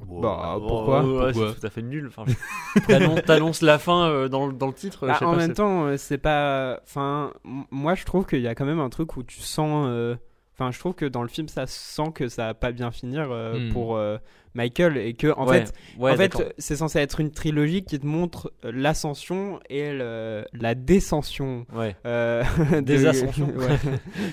[0.00, 2.06] Bah, Oh, pourquoi ouais, Pourquoi C'est tout à fait nul.
[2.08, 2.24] Enfin,
[2.88, 5.06] je- t'annonces- la fin euh, dans, le- dans le titre.
[5.06, 6.80] Bah, je sais en pas, même temps, euh, c'est pas.
[6.84, 7.32] Enfin,
[7.70, 9.86] moi, je trouve qu'il y a quand même un truc où tu sens.
[9.88, 10.16] euh,
[10.58, 13.28] Enfin, je trouve que dans le film, ça sent que ça va pas bien finir
[13.30, 13.72] euh, Hmm.
[13.72, 14.18] pour euh,
[14.52, 17.98] Michael et que en Ouais, fait, ouais, en fait, c'est censé être une trilogie qui
[17.98, 21.64] te montre l'ascension et le- la descension.
[21.74, 21.96] Ouais.
[22.04, 22.42] euh,
[22.82, 23.48] Des de- ascensions.
[23.56, 23.78] ouais.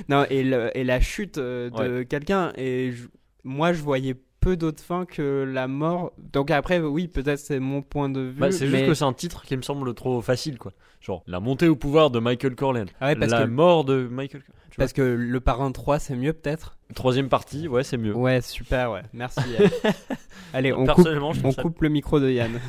[0.10, 2.52] non, et, le- et la chute euh, de quelqu'un.
[2.58, 3.08] Et je-
[3.46, 4.16] moi, je voyais
[4.48, 6.14] peu d'autres fins que la mort.
[6.32, 8.40] Donc après, oui, peut-être c'est mon point de vue.
[8.40, 10.72] Bah, c'est juste que c'est un titre qui me semble trop facile, quoi.
[11.02, 12.88] Genre, la montée au pouvoir de Michael Corleone.
[13.02, 14.44] Ah ouais, parce la que- mort de Michael.
[14.78, 18.16] Parce que le parrain 3, c'est mieux peut-être Troisième partie, ouais, c'est mieux.
[18.16, 19.02] Ouais, super, ouais.
[19.12, 19.42] Merci.
[19.60, 19.70] Yann.
[20.54, 22.60] Allez, on ça- coupe le micro de Yann.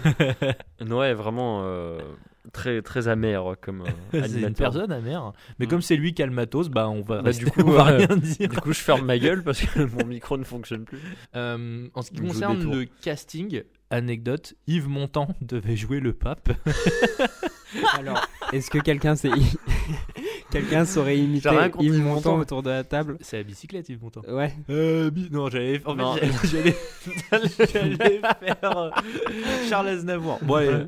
[0.90, 2.00] Ouais, vraiment euh,
[2.52, 3.82] très très amer comme
[4.14, 5.32] euh, C'est une personne amère.
[5.58, 5.68] Mais Mm.
[5.68, 7.70] comme c'est lui qui a le matos, bah on va Bah, rester- du coup, on
[7.72, 8.48] va euh, rien dire.
[8.48, 10.98] Du coup, je ferme ma gueule parce que mon micro ne fonctionne plus.
[11.36, 16.50] Euh, en ce qui Je concerne le casting, anecdote, Yves Montand devait jouer le pape.
[17.98, 19.30] Alors, est-ce que quelqu'un sait
[20.50, 22.38] quelqu'un saurait imiter compris, Yves Yves Montand Montand.
[22.40, 23.16] autour de la table.
[23.20, 24.22] C'est la bicyclette, Yves Montand.
[24.28, 24.52] Ouais.
[24.70, 25.80] Euh, bi- non, j'allais.
[25.84, 26.16] En fait, Non.
[26.44, 26.74] j'allais-
[27.32, 28.20] j'allais j'allais
[28.60, 28.90] faire euh,
[29.68, 30.38] Charles Aznavour.
[30.42, 30.86] Bon, allez.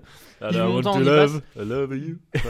[0.51, 1.33] Yves Montand, on y passe.
[1.57, 2.19] I love you.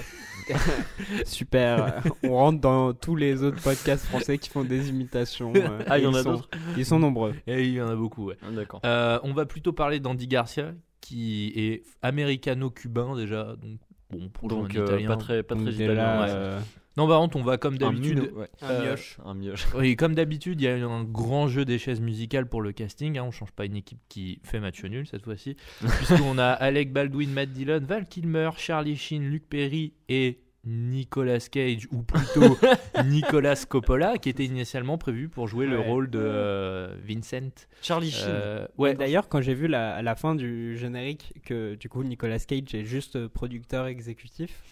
[1.24, 2.02] Super.
[2.24, 5.52] On rentre dans tous les autres podcasts français qui font des imitations.
[5.54, 6.48] euh, Ah, il y et en ils a sont- d'autres.
[6.76, 7.34] Ils sont nombreux.
[7.46, 8.36] Et il y en a beaucoup, ouais.
[8.42, 8.80] Ah, D'accord.
[8.84, 13.54] Euh, on va plutôt parler d'Andy Garcia, qui est américano-cubain déjà.
[13.60, 13.78] Donc,
[14.10, 15.08] bon, pour Donc, jouer un euh, italien.
[15.08, 16.20] pas très, pas très italien.
[16.22, 16.26] ouais.
[16.30, 16.60] euh,
[16.96, 18.32] Non, par contre, on va comme Un d'habitude.
[18.34, 18.48] ouais.
[18.62, 19.66] Euh, Un mioche.
[19.76, 23.16] Oui, comme d'habitude, il y a un grand jeu des chaises musicales pour le casting.
[23.18, 23.24] hein.
[23.24, 25.56] On change pas une équipe qui fait match nul cette fois-ci.
[25.80, 31.88] Puisqu'on a Alec Baldwin, Matt Dillon, Val Kilmer, Charlie Sheen, Luc Perry et Nicolas Cage,
[31.90, 32.56] ou plutôt
[33.06, 37.50] Nicolas Coppola, qui était initialement prévu pour jouer le rôle de euh, Vincent.
[37.82, 38.26] Charlie Sheen.
[38.28, 42.02] Euh, ouais, D'ailleurs, quand j'ai vu la, à la fin du générique que du coup
[42.04, 44.62] Nicolas Cage est juste producteur exécutif,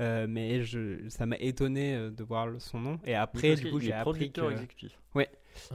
[0.00, 2.98] euh, mais je, ça m'a étonné de voir le- son nom.
[3.04, 4.98] Et après, du coup, j'ai appris producteur que, exécutif.
[5.14, 5.28] ouais.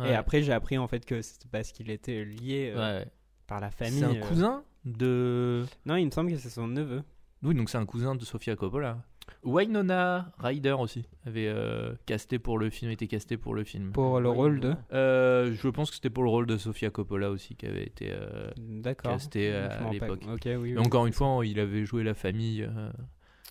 [0.03, 3.05] et après j'ai appris en fait que c'était parce qu'il était lié euh, Ouais.
[3.47, 3.99] par la famille.
[3.99, 4.27] C'est un euh.
[4.27, 5.65] cousin de.
[5.85, 7.03] Non, il me semble que c'est son neveu.
[7.43, 8.97] Oui, donc c'est un cousin de Sofia Coppola.
[9.43, 13.91] Wynonna Ryder aussi avait euh, casté pour le film, était casté pour le film.
[13.91, 14.75] Pour le rôle de.
[14.93, 18.11] Euh, je pense que c'était pour le rôle de Sofia Coppola aussi qui avait été
[18.11, 20.21] euh, casté Je à, l'époque.
[20.27, 20.55] Oui.
[20.55, 20.77] Oui.
[20.77, 22.91] encore une fois, il avait joué la famille euh,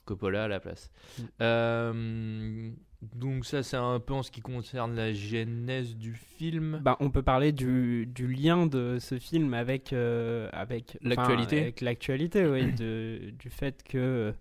[0.04, 0.90] Coppola à la place.
[1.18, 1.22] Mm.
[1.42, 2.70] Euh,
[3.02, 6.80] donc ça, c'est un peu en ce qui concerne la genèse du film.
[6.82, 11.60] Bah, on peut parler du, du lien de ce film avec euh, avec L'actualité.
[11.60, 14.34] avec l'actualité, oui, de, du fait que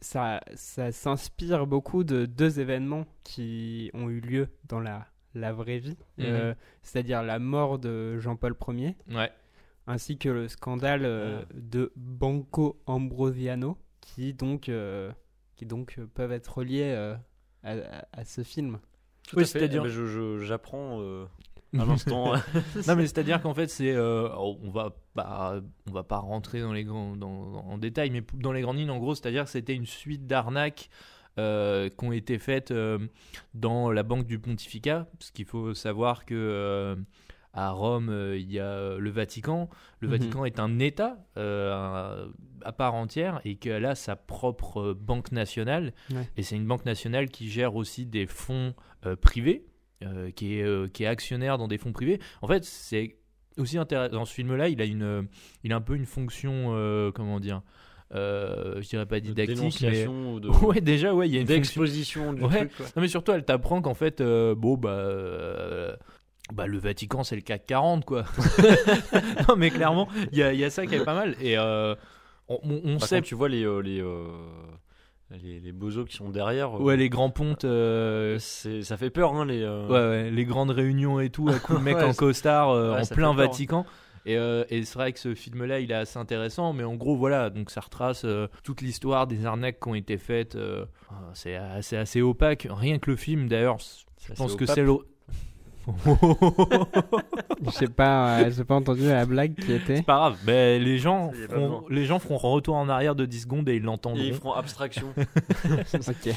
[0.00, 5.78] ça ça s'inspire beaucoup de deux événements qui ont eu lieu dans la la vraie
[5.78, 6.24] vie, Mhm.
[6.26, 9.30] Euh, c'est-à-dire la mort de Jean-Paul Ier, Ouais.
[9.86, 11.52] ainsi que le scandale euh, Ah.
[11.54, 15.12] de Banco Ambrosiano, qui donc euh,
[15.56, 17.14] qui donc peuvent être reliés euh,
[17.62, 18.78] à, à- à ce film.
[19.28, 21.26] Tout Oui, c'est-à-dire- Eh ben, je- je- j'apprends euh,
[21.78, 22.32] à l'instant.
[22.86, 26.18] non mais c'est à dire qu'en fait c'est euh, on va pas on va pas
[26.18, 29.14] rentrer dans les grands dans, dans- en détail mais dans les grandes lignes en gros
[29.16, 30.88] c'est à dire que c'était une suite d'arnaques
[31.38, 32.98] euh, qui ont été faites euh,
[33.54, 36.96] dans la banque du pontificat parce qu'il faut savoir que euh,
[37.52, 39.68] à Rome euh, il y a le Vatican
[40.00, 40.14] le Mhm.
[40.14, 42.28] Vatican est un État un-
[42.62, 46.28] à part entière et qu'elle a sa propre banque nationale Ouais.
[46.36, 48.74] et c'est une banque nationale qui gère aussi des fonds
[49.20, 49.66] privés
[50.36, 52.20] qui, est, qui est actionnaire dans des fonds privés.
[52.42, 53.16] En fait, c'est
[53.58, 54.12] aussi intéressant.
[54.14, 55.22] Dans ce film-là, il a une, euh,
[55.64, 57.62] il a un peu une fonction, euh, comment dire,
[58.14, 61.46] euh, je dirais pas de didactique, mais de ouais, déjà, ouais, il y a une
[61.46, 61.56] fonction.
[61.60, 62.56] d'exposition du Ouais.
[62.66, 62.76] truc.
[62.76, 62.86] quoi.
[62.96, 65.96] Non, mais surtout, elle t'apprend qu'en fait, euh, bon, bah,
[66.52, 68.24] bah, le Vatican, c'est le CAC 40, quoi.
[69.48, 71.34] non, mais clairement, il y a, y a ça qui est pas mal.
[71.40, 71.94] Et euh,
[72.48, 73.16] on, sait.
[73.16, 74.28] contre, tu vois les euh, les euh,
[75.30, 76.76] les, les bozos qui sont derrière.
[76.76, 77.64] euh, Ouais, les grands pontes.
[77.64, 79.62] euh, ça fait peur hein les.
[79.62, 83.04] euh, Ouais, ouais, les grandes réunions et tout, à de mecs Ouais, en costard en
[83.06, 83.34] plein peur, hein.
[83.34, 83.86] Vatican.
[84.24, 87.48] Et, et c'est vrai que ce film-là, il est assez intéressant, mais en gros, voilà,
[87.48, 88.26] donc ça retrace
[88.64, 90.58] toute l'histoire des arnaques qui ont été faites.
[91.34, 92.66] c'est assez, assez opaque.
[92.68, 94.84] Rien que le film, d'ailleurs, je pense que c'est
[97.70, 99.96] sais pas, euh, j'ai pas entendu la blague qui était.
[99.96, 101.84] c'est pas grave, mais les gens, Ça y est, pas feront, besoin.
[101.90, 104.20] les gens feront retour en arrière de 10 secondes et ils l'entendront.
[104.20, 105.12] Et ils feront abstraction.
[105.16, 106.34] ok.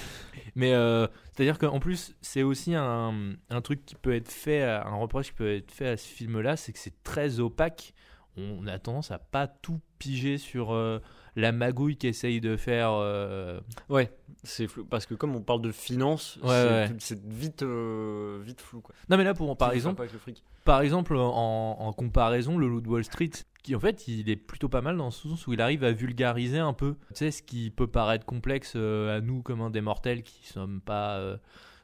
[0.55, 3.13] Mais euh, c'est-à-dire qu'en plus, c'est aussi un,
[3.49, 6.07] un truc qui peut être fait, à- un reproche qui peut être fait à ce
[6.07, 7.93] film-là, c'est que c'est très opaque.
[8.37, 10.99] On a tendance à pas tout piger sur euh,
[11.35, 12.91] la magouille qu'essaye de faire.
[12.93, 13.59] euh,
[13.89, 14.11] ouais,
[14.43, 16.87] c'est flou parce que comme on parle de finance, Ouais, c'est, ouais.
[16.89, 18.95] tout- c'est vite euh, vite flou quoi.
[19.09, 20.43] Non, mais là, pour, par Ça va exemple, pas avec le fric.
[20.65, 23.29] par exemple, en, en comparaison, le Loup de Wall Street,
[23.63, 25.91] qui en fait, il est plutôt pas mal dans ce sens où il arrive à
[25.91, 29.69] vulgariser un peu, tu sais, ce qui peut paraître complexe euh, à nous comme un
[29.69, 31.37] des mortels qui sommes pas euh,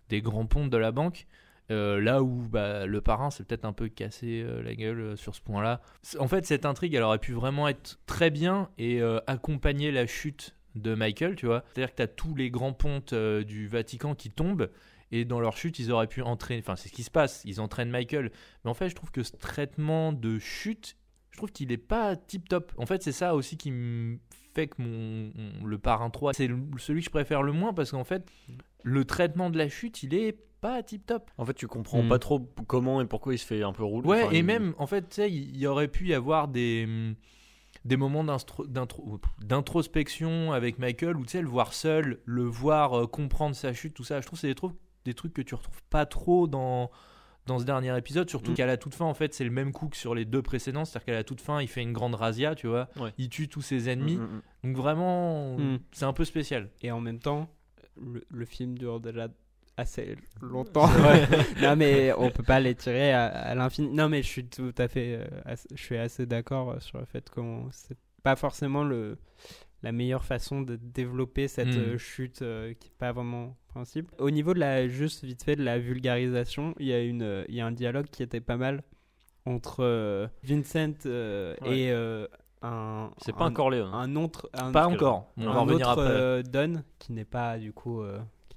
[0.09, 1.27] des grands pontes de la banque.
[1.71, 5.15] Euh, là où bah, le parrain s'est peut-être un peu cassé euh, la gueule euh,
[5.15, 5.81] sur ce point-là.
[6.19, 10.55] En fait, cette intrigue, elle aurait pu vraiment être très bien et accompagner la chute
[10.75, 11.63] de Michael, tu vois.
[11.73, 14.69] C'est-à-dire que tu as tous les grands pontes du Vatican qui tombent
[15.11, 16.59] et dans leur chute, ils auraient pu entraîner.
[16.59, 17.41] Enfin, c'est ce qui se passe.
[17.45, 18.31] Ils entraînent Michael.
[18.63, 20.97] Mais en fait, je trouve que ce traitement de chute,
[21.31, 22.73] je trouve qu'il est pas tip top.
[22.77, 24.17] En fait, c'est ça aussi qui me
[24.53, 25.31] fait que mon,
[25.65, 28.27] le parrain 3, c'est celui que je préfère le moins parce qu'en fait,
[28.83, 30.37] le traitement de la chute, il est
[30.67, 31.29] pas tip top.
[31.37, 32.09] En fait, tu comprends Hmm.
[32.09, 34.07] pas trop p- comment et pourquoi il se fait un peu rouler.
[34.07, 36.47] Ouais, Enfin, et il- même, en fait, tu sais, il y aurait pu y avoir
[36.47, 37.15] des, hum,
[37.83, 38.23] des moments
[39.39, 43.93] d'introspection avec Michael, où tu sais, le voir seul, le voir euh, comprendre sa chute,
[43.93, 44.21] tout ça.
[44.21, 46.89] Je trouve que c'est des trucs, des trucs que tu retrouves pas trop dans,
[47.45, 48.55] dans ce dernier épisode, surtout Mm.
[48.55, 50.83] qu'à la toute fin, en fait, c'est le même coup que sur les deux précédents,
[50.85, 53.13] c'est-à-dire qu'à la toute fin, il fait une grande razzia, tu vois, Ouais.
[53.17, 54.19] il tue tous ses ennemis.
[54.63, 55.57] Donc vraiment,
[55.91, 56.69] c'est un peu spécial.
[56.81, 57.49] Et en même temps,
[58.01, 59.27] le, le film dure déjà
[59.77, 60.87] assez longtemps.
[61.61, 63.89] non, mais on peut pas l'étirer à, à l'infini.
[63.93, 65.19] Non, mais je suis tout à fait.
[65.21, 69.17] euh, assez- je suis assez d'accord euh, sur le fait que c'est pas forcément le,
[69.83, 71.79] la meilleure façon de développer cette Mm.
[71.79, 74.09] euh, chute euh, qui est pas vraiment principe.
[74.17, 74.87] Au niveau de la.
[74.87, 77.71] Juste vite fait, de la vulgarisation, il y, a une, euh, il y a un
[77.71, 78.81] dialogue qui était pas mal
[79.45, 81.79] entre euh, Vincent euh, Ouais.
[81.79, 82.27] et euh,
[82.63, 83.11] un.
[83.19, 83.93] C'est pas un Corleone.
[83.93, 84.49] Un autre.
[84.53, 85.31] Un, Pas encore.
[85.37, 86.11] On va un revenir autre après.
[86.13, 88.01] euh, Don qui n'est pas du coup.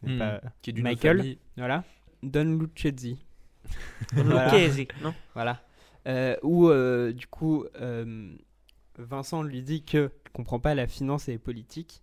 [0.00, 0.18] Qui n'est Hmm.
[0.18, 1.18] pas qui est d'une Michael.
[1.18, 1.38] famille.
[1.56, 1.84] voilà.
[2.22, 3.18] Don Lucchesi.
[5.02, 5.62] non Voilà.
[6.06, 8.32] Euh, où, euh, du coup, euh,
[8.96, 12.02] Vincent lui dit que ne comprend pas la finance et les politiques.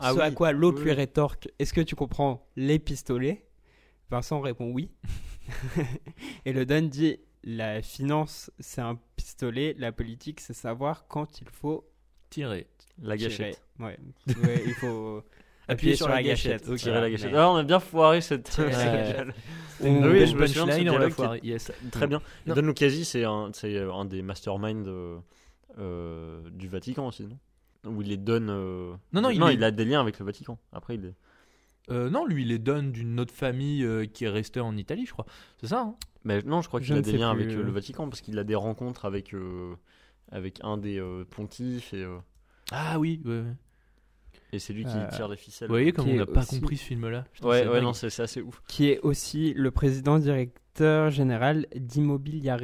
[0.00, 0.34] Ah Ce à oui.
[0.34, 3.46] quoi l'autre Oui, lui rétorque Est-ce que tu comprends les pistolets?
[4.10, 4.90] Vincent répond oui.
[6.44, 9.74] et le Don dit La finance, c'est un pistolet.
[9.78, 11.88] La politique, c'est savoir quand il faut
[12.30, 12.66] Tiré.
[13.00, 13.28] La tirer.
[13.30, 13.62] gâchette.
[13.78, 13.98] Ouais.
[14.42, 15.22] Ouais, il faut
[15.68, 16.62] Appuyer sur la gâchette.
[16.76, 17.32] Tirer la gâchette.
[17.34, 18.50] Ah, on a bien foiré cette.
[18.50, 19.16] Tirer la cette gâchette.
[19.26, 19.34] gâchette.
[19.82, 21.40] On- Oui, je me souviens de ce dialogue foiré.
[21.42, 21.72] Yes.
[21.90, 22.20] Très bien.
[22.46, 22.54] Non.
[22.54, 25.18] Don Lucchesi, c'est un, c'est un des masterminds euh,
[25.78, 27.38] euh, du Vatican aussi, non?
[27.90, 28.48] Où il les donne.
[28.50, 30.58] euh, Non, non, il non les- il a des liens avec le Vatican.
[30.72, 31.14] Après, il est.
[31.90, 35.04] Euh, non, lui, il les donne d'une autre famille euh, qui est restée en Italie,
[35.04, 35.26] je crois.
[35.60, 35.94] C'est ça hein?
[36.24, 37.64] Mais non, je crois qu'il a des liens plus, avec euh, euh.
[37.64, 39.74] le Vatican parce qu'il a des rencontres avec, euh,
[40.30, 42.18] avec un des euh, pontifes et, euh,
[42.70, 43.42] Ah oui, ouais, ouais.
[44.52, 45.68] Et c'est lui qui Euh, tire les ficelles.
[45.68, 47.24] Vous voyez comme on n'a pas aussi- compris ce film-là?
[47.42, 48.62] Ouais, ouais, non, c'est c'est assez ouf.
[48.68, 52.60] qui est aussi le président directeur général d'Immobiliare.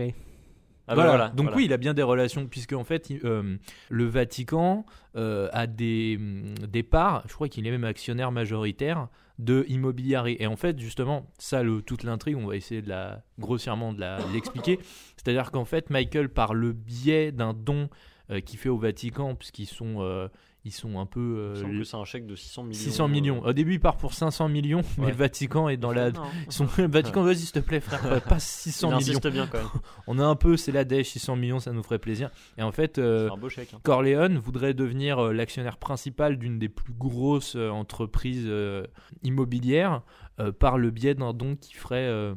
[0.90, 1.10] Ah bah voilà.
[1.10, 1.56] voilà, Donc voilà.
[1.56, 3.56] oui, il a bien des relations puisque en fait, il- euh,
[3.90, 4.84] le Vatican
[5.16, 7.24] euh, a des, hum, des parts.
[7.28, 9.08] Je crois qu'il est même actionnaire majoritaire
[9.38, 10.26] de Immobiliare.
[10.28, 14.00] Et en fait, justement, ça, le, toute l'intrigue, on va essayer de la grossièrement de
[14.32, 14.78] l'expliquer.
[15.16, 17.88] C'est-à-dire qu'en fait, Michael, par le biais d'un don
[18.30, 20.28] euh, qu'il fait au Vatican, puisqu'ils sont, euh,
[20.64, 22.78] ils sont un peu euh, me semble que c'est un chèque de 600 millions.
[22.80, 23.42] 600 millions.
[23.44, 25.10] Au début, il part pour 500 millions, mais Ouais.
[25.12, 26.10] le Vatican est dans la.
[26.10, 26.22] Non.
[26.78, 29.20] Le Vatican, vas-y, s'il te plaît, frère, pas- pas 600 il millions.
[29.30, 29.68] bien quand même.
[30.06, 32.30] On a un peu, c'est la dèche, 600 millions, ça nous ferait plaisir.
[32.58, 33.72] Et en fait, euh, C'est un beau chèque.
[33.74, 33.80] hein.
[33.82, 38.84] Corleone voudrait devenir euh, l'actionnaire principal d'une des plus grosses euh, entreprises euh,
[39.22, 40.02] immobilières
[40.40, 42.34] euh, par le biais d'un don qu'il ferait euh,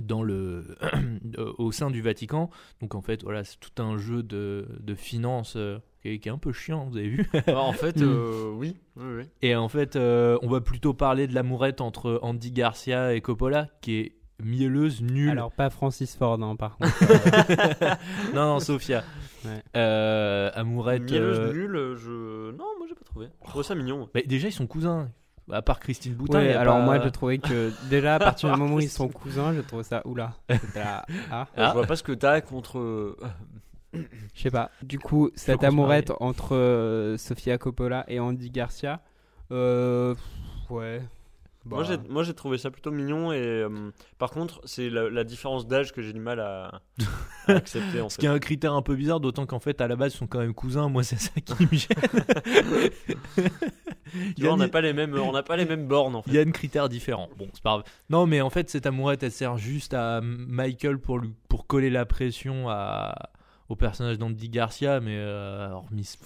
[0.00, 2.50] dans le euh, au sein du Vatican.
[2.80, 5.78] Donc en fait, voilà, c'est tout un jeu de, de finances euh,
[6.08, 7.28] qui, est, qui est un peu chiant, vous avez vu.
[7.46, 8.76] Bah, en fait, euh, oui.
[8.96, 9.22] oui, oui.
[9.42, 13.68] Et en fait, euh, on va plutôt parler de l'amourette entre Andy Garcia et Coppola,
[13.80, 15.30] qui est mielleuse, nulle.
[15.30, 16.92] Alors, pas Francis Ford, hein, par contre.
[18.34, 19.02] non, non, Sophia.
[19.44, 19.62] Ouais.
[19.76, 21.02] Euh, amourette.
[21.02, 22.50] Mielleuse euh, nulle, je.
[22.52, 23.28] Non, moi j'ai pas trouvé.
[23.44, 24.08] Je trouve ça mignon.
[24.14, 25.10] mais déjà, ils sont cousins.
[25.50, 26.40] À part Christine Boutin.
[26.40, 29.08] Ouais, alors pas- moi, je trouvais que déjà, à partir du moment où ils sont
[29.08, 30.02] cousins, je trouve ça.
[30.06, 30.34] Oula.
[30.74, 31.68] Là, ah, Ah.
[31.68, 33.16] Je vois pas ce que t'as contre.
[33.94, 34.00] Je
[34.42, 34.70] sais pas.
[34.82, 39.00] Du coup, cette amourette entre euh, Sofia Coppola et Andy Garcia.
[39.50, 40.14] Euh.
[40.70, 41.00] Ouais.
[41.64, 45.10] Moi, Bah, j'ai, moi j'ai trouvé ça plutôt mignon et euh, par contre c'est la,
[45.10, 46.80] la différence d'âge que j'ai du mal à,
[47.46, 48.20] à accepter en Ce fait.
[48.20, 50.26] qui est un critère un peu bizarre, d'autant qu'en fait, à la base, ils sont
[50.26, 50.88] quand même cousins.
[50.88, 53.50] Moi, c'est ça qui me gêne.
[54.36, 56.30] Tu vois, on n'a pas les mêmes on n'a pas les mêmes bornes en fait.
[56.30, 57.28] Il y a une critère différent.
[57.36, 57.82] Bon, c'est pas grave.
[58.08, 61.90] Non, mais en fait, cette amourette, elle sert juste à Michael pour, lui, pour coller
[61.90, 63.28] la pression à,
[63.68, 65.00] au personnage d'Andy Garcia.
[65.00, 65.70] Mais euh,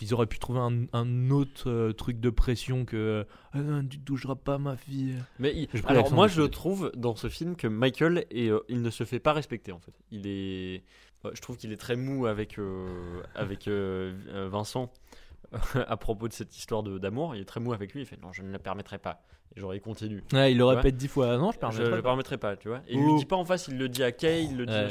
[0.01, 3.99] ils, auraient pu trouver un, un autre euh, truc de pression que Ah non, tu
[4.01, 5.17] toucheras pas ma fille.
[5.39, 8.83] Mais il- Je alors moi je trouve dans ce film que Michael est, euh, il
[8.83, 9.93] ne se fait pas respecter en fait.
[10.11, 10.85] Il est
[11.33, 14.93] je trouve qu'il est très mou avec euh, avec euh, euh, Vincent
[15.87, 18.33] à propos de cette histoire d'amour, il est très mou avec lui, il fait non,
[18.33, 19.23] je ne le permettrai pas.
[19.55, 20.25] Et genre il continue.
[20.33, 21.35] Ouais, il le répète dix fois.
[21.35, 22.81] Ah Non, je ne le permettrai pas, tu vois.
[22.89, 24.73] Et il lui dit pas en face, il le dit à Kay, il le dit
[24.73, 24.89] Ouais.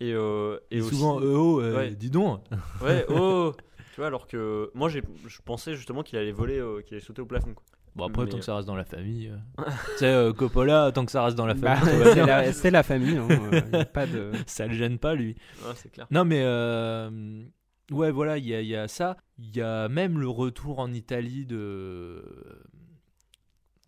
[0.00, 1.90] Et, euh, et Et aussi- souvent, euh, oh, euh, Ouais.
[1.94, 2.44] dis donc.
[2.82, 3.52] Ouais, oh
[3.94, 7.04] Tu vois, alors que moi, j'ai, je pensais justement qu'il allait voler, euh, qu'il allait
[7.04, 7.54] sauter au plafond.
[7.54, 7.64] quoi.
[7.96, 9.32] Bon, après, Mais- tant que ça reste dans la famille.
[9.58, 12.04] tu sais, euh, Coppola, tant que ça reste dans la bah, famille,
[12.54, 13.16] c'est la, famille.
[13.16, 14.30] Hein, euh, y a pas de.
[14.46, 15.34] ça le gêne pas, lui.
[15.64, 16.06] Ouais, c'est clair.
[16.12, 17.42] Non, mais euh,
[17.90, 19.16] ouais, voilà, il y a, il y a ça.
[19.38, 22.22] Il y a même le retour en Italie de,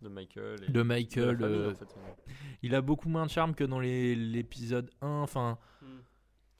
[0.01, 0.57] De Michael.
[0.67, 1.37] Et de Michael.
[1.37, 1.95] la famille, euh, en fait.
[2.63, 5.07] il a beaucoup moins de charme que dans l'épisode 1.
[5.07, 5.57] Enfin,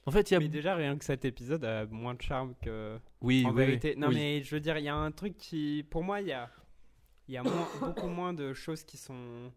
[0.06, 0.40] en fait, il y a.
[0.40, 2.98] Mais déjà, rien que cet épisode a moins de charme que.
[3.22, 3.95] oui, en oui, vérité.
[3.95, 4.15] Non, oui.
[4.15, 5.86] mais je veux dire, il y a un truc qui.
[5.90, 6.49] Pour moi, il y a.
[7.28, 9.52] Il y a moins- beaucoup moins de choses qui sont.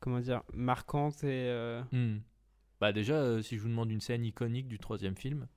[0.00, 1.48] Comment dire Marquantes et.
[1.50, 2.18] euh, Hmm.
[2.80, 5.48] Bah, déjà, euh, si je vous demande une scène iconique du troisième film.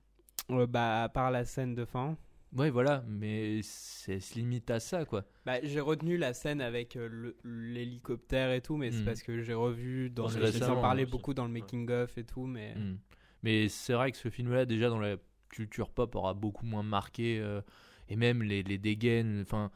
[0.50, 2.16] euh, bah, à part la scène de fin.
[2.54, 5.24] Ouais, voilà, mais c'est se limite à ça, quoi.
[5.46, 9.04] Bah, j'ai retenu la scène avec euh, l'hélicoptère et tout, mais c'est Hmm.
[9.04, 10.48] parce que j'ai revu dans Ouais, le.
[10.56, 11.60] Ils en parlaient beaucoup dans le Ouais.
[11.60, 12.74] making-of et tout, mais.
[12.74, 12.96] Hmm.
[13.42, 15.16] Mais c'est vrai que ce film-là, déjà dans la
[15.48, 17.38] culture pop, aura beaucoup moins marqué.
[17.40, 17.60] euh,
[18.08, 19.40] et même les, les dégaines.
[19.42, 19.70] Enfin,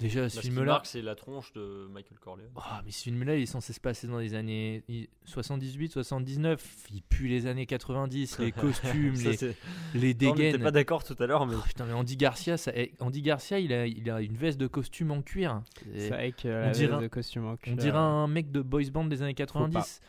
[0.00, 0.64] Déjà, ce Là, ce qui film-là.
[0.74, 2.50] marque, c'est la tronche de Michael Corleone.
[2.54, 4.84] Oh, mais ce film-là, il est censé se passer dans les années
[5.24, 6.86] 78, 79.
[6.92, 9.52] Il pue les années 90, les costumes, Ça, les, les Non,
[9.94, 10.62] on n'était dégaines.
[10.62, 12.70] pas d'accord tout à l'heure, mais Oh, putain, mais Andy Garcia, ça...
[12.76, 15.62] eh, Andy Garcia, il a, il a une veste de costume en cuir.
[15.92, 17.98] C'est C'est- vrai que on la dirait veste un- de costume en On cuir, dirait
[17.98, 20.00] euh, un mec de boys band des années 90.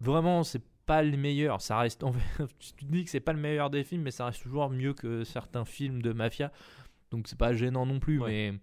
[0.00, 1.60] Vraiment, c'est pas le meilleur.
[1.60, 2.04] Ça reste.
[2.58, 4.94] tu te dis que c'est pas le meilleur des films, mais ça reste toujours mieux
[4.94, 6.50] que certains films de mafia.
[7.10, 8.30] Donc c'est pas gênant non plus, Ouais.
[8.52, 8.58] mais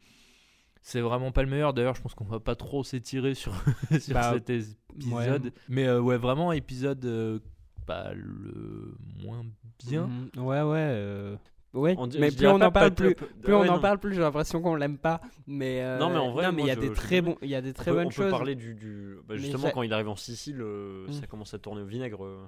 [0.81, 1.73] c'est vraiment pas le meilleur.
[1.73, 3.53] D'ailleurs, je pense qu'on va pas trop s'étirer sur,
[3.99, 5.51] sur Bah, cet épisode.
[5.67, 7.39] Mais euh, ouais, vraiment épisode euh,
[7.85, 9.43] pas le moins
[9.85, 10.07] bien.
[10.07, 10.77] mm, Ouais, ouais.
[10.79, 11.35] euh,
[11.73, 13.79] Dit- mais plus on en parle, plus, plus on en non.
[13.79, 15.21] parle, plus j'ai l'impression qu'on l'aime pas.
[15.45, 17.37] Mais euh, Non, mais en vrai, non, mais il y a des très je- bons,
[17.43, 18.31] il y a des très on bonnes on peut choses.
[18.31, 21.11] parler du, du- bah, justement ça- quand il arrive en Sicile, euh, Mm.
[21.13, 22.23] ça commence à tourner au vinaigre.
[22.25, 22.47] euh,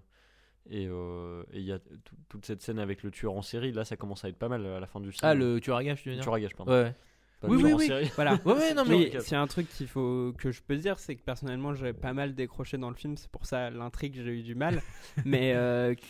[0.70, 3.72] et euh, il y a tout- toute cette scène avec le tueur en série.
[3.72, 5.20] Là, ça commence à être pas mal à la fin du film.
[5.24, 6.24] Ah, le tueur à gages, tu veux dire?
[6.24, 6.72] Tueur à gages, pardon.
[6.72, 6.94] Ouais.
[7.42, 7.90] Pas Oui, oui, en oui.
[8.16, 8.40] Voilà.
[8.46, 8.96] Ouais, ouais, non, mais.
[8.96, 12.14] Oui, c'est un truc qu'il faut que je peux dire, c'est que personnellement j'ai pas
[12.14, 14.82] mal décroché dans le film, c'est pour ça l'intrigue j'ai eu du mal,
[15.26, 15.54] mais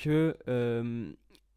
[0.03, 0.35] que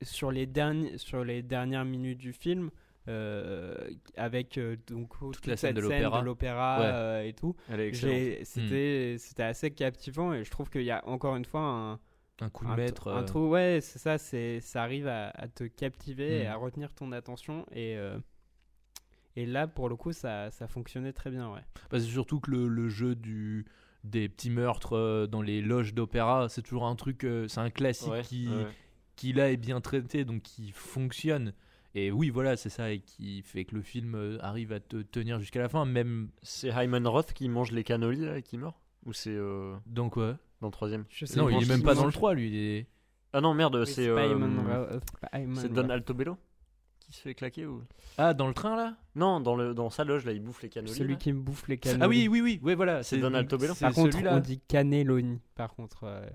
[0.05, 2.71] sur les derniers, sur les dernières minutes du film,
[3.09, 3.77] euh,
[4.17, 6.81] avec euh, donc toute, la scène cette de l'opéra.
[6.81, 6.87] Ouais.
[6.87, 8.17] euh, et tout, excellente.
[8.17, 12.01] j'ai- c'était c'était assez captivant et je trouve qu'il y a encore une fois un
[12.41, 13.09] Un coup de un, maître.
[13.13, 16.57] un euh, trou, ouais, c'est ça, c'est ça arrive à, à te captiver et à
[16.57, 18.19] retenir ton attention et euh,
[19.37, 21.61] et là pour le coup ça ça fonctionnait très bien, ouais.
[21.91, 23.67] Bah, c'est surtout que le, le jeu du,
[24.05, 28.23] des petits meurtres dans les loges d'opéra, c'est toujours un truc, c'est un classique Ouais,
[28.23, 28.67] qui, ouais.
[29.17, 31.53] Qui là est bien traité, donc qui fonctionne.
[31.95, 34.97] Et oui, voilà, c'est ça, et qui fait que le film euh, arrive à te
[35.03, 38.59] tenir jusqu'à la fin, même C'est Hyman Roth qui mange les cannolis là, et qui
[38.59, 38.75] meurt
[39.07, 40.39] Ou c'est euh, dans quoi?
[40.61, 41.05] dans le troisième?
[41.11, 42.15] Je Non, il est même pas dans le mange.
[42.15, 42.49] 3, lui.
[42.49, 42.87] Il est...
[43.33, 45.01] Ah non, merde, Oui, c'est pas euh,
[45.35, 46.37] euh, c'est Don Altobello
[47.01, 47.83] qui se fait claquer ou
[48.17, 48.97] Ah, dans le train, là?
[49.15, 50.95] Non, dans, le, dans sa loge là, il bouffe les cannolis.
[50.95, 51.19] Celui là.
[51.19, 51.99] qui me bouffe les canons.
[52.01, 53.03] Ah oui, oui, oui, ouais, voilà.
[53.03, 54.37] C'est Don Altobello c'est Par contre, celui-là.
[54.37, 55.41] on dit cannelloni.
[55.55, 56.27] Par contre, euh,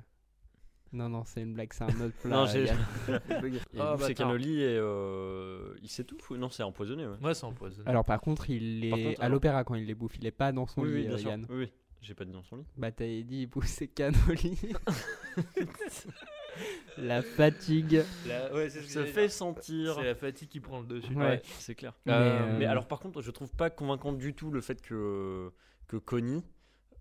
[0.91, 2.35] non, non, c'est une blague, c'est un autre plat.
[2.35, 2.65] Non, j'ai.
[2.67, 4.13] Il Oh, bouffe ses bâtard.
[4.15, 7.05] cannolis et euh, il s'étouffe ou non, c'est empoisonné.
[7.05, 7.15] Ouais.
[7.21, 7.87] Ouais, c'est empoisonné.
[7.87, 10.17] Alors, par contre, il est contre, à alors- l'opéra quand il les bouffe.
[10.17, 11.31] Il est pas dans son oui, lit, oui, bien euh, sûr.
[11.49, 11.71] Oui, oui.
[12.01, 12.65] J'ai pas dit dans son lit.
[12.77, 14.57] Bah, t'as dit, il bouffe ses cannoli.
[16.97, 18.03] La fatigue.
[18.27, 19.31] La- ouais, ce que Se fait dire.
[19.31, 19.95] sentir.
[19.95, 21.13] C'est la fatigue qui prend le dessus.
[21.13, 21.25] Ouais.
[21.25, 21.93] Ouais, c'est clair.
[22.05, 24.81] Mais, Euh, euh, Mais alors par contre, je trouve pas convaincant du tout le fait
[24.81, 25.51] que
[25.87, 26.43] que Connie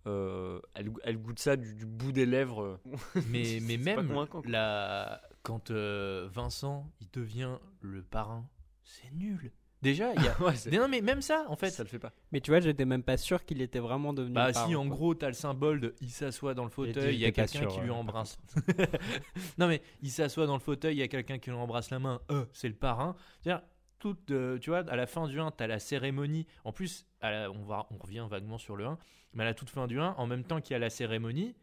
[0.08, 2.80] euh, elle, elle goûte ça du, du bout des lèvres.
[3.28, 5.20] Mais, même la...
[5.42, 8.48] quand euh, Vincent il devient le parrain,
[8.84, 9.52] c'est nul.
[9.80, 10.40] Déjà, il y a.
[10.42, 11.70] ouais, non, mais même ça, en fait.
[11.70, 12.12] ça le fait pas.
[12.32, 14.34] Mais tu vois, j'étais même pas sûr qu'il était vraiment devenu.
[14.34, 14.96] Bah, parent, si, en quoi.
[14.96, 17.80] gros, t'as le symbole de il s'assoit dans le fauteuil, il y a quelqu'un qui
[17.80, 18.38] lui embrasse.
[19.58, 22.00] non, mais il s'assoit dans le fauteuil, il y a quelqu'un qui lui embrasse la
[22.00, 23.14] main, euh, c'est le parrain.
[23.40, 23.64] C'est-à-dire,
[23.98, 26.46] toute, euh, tu vois, à la fin du 1, t'as la cérémonie.
[26.64, 28.98] En plus, à la- on, va, on revient vaguement sur le 1,
[29.34, 31.54] mais à la toute fin du 1, en même temps qu'il y a la cérémonie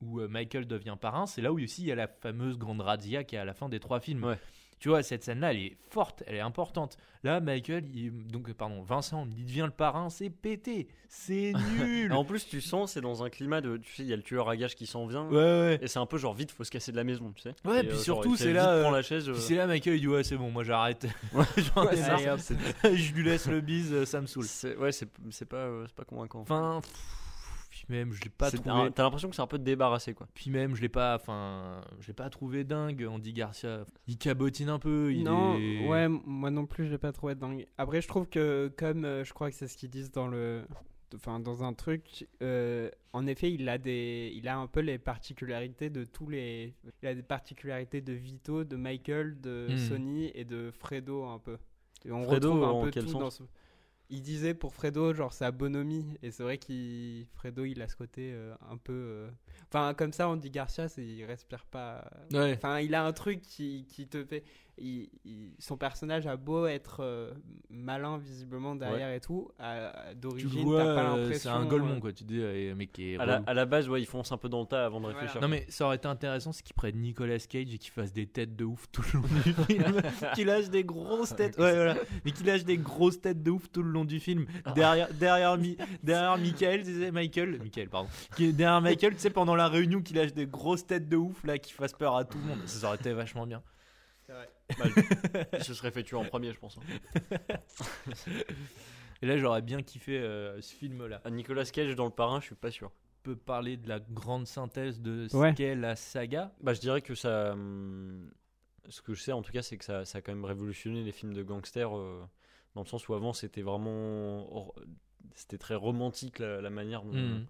[0.00, 2.80] où euh, Michael devient parrain, c'est là où aussi il y a la fameuse grande
[2.80, 4.24] razzia qui est à la fin des trois films.
[4.80, 6.96] Tu vois, cette scène-là, elle est forte, elle est importante.
[7.22, 11.52] Là, Michael, il- donc, pardon, Vincent, il devient le parrain, c'est pété, c'est
[12.08, 12.12] nul.
[12.14, 14.22] En plus, tu sens, c'est dans un climat de, tu sais, il y a le
[14.22, 15.26] tueur à gages qui s'en vient.
[15.28, 15.78] Ouais, ouais.
[15.82, 17.54] Et c'est un peu genre vite, faut se casser de la maison, tu sais.
[17.66, 19.28] Ouais, Et, puis euh, surtout, c'est là, euh, la chaise.
[19.28, 21.06] euh, Puis c'est là, Michael, il dit Ouais, c'est bon, moi j'arrête.
[21.34, 21.44] Ouais.
[22.96, 24.46] Je lui laisse le bise, euh, ça me saoule.
[24.78, 26.40] ouais, c'est pas, c'est pas convaincant.
[26.40, 26.90] Enfin, pff,
[27.86, 28.90] puis même, je l'ai pas C'est trouvé.
[28.94, 30.26] T'as l'impression que c'est un peu débarrassé, quoi.
[30.34, 33.84] Puis même, je l'ai pas, enfin, je l'ai pas trouvé dingue, Andy Garcia.
[34.06, 35.12] Il cabotine un peu.
[35.12, 35.86] Il non, est...
[35.88, 37.66] ouais, moi non plus, je l'ai pas trouvé dingue.
[37.78, 40.62] Après, je trouve que, comme euh, je crois que c'est ce qu'ils disent dans le.
[41.16, 44.96] Enfin, dans un truc, euh, en effet, il a des, il a un peu les
[44.96, 49.76] particularités de tous les, il a des particularités de Vito, de Michael, de Hmm.
[49.76, 51.58] Sony et de Fredo un peu.
[52.04, 53.20] Et on Fredo, retrouve un en peu quel tout sens?
[53.20, 53.42] dans ce-
[54.10, 57.94] Il disait pour Fredo, genre sa bonhomie, et c'est vrai qu'il, Fredo, il a ce
[57.94, 59.30] côté euh, un peu, euh,
[59.68, 62.10] enfin comme ça, Andy Garcia, c'est, il respire pas.
[62.32, 62.54] Ouais.
[62.56, 64.42] Enfin, il a un truc qui, qui te fait.
[64.80, 67.32] Il- il- son personnage a beau être euh,
[67.68, 69.48] malin visiblement derrière et tout,
[70.16, 71.50] d'origine, t'as pas euh, l'impression.
[71.50, 72.12] c'est un golemon, euh, quoi.
[72.12, 73.18] Tu dis, euh, qui est.
[73.18, 73.44] À la, relou.
[73.48, 75.18] à la base, ouais, ils foncent un peu dans le tas avant de Voilà.
[75.18, 75.40] réfléchir.
[75.40, 78.26] Non mais ça aurait été intéressant c'est qu'il prenne Nicolas Cage et qu'il fasse des
[78.26, 80.02] têtes de ouf tout le long du film
[80.34, 83.70] qu'il lâche des grosses têtes ouais voilà mais qu'il lâche des grosses têtes de ouf
[83.70, 88.08] tout le long du film derrière derrière Mi- derrière Michael tu sais, Michael Michael pardon
[88.36, 91.42] qui derrière Michael tu sais pendant la réunion qu'il lâche des grosses têtes de ouf
[91.44, 93.62] là qui fasse peur à tout le monde ça aurait été vachement bien
[95.52, 96.78] Il se serait fait tuer en premier, je pense.
[96.78, 97.56] hein.
[99.22, 102.40] et là j'aurais bien kiffé euh, ce film là À Nicolas Cage dans le parrain,
[102.40, 102.90] je suis pas sûr.
[103.22, 105.54] peut parler de la grande synthèse de ce Ouais.
[105.54, 106.52] qu'est la saga?
[106.62, 107.52] Bah, je dirais que ça.
[107.52, 108.30] hum,
[108.88, 111.02] Ce que je sais en tout cas, c'est que ça, ça a quand même révolutionné
[111.04, 112.22] les films de gangsters euh,
[112.74, 114.72] dans le sens où avant c'était vraiment
[115.34, 117.46] c'était très romantique la, la manière dont, Mm.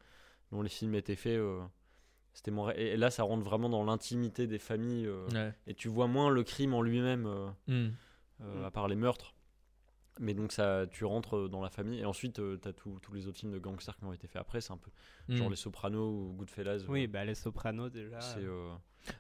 [0.53, 1.39] dont les films étaient faits.
[1.39, 1.61] euh,
[2.33, 5.53] c'était mon et, là, ça rentre vraiment dans l'intimité des familles euh, Ouais.
[5.67, 7.93] et tu vois moins le crime en lui-même, euh, Mm.
[8.43, 9.35] euh, à part les meurtres.
[10.19, 13.27] Mais donc ça, tu rentres dans la famille et ensuite tu t'as tous tous les
[13.27, 14.61] autres films de gangsters qui ont été faits après.
[14.61, 14.91] C'est un peu
[15.29, 15.51] genre Mm.
[15.51, 16.85] Les Sopranos ou Goodfellas.
[16.89, 18.21] Oui, bah les Sopranos déjà.
[18.21, 18.71] c'est euh,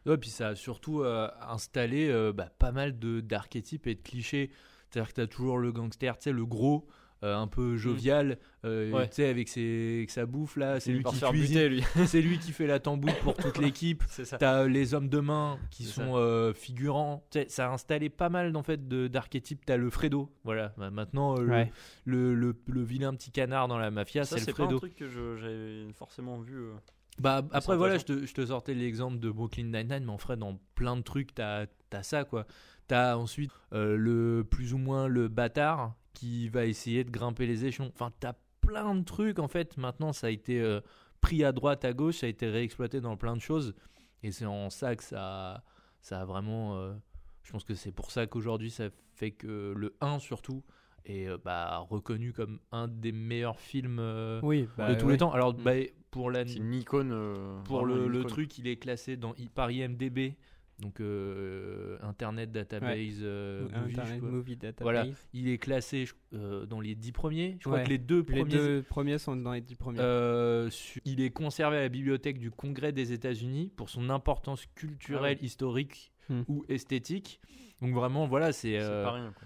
[0.04, 4.02] Ouais, puis ça a surtout euh, installé euh, bah, pas mal de d'archétypes et de
[4.02, 4.50] clichés.
[4.90, 6.86] C'est-à-dire que t'as toujours le gangster, tu sais, le gros,
[7.22, 9.09] euh, un peu jovial, euh, Ouais.
[9.09, 11.82] tu sais, avec, ses, avec sa bouffe là, c'est lui qui cuisine, lui.
[12.06, 14.02] c'est lui qui fait la tambouille pour toute l'équipe.
[14.09, 14.38] c'est.
[14.38, 17.22] T'as euh, les hommes de main qui C'est sont euh, figurants.
[17.30, 19.64] Tu sais, ça a installé pas mal en fait de- d'archétypes.
[19.66, 20.72] T'as le Fredo, voilà.
[20.78, 21.72] Bah, maintenant, euh, le- Ouais.
[22.05, 24.66] le, le, le vilain petit canard dans la mafia, Ça, c'est le c'est pas un
[24.66, 24.78] Fredo.
[24.78, 26.56] truc que j'avais forcément vu.
[26.56, 26.72] euh.
[27.18, 30.16] Bah c'est après voilà, je te, je te sortais l'exemple de Brooklyn Nine-Nine, mais en
[30.16, 32.47] vrai dans plein de trucs t'as as ça quoi.
[32.86, 37.64] T'as ensuite euh, le plus ou moins le bâtard qui va essayer de grimper les
[37.66, 37.90] échelons.
[37.94, 39.76] Enfin t'as plein de trucs en fait.
[39.76, 40.80] Maintenant ça a été euh,
[41.20, 43.74] pris à droite à gauche, ça a été réexploité dans plein de choses
[44.22, 45.62] et c'est en ça que ça
[46.00, 46.76] ça a vraiment.
[46.76, 46.94] euh,
[47.42, 50.62] je pense que c'est pour ça qu'aujourd'hui ça fait que le 1 surtout
[51.06, 55.12] est euh, bah, reconnu comme un des meilleurs films euh, Oui, bah, de tous ouais.
[55.12, 55.32] les temps.
[55.32, 55.62] Alors Mm.
[55.62, 55.72] bah,
[56.10, 57.10] pour la C'est une icône.
[57.12, 58.30] euh, pour le, une le icône.
[58.30, 60.34] truc, il est classé dans, par IMDB,
[60.81, 64.82] donc euh, Internet Database euh, Movie, Internet Database.
[64.82, 65.07] Voilà.
[65.32, 67.57] Il est classé je- euh, dans les 10 premiers.
[67.61, 67.85] Je crois Ouais.
[67.85, 68.44] que les deux Les premiers.
[68.44, 70.01] deux premiers sont dans les dix premiers.
[70.01, 74.66] euh, su- il est conservé à la bibliothèque du Congrès des États-Unis pour son importance
[74.74, 76.43] culturelle, Ah historique Hmm.
[76.48, 77.40] ou esthétique.
[77.82, 78.78] Donc vraiment, voilà, c'est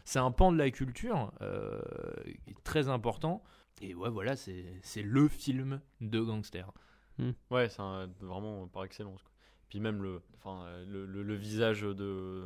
[0.05, 1.81] C'est euh, un pan de la culture euh,
[2.45, 3.43] qui est très important.
[3.81, 6.71] Et ouais, voilà, c'est c'est le film de gangster.
[7.51, 7.81] Ouais, c'est
[8.21, 9.23] vraiment par excellence.
[9.23, 9.31] Quoi.
[9.75, 12.45] Puis même le, enfin, le, le- le visage de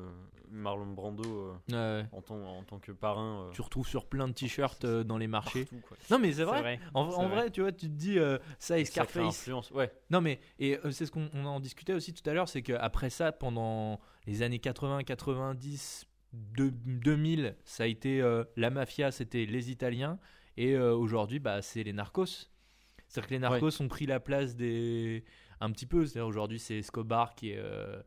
[0.51, 2.07] Marlon Brando euh, Ouais.
[2.13, 3.49] en, tant, en tant que parrain.
[3.49, 5.67] euh, tu retrouves sur plein de t-shirts euh, dans les marchés.
[5.67, 5.99] partout, quoi.
[6.11, 6.81] Non mais c'est vrai.
[6.95, 7.29] En, vrai.
[7.29, 9.27] vrai, tu vois, tu te dis euh, ça et Scarface.
[9.41, 9.71] influence.
[9.73, 9.93] Ouais.
[10.09, 12.63] Non mais et euh, c'est ce qu'on on en discutait aussi tout à l'heure, c'est
[12.63, 19.11] qu'après ça, pendant les années 80, 90, de- 2000, ça a été euh, la mafia,
[19.11, 20.19] c'était les Italiens,
[20.57, 22.49] et euh, aujourd'hui, bah c'est les narcos.
[23.07, 25.25] C'est-à-dire que les narcos ont pris la place des
[25.61, 26.07] un petit peu.
[26.07, 28.01] C'est-à-dire aujourd'hui, c'est Escobar qui est euh,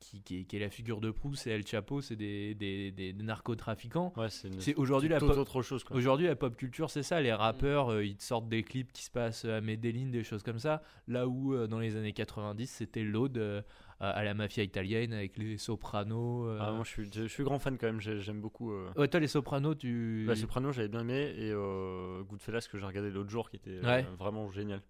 [0.00, 2.90] qui, qui est, qui est la figure de proue, c'est El Chapo, c'est des, des,
[2.90, 4.12] des- des narcotrafiquants.
[4.18, 5.82] Ouais, c'est aujourd'hui la pop- autre chose.
[5.92, 7.22] Aujourd'hui, la pop culture, c'est ça.
[7.22, 10.42] Les rappeurs, euh, ils te sortent des clips qui se passent à Medellin, des choses
[10.42, 10.82] comme ça.
[11.08, 13.62] Là où, euh, dans les années 90, c'était l'ode euh,
[13.98, 16.48] à la mafia italienne avec les sopranos.
[16.48, 16.58] euh.
[16.60, 18.00] Ah, moi, je suis, je suis grand fan quand même.
[18.02, 18.72] j'ai- J'aime beaucoup.
[18.72, 20.26] euh, Ouais, toi, les sopranos, tu.
[20.26, 21.32] La Soprano, j'avais bien aimé.
[21.38, 24.06] Et euh, Goodfellas, que j'ai regardé l'autre jour, qui était euh, Ouais.
[24.18, 24.82] vraiment génial.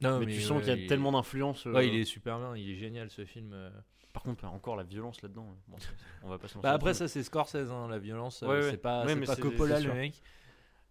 [0.00, 1.66] Non, mais, tu sens ouais, qu'il y a il- tellement d'influence.
[1.66, 3.52] euh, Ouais, il est super bien, il est génial ce film.
[3.52, 3.70] euh.
[4.12, 5.48] Par contre, encore la violence là-dedans.
[5.50, 5.56] hein.
[5.68, 5.76] Bon,
[6.22, 8.42] on va pas se Bah, après, ça, c'est Scorsese, hein, la violence.
[8.42, 8.70] euh, ouais.
[8.70, 10.22] C'est pas, Ouais, mais pas Coppola, le mec.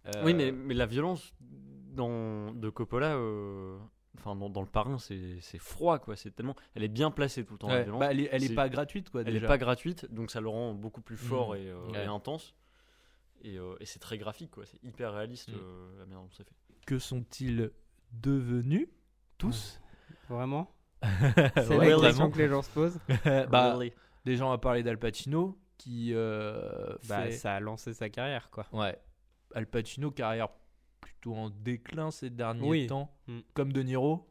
[0.06, 3.78] Euh, Oui, mais, mais la violence dans, de Coppola, euh,
[4.18, 6.16] enfin dans, dans le parrain, c'est froid quoi.
[6.16, 7.68] C'est tellement, elle est bien placée tout le temps.
[7.68, 8.00] la violence.
[8.00, 9.22] bah, elle est, elle est C'est- pas gratuite, quoi.
[9.22, 9.46] elle déjà.
[9.46, 11.56] est pas gratuite, donc ça le rend beaucoup plus fort Mhm.
[11.60, 12.04] et, euh, Ouais.
[12.04, 12.54] et intense.
[13.42, 14.64] Et, euh, et c'est très graphique quoi.
[14.66, 16.54] C'est hyper réaliste euh, la manière dont c'est fait.
[16.86, 17.70] Que sont-ils
[18.20, 18.88] devenus
[19.38, 19.80] tous
[20.28, 20.70] Vraiment
[21.02, 21.10] Ouais,
[21.56, 22.98] C'est la question que les gens se posent.
[23.50, 23.92] bah, Really.
[24.24, 28.48] Des gens à parler d'Al Pacino qui euh, Bah, fait- ça a lancé sa carrière,
[28.50, 28.66] quoi.
[28.72, 28.98] ouais
[29.54, 30.48] Al Pacino carrière
[31.00, 32.86] plutôt en déclin ces derniers Oui.
[32.86, 33.40] temps Mm.
[33.52, 34.26] comme De Niro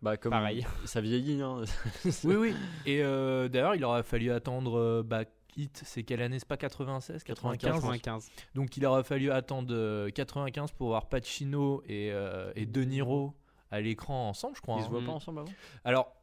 [0.00, 0.66] Bah, comme Pareil.
[0.86, 1.42] ça vieillit.
[1.42, 1.62] Hein.
[2.24, 2.54] oui oui
[2.86, 5.24] et euh, d'ailleurs il aurait fallu attendre euh, bah,
[5.56, 6.38] Hit c'est quelle année?
[6.38, 8.30] C'est pas 96 95, 95.
[8.54, 13.34] donc il aurait fallu attendre euh, 95 pour voir Pacino et, euh, et De Niro
[13.70, 14.84] à l'écran ensemble je crois Ils hein.
[14.84, 15.06] se voient Mm.
[15.06, 15.52] pas ensemble avant?
[15.84, 16.14] alors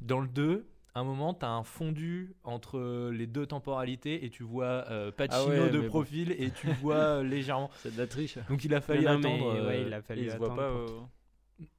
[0.00, 4.30] dans le 2 à un moment, tu as un fondu entre les deux temporalités et
[4.30, 5.88] tu vois euh, Pacino Ah ouais, de mais bon.
[5.90, 7.70] profil et tu vois euh, légèrement.
[7.76, 8.36] C'est de la triche.
[8.48, 9.54] Donc il a fallu Non, non, mais, attendre.
[9.54, 10.70] euh, ouais, il a fallu Ils se voient attendre pas.
[10.70, 11.00] pour- euh,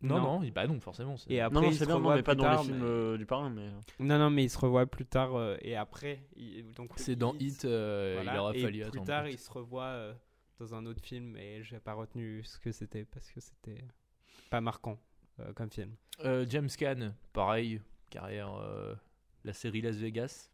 [0.01, 0.21] Non, Non.
[0.39, 1.15] non, il- bah non, forcément.
[1.15, 2.79] c'est- Et après, Non, non, se bien, non, mais pas plus dans tard, les films
[2.79, 3.69] mais- euh, du parrain, mais.
[3.99, 6.23] Non, non, mais ils se revoient plus tard euh, et après.
[6.35, 9.05] il- donc, C'est dans Hit, euh, voilà, il aura et fallu plus attendre.
[9.05, 10.13] tard, ils se revoient euh,
[10.59, 13.85] dans un autre film et j'ai pas retenu ce que c'était parce que c'était
[14.49, 14.99] pas marquant
[15.39, 15.95] euh, comme film.
[16.25, 17.79] Euh, James Caan, pareil,
[18.09, 18.93] carrière, euh,
[19.45, 20.49] la série Las Vegas.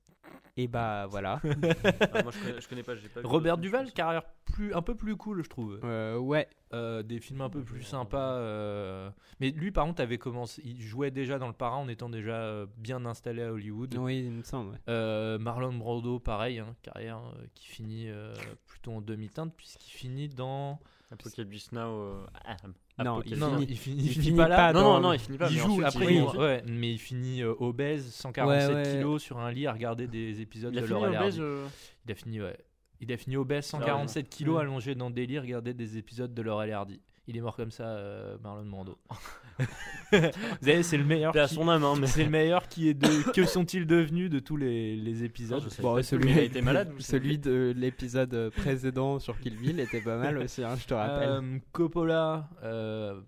[0.58, 1.42] Et bah voilà.
[2.14, 2.96] Ah, moi, je connais, je connais pas.
[2.96, 5.80] j'ai pas vu Robert Duval, carrière plus, un peu plus cool, je trouve.
[5.84, 6.48] Euh, ouais.
[6.74, 8.36] Euh, des films un peu plus sympas.
[8.38, 9.10] euh,
[9.42, 10.62] Mais lui, par contre, avait commencé.
[10.64, 13.96] Il jouait déjà dans le parrain en étant déjà euh, bien installé à Hollywood.
[14.00, 14.72] Oui, il me semble.
[14.72, 14.78] ouais.
[14.88, 18.34] Euh, Marlon Brando, pareil, hein, carrière euh, qui finit euh,
[18.66, 20.80] plutôt en demi-teinte, puisqu'il finit dans.
[21.12, 21.82] Apocalypse Now.
[21.82, 22.56] euh, ah,
[23.04, 24.56] Non, il non, finit- il finit, il il finit finit pas là.
[24.56, 25.50] pas Non, non, le- non, il finit pas.
[25.50, 28.92] il joue ensuite, après, il- ouais, mais il finit euh, obèse, 147 Ouais, ouais.
[28.98, 31.14] kilos sur un lit à regarder des épisodes de Laurel.
[31.16, 31.38] Hardy.
[31.42, 31.68] euh,
[32.06, 32.58] Il a fini, ouais.
[33.02, 36.72] Il a fini obèse, 147 kilos, allongé dans le lit, regardait des épisodes de Laurel
[36.72, 37.02] Hardy.
[37.28, 38.98] Il est mort comme ça, euh, Marlon Brando.
[39.60, 40.18] Vous
[40.62, 41.34] savez, c'est le meilleur.
[41.34, 43.32] Qui- son âme, hein, mais C'est le meilleur qui est de.
[43.32, 46.62] Que sont-ils devenus de tous les, les épisodes je sais Bon, celui- il a été
[46.62, 46.92] malade.
[47.00, 51.30] Celui de l'épisode précédent sur Kill Bill était pas mal aussi, hein, je te rappelle.
[51.30, 52.50] Euh, Coppola.
[52.64, 53.20] euh,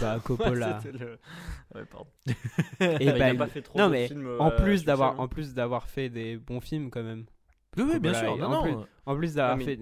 [0.00, 0.80] bah, Coppola.
[0.92, 1.18] Le-
[1.74, 2.10] Ouais, pardon.
[2.80, 5.12] Et Bah, il a pas fait trop non de mais films, en euh, plus d'avoir
[5.12, 5.16] hein.
[5.18, 7.26] en plus d'avoir fait des bons films quand même.
[7.76, 8.36] Oui, oui, bien sûr.
[8.36, 9.78] Non, en non, plus- En plus d'avoir Ah, mais- fait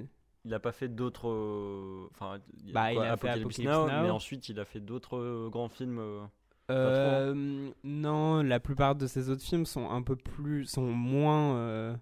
[0.48, 1.28] Il a pas fait d'autres.
[1.28, 4.02] euh, Enfin, il Bah, il a fait Apocalypse Now, Now.
[4.02, 5.98] mais ensuite il a fait d'autres euh, grands films.
[5.98, 6.24] euh,
[6.70, 11.94] Euh, non, la plupart de ses autres films sont un peu plus, sont moins euh,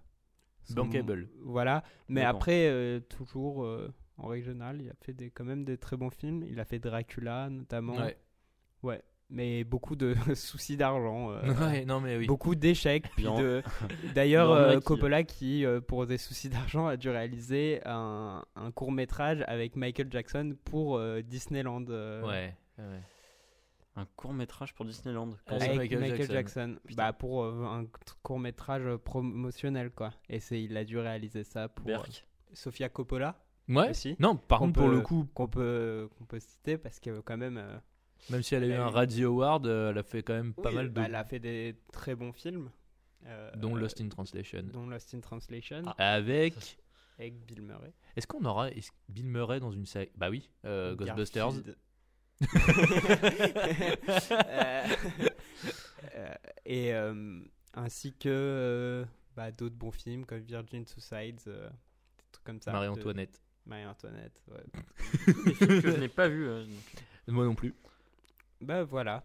[0.63, 1.27] sont- Bankable.
[1.43, 5.77] Voilà, mais après euh, toujours euh, en régional, il a fait des, quand même des
[5.77, 6.43] très bons films.
[6.49, 7.95] Il a fait Dracula notamment.
[7.97, 8.17] ouais.
[8.83, 11.31] Ouais, mais beaucoup de soucis d'argent.
[11.31, 11.41] euh,
[11.71, 12.27] Ouais, non, mais oui.
[12.27, 13.05] Beaucoup d'échecs.
[14.15, 18.71] D'ailleurs, euh, qui- Coppola, qui, euh, pour des soucis d'argent, a dû réaliser un, un
[18.71, 21.85] court métrage avec Michael Jackson pour euh, Disneyland.
[21.89, 22.55] euh, Ouais.
[22.77, 23.01] ouais.
[23.95, 25.31] Un court métrage pour Disneyland.
[25.47, 26.75] Avec Michael, Michael Jackson.
[26.95, 27.85] Bah, pour euh, un
[28.21, 30.13] court métrage promotionnel, quoi.
[30.29, 31.97] Et c'est, il a dû réaliser ça pour euh.
[32.53, 33.35] Sofia Coppola,
[33.67, 33.89] Ouais.
[33.89, 34.15] Aussi.
[34.19, 37.61] Non, par contre, pour le coup, qu'on peut, qu'on peut citer parce que, quand même.
[38.29, 40.53] Même si elle a eu un eu- Radio Award, euh, elle a fait quand même
[40.53, 40.93] pas oui, mal de.
[40.93, 42.69] bah, elle a fait des très bons films.
[43.25, 44.63] euh, dont Lost in Translation.
[44.71, 45.83] dont Lost in Translation.
[45.97, 46.77] Avec.
[47.19, 47.93] Avec Bill Murray.
[48.15, 48.69] Est-ce qu'on aura
[49.09, 51.49] Bill Murray dans une série Bah oui, euh, Ghostbusters.
[54.31, 54.87] Euh,
[56.15, 56.33] euh,
[56.65, 57.39] et euh,
[57.73, 62.71] ainsi que euh, bah, d'autres bons films comme Virgin Suicides, euh, des trucs comme ça.
[62.71, 63.33] Marie-Antoinette.
[63.65, 64.63] de- Marie-Antoinette, ouais.
[65.45, 66.47] Des films que je n'ai pas vu.
[66.47, 66.65] euh.
[67.27, 67.73] Moi non plus.
[68.61, 69.23] Bah voilà.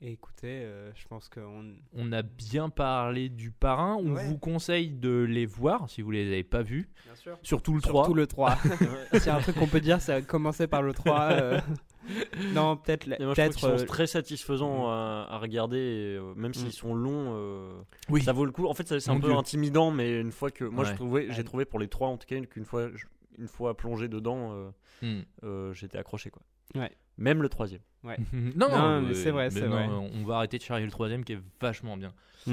[0.00, 1.74] Et écoutez, euh, je pense qu'on.
[1.92, 3.96] On a bien parlé du parrain.
[3.96, 4.24] On Ouais.
[4.28, 6.88] vous conseille de les voir si vous les avez pas vus.
[7.04, 7.38] Bien sûr.
[7.42, 8.04] Surtout le 3.
[8.04, 8.56] Surtout le 3.
[9.14, 11.20] S'il y a un truc qu'on peut dire, c'est commencer par le 3.
[11.32, 11.60] euh,
[12.54, 13.06] Non, peut-être.
[13.08, 16.54] peut-être sont euh, très satisfaisants à, à regarder, euh, même Mm.
[16.54, 17.32] s'ils sont longs.
[17.34, 17.72] euh,
[18.08, 18.22] Oui.
[18.22, 18.66] Ça vaut le coup.
[18.68, 19.36] En fait, ça- c'est un Mon peu Dieu.
[19.36, 20.90] intimidant, mais une fois que moi, Ouais.
[20.90, 23.06] je trouvais, j'ai trouvé pour les trois en tout cas qu'une fois, je-
[23.36, 24.70] une fois plongé dedans,
[25.02, 26.42] euh, j'étais accroché quoi.
[26.76, 26.92] Ouais.
[27.18, 27.80] Même le troisième.
[28.32, 29.86] non, Non, mais euh, c'est vrai, c'est non, vrai.
[30.14, 32.12] On va arrêter de charrier le troisième qui est vachement bien.
[32.46, 32.52] Mm.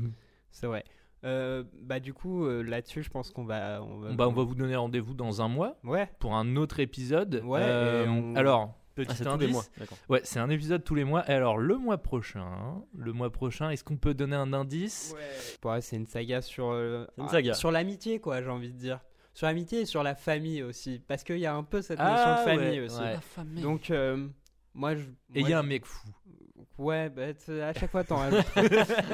[0.00, 0.08] Mm.
[0.50, 0.84] C'est vrai.
[1.22, 4.42] Euh, bah du coup euh, là-dessus je pense qu'on va on va, Bah, on va
[4.42, 7.42] vous donner rendez-vous dans un mois ouais pour un autre épisode.
[7.44, 9.46] Ouais, Euh, on- Alors, petit Ah, c'est tous indice.
[9.48, 9.64] les mois.
[9.76, 9.98] D'accord.
[10.08, 11.28] Ouais, c'est un épisode tous les mois.
[11.30, 15.14] Et alors, le mois prochain, le mois prochain, est-ce qu'on peut donner un indice?
[15.62, 17.52] Ouais c'est une saga sur euh, une ah, saga.
[17.52, 19.00] sur l'amitié quoi j'ai envie de dire
[19.32, 22.10] sur l'amitié et sur la famille aussi parce qu'il y a un peu cette Ah,
[22.10, 23.62] notion de famille ouais, aussi ouais.
[23.62, 24.28] donc euh,
[24.74, 25.02] moi je
[25.34, 26.08] Et il y a un mec fou.
[26.78, 27.22] ouais bah,
[27.64, 28.44] à chaque fois t'en rajoutes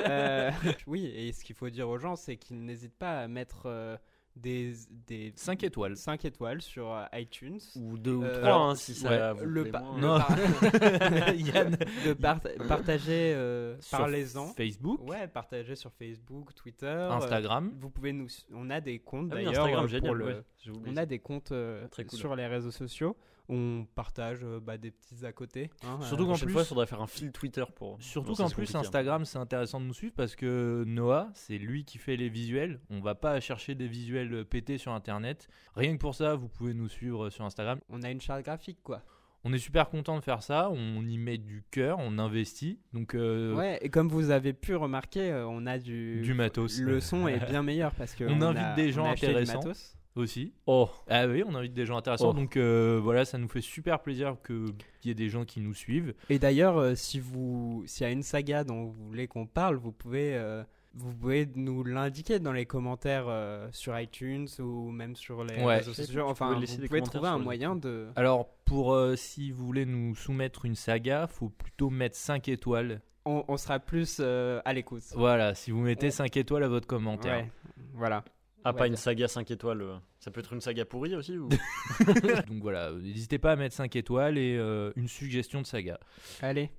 [0.09, 0.51] Euh,
[0.87, 3.97] oui et ce qu'il faut dire aux gens c'est qu'ils n'hésitent pas à mettre euh,
[4.37, 4.75] des
[5.07, 5.97] des 5 étoiles.
[5.97, 9.47] 5 étoiles sur euh, iTunes Ou deux ou Euh, trois, hein, si ça ouais, vous
[9.47, 9.97] le, plaît pa- moins.
[9.97, 10.19] le Non.
[10.19, 11.77] par- Yann.
[12.07, 14.47] de part- partager, euh, Sur parlez-en.
[14.49, 17.69] Facebook, Ouais, partager sur Facebook, Twitter, Instagram.
[17.73, 20.07] euh, vous pouvez nous, on a des comptes Ah oui, d'ailleurs Instagram, euh, génial.
[20.07, 20.43] pour le, ouais,
[20.87, 22.19] on a des comptes euh, Très cool.
[22.19, 23.17] sur les réseaux sociaux.
[23.49, 25.71] On partage euh, bah, des petits à côté.
[25.85, 27.97] hein, Surtout euh, qu'en plus- fois, il faudrait faire un fil Twitter pour.
[28.01, 28.81] Surtout qu'en plus, hein.
[28.81, 32.81] Instagram, c'est intéressant de nous suivre parce que Noah, c'est lui qui fait les visuels.
[32.91, 35.49] On va pas chercher des visuels pétés sur Internet.
[35.77, 37.79] Rien que pour ça, vous pouvez nous suivre sur Instagram.
[37.89, 39.03] on a une charte graphique quoi.
[39.45, 40.71] On est super content de faire ça.
[40.73, 42.81] On y met du cœur, on investit.
[42.93, 46.81] Donc, euh, Ouais, et comme vous avez pu remarquer, euh, on a du Du matos.
[46.81, 49.33] Le son est bien meilleur parce que On invite a- des on gens acheté du
[49.35, 49.59] intéressants.
[49.59, 49.96] matos.
[50.17, 50.53] Aussi.
[50.67, 52.31] Oh, Ah oui, on invite des gens intéressants.
[52.31, 52.33] Oh.
[52.33, 54.75] Donc euh, voilà, ça nous fait super plaisir qu'il
[55.05, 56.15] y ait des gens qui nous suivent.
[56.31, 59.77] Et d'ailleurs, euh, si vous, s'il y a une saga dont vous voulez qu'on parle,
[59.77, 60.63] vous pouvez, euh,
[60.95, 63.27] vous pouvez nous l'indiquer dans les commentaires
[63.73, 65.77] sur iTunes ou même sur les Ouais.
[65.77, 66.25] réseaux sociaux.
[66.27, 68.09] Enfin, vous des pouvez trouver un les- moyen de.
[68.17, 73.01] Alors, pour si vous voulez nous soumettre une saga, faut plutôt mettre 5 étoiles.
[73.27, 75.03] On, on sera plus à l'écoute.
[75.17, 77.41] Voilà, si vous mettez On- 5 étoiles à votre commentaire.
[77.41, 77.51] Ouais,
[77.93, 78.25] voilà.
[78.69, 79.83] Ah, pas une saga 5 étoiles.
[79.83, 81.49] euh, Ça peut être une saga pourrie aussi ou...
[82.49, 85.99] Donc voilà, n'hésitez pas à mettre 5 étoiles et euh, une suggestion de saga.
[86.43, 86.71] Allez,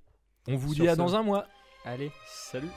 [0.47, 0.97] On vous Sur dit à ce.
[0.97, 1.45] dans un mois.
[1.85, 2.11] allez.
[2.27, 2.69] Salut.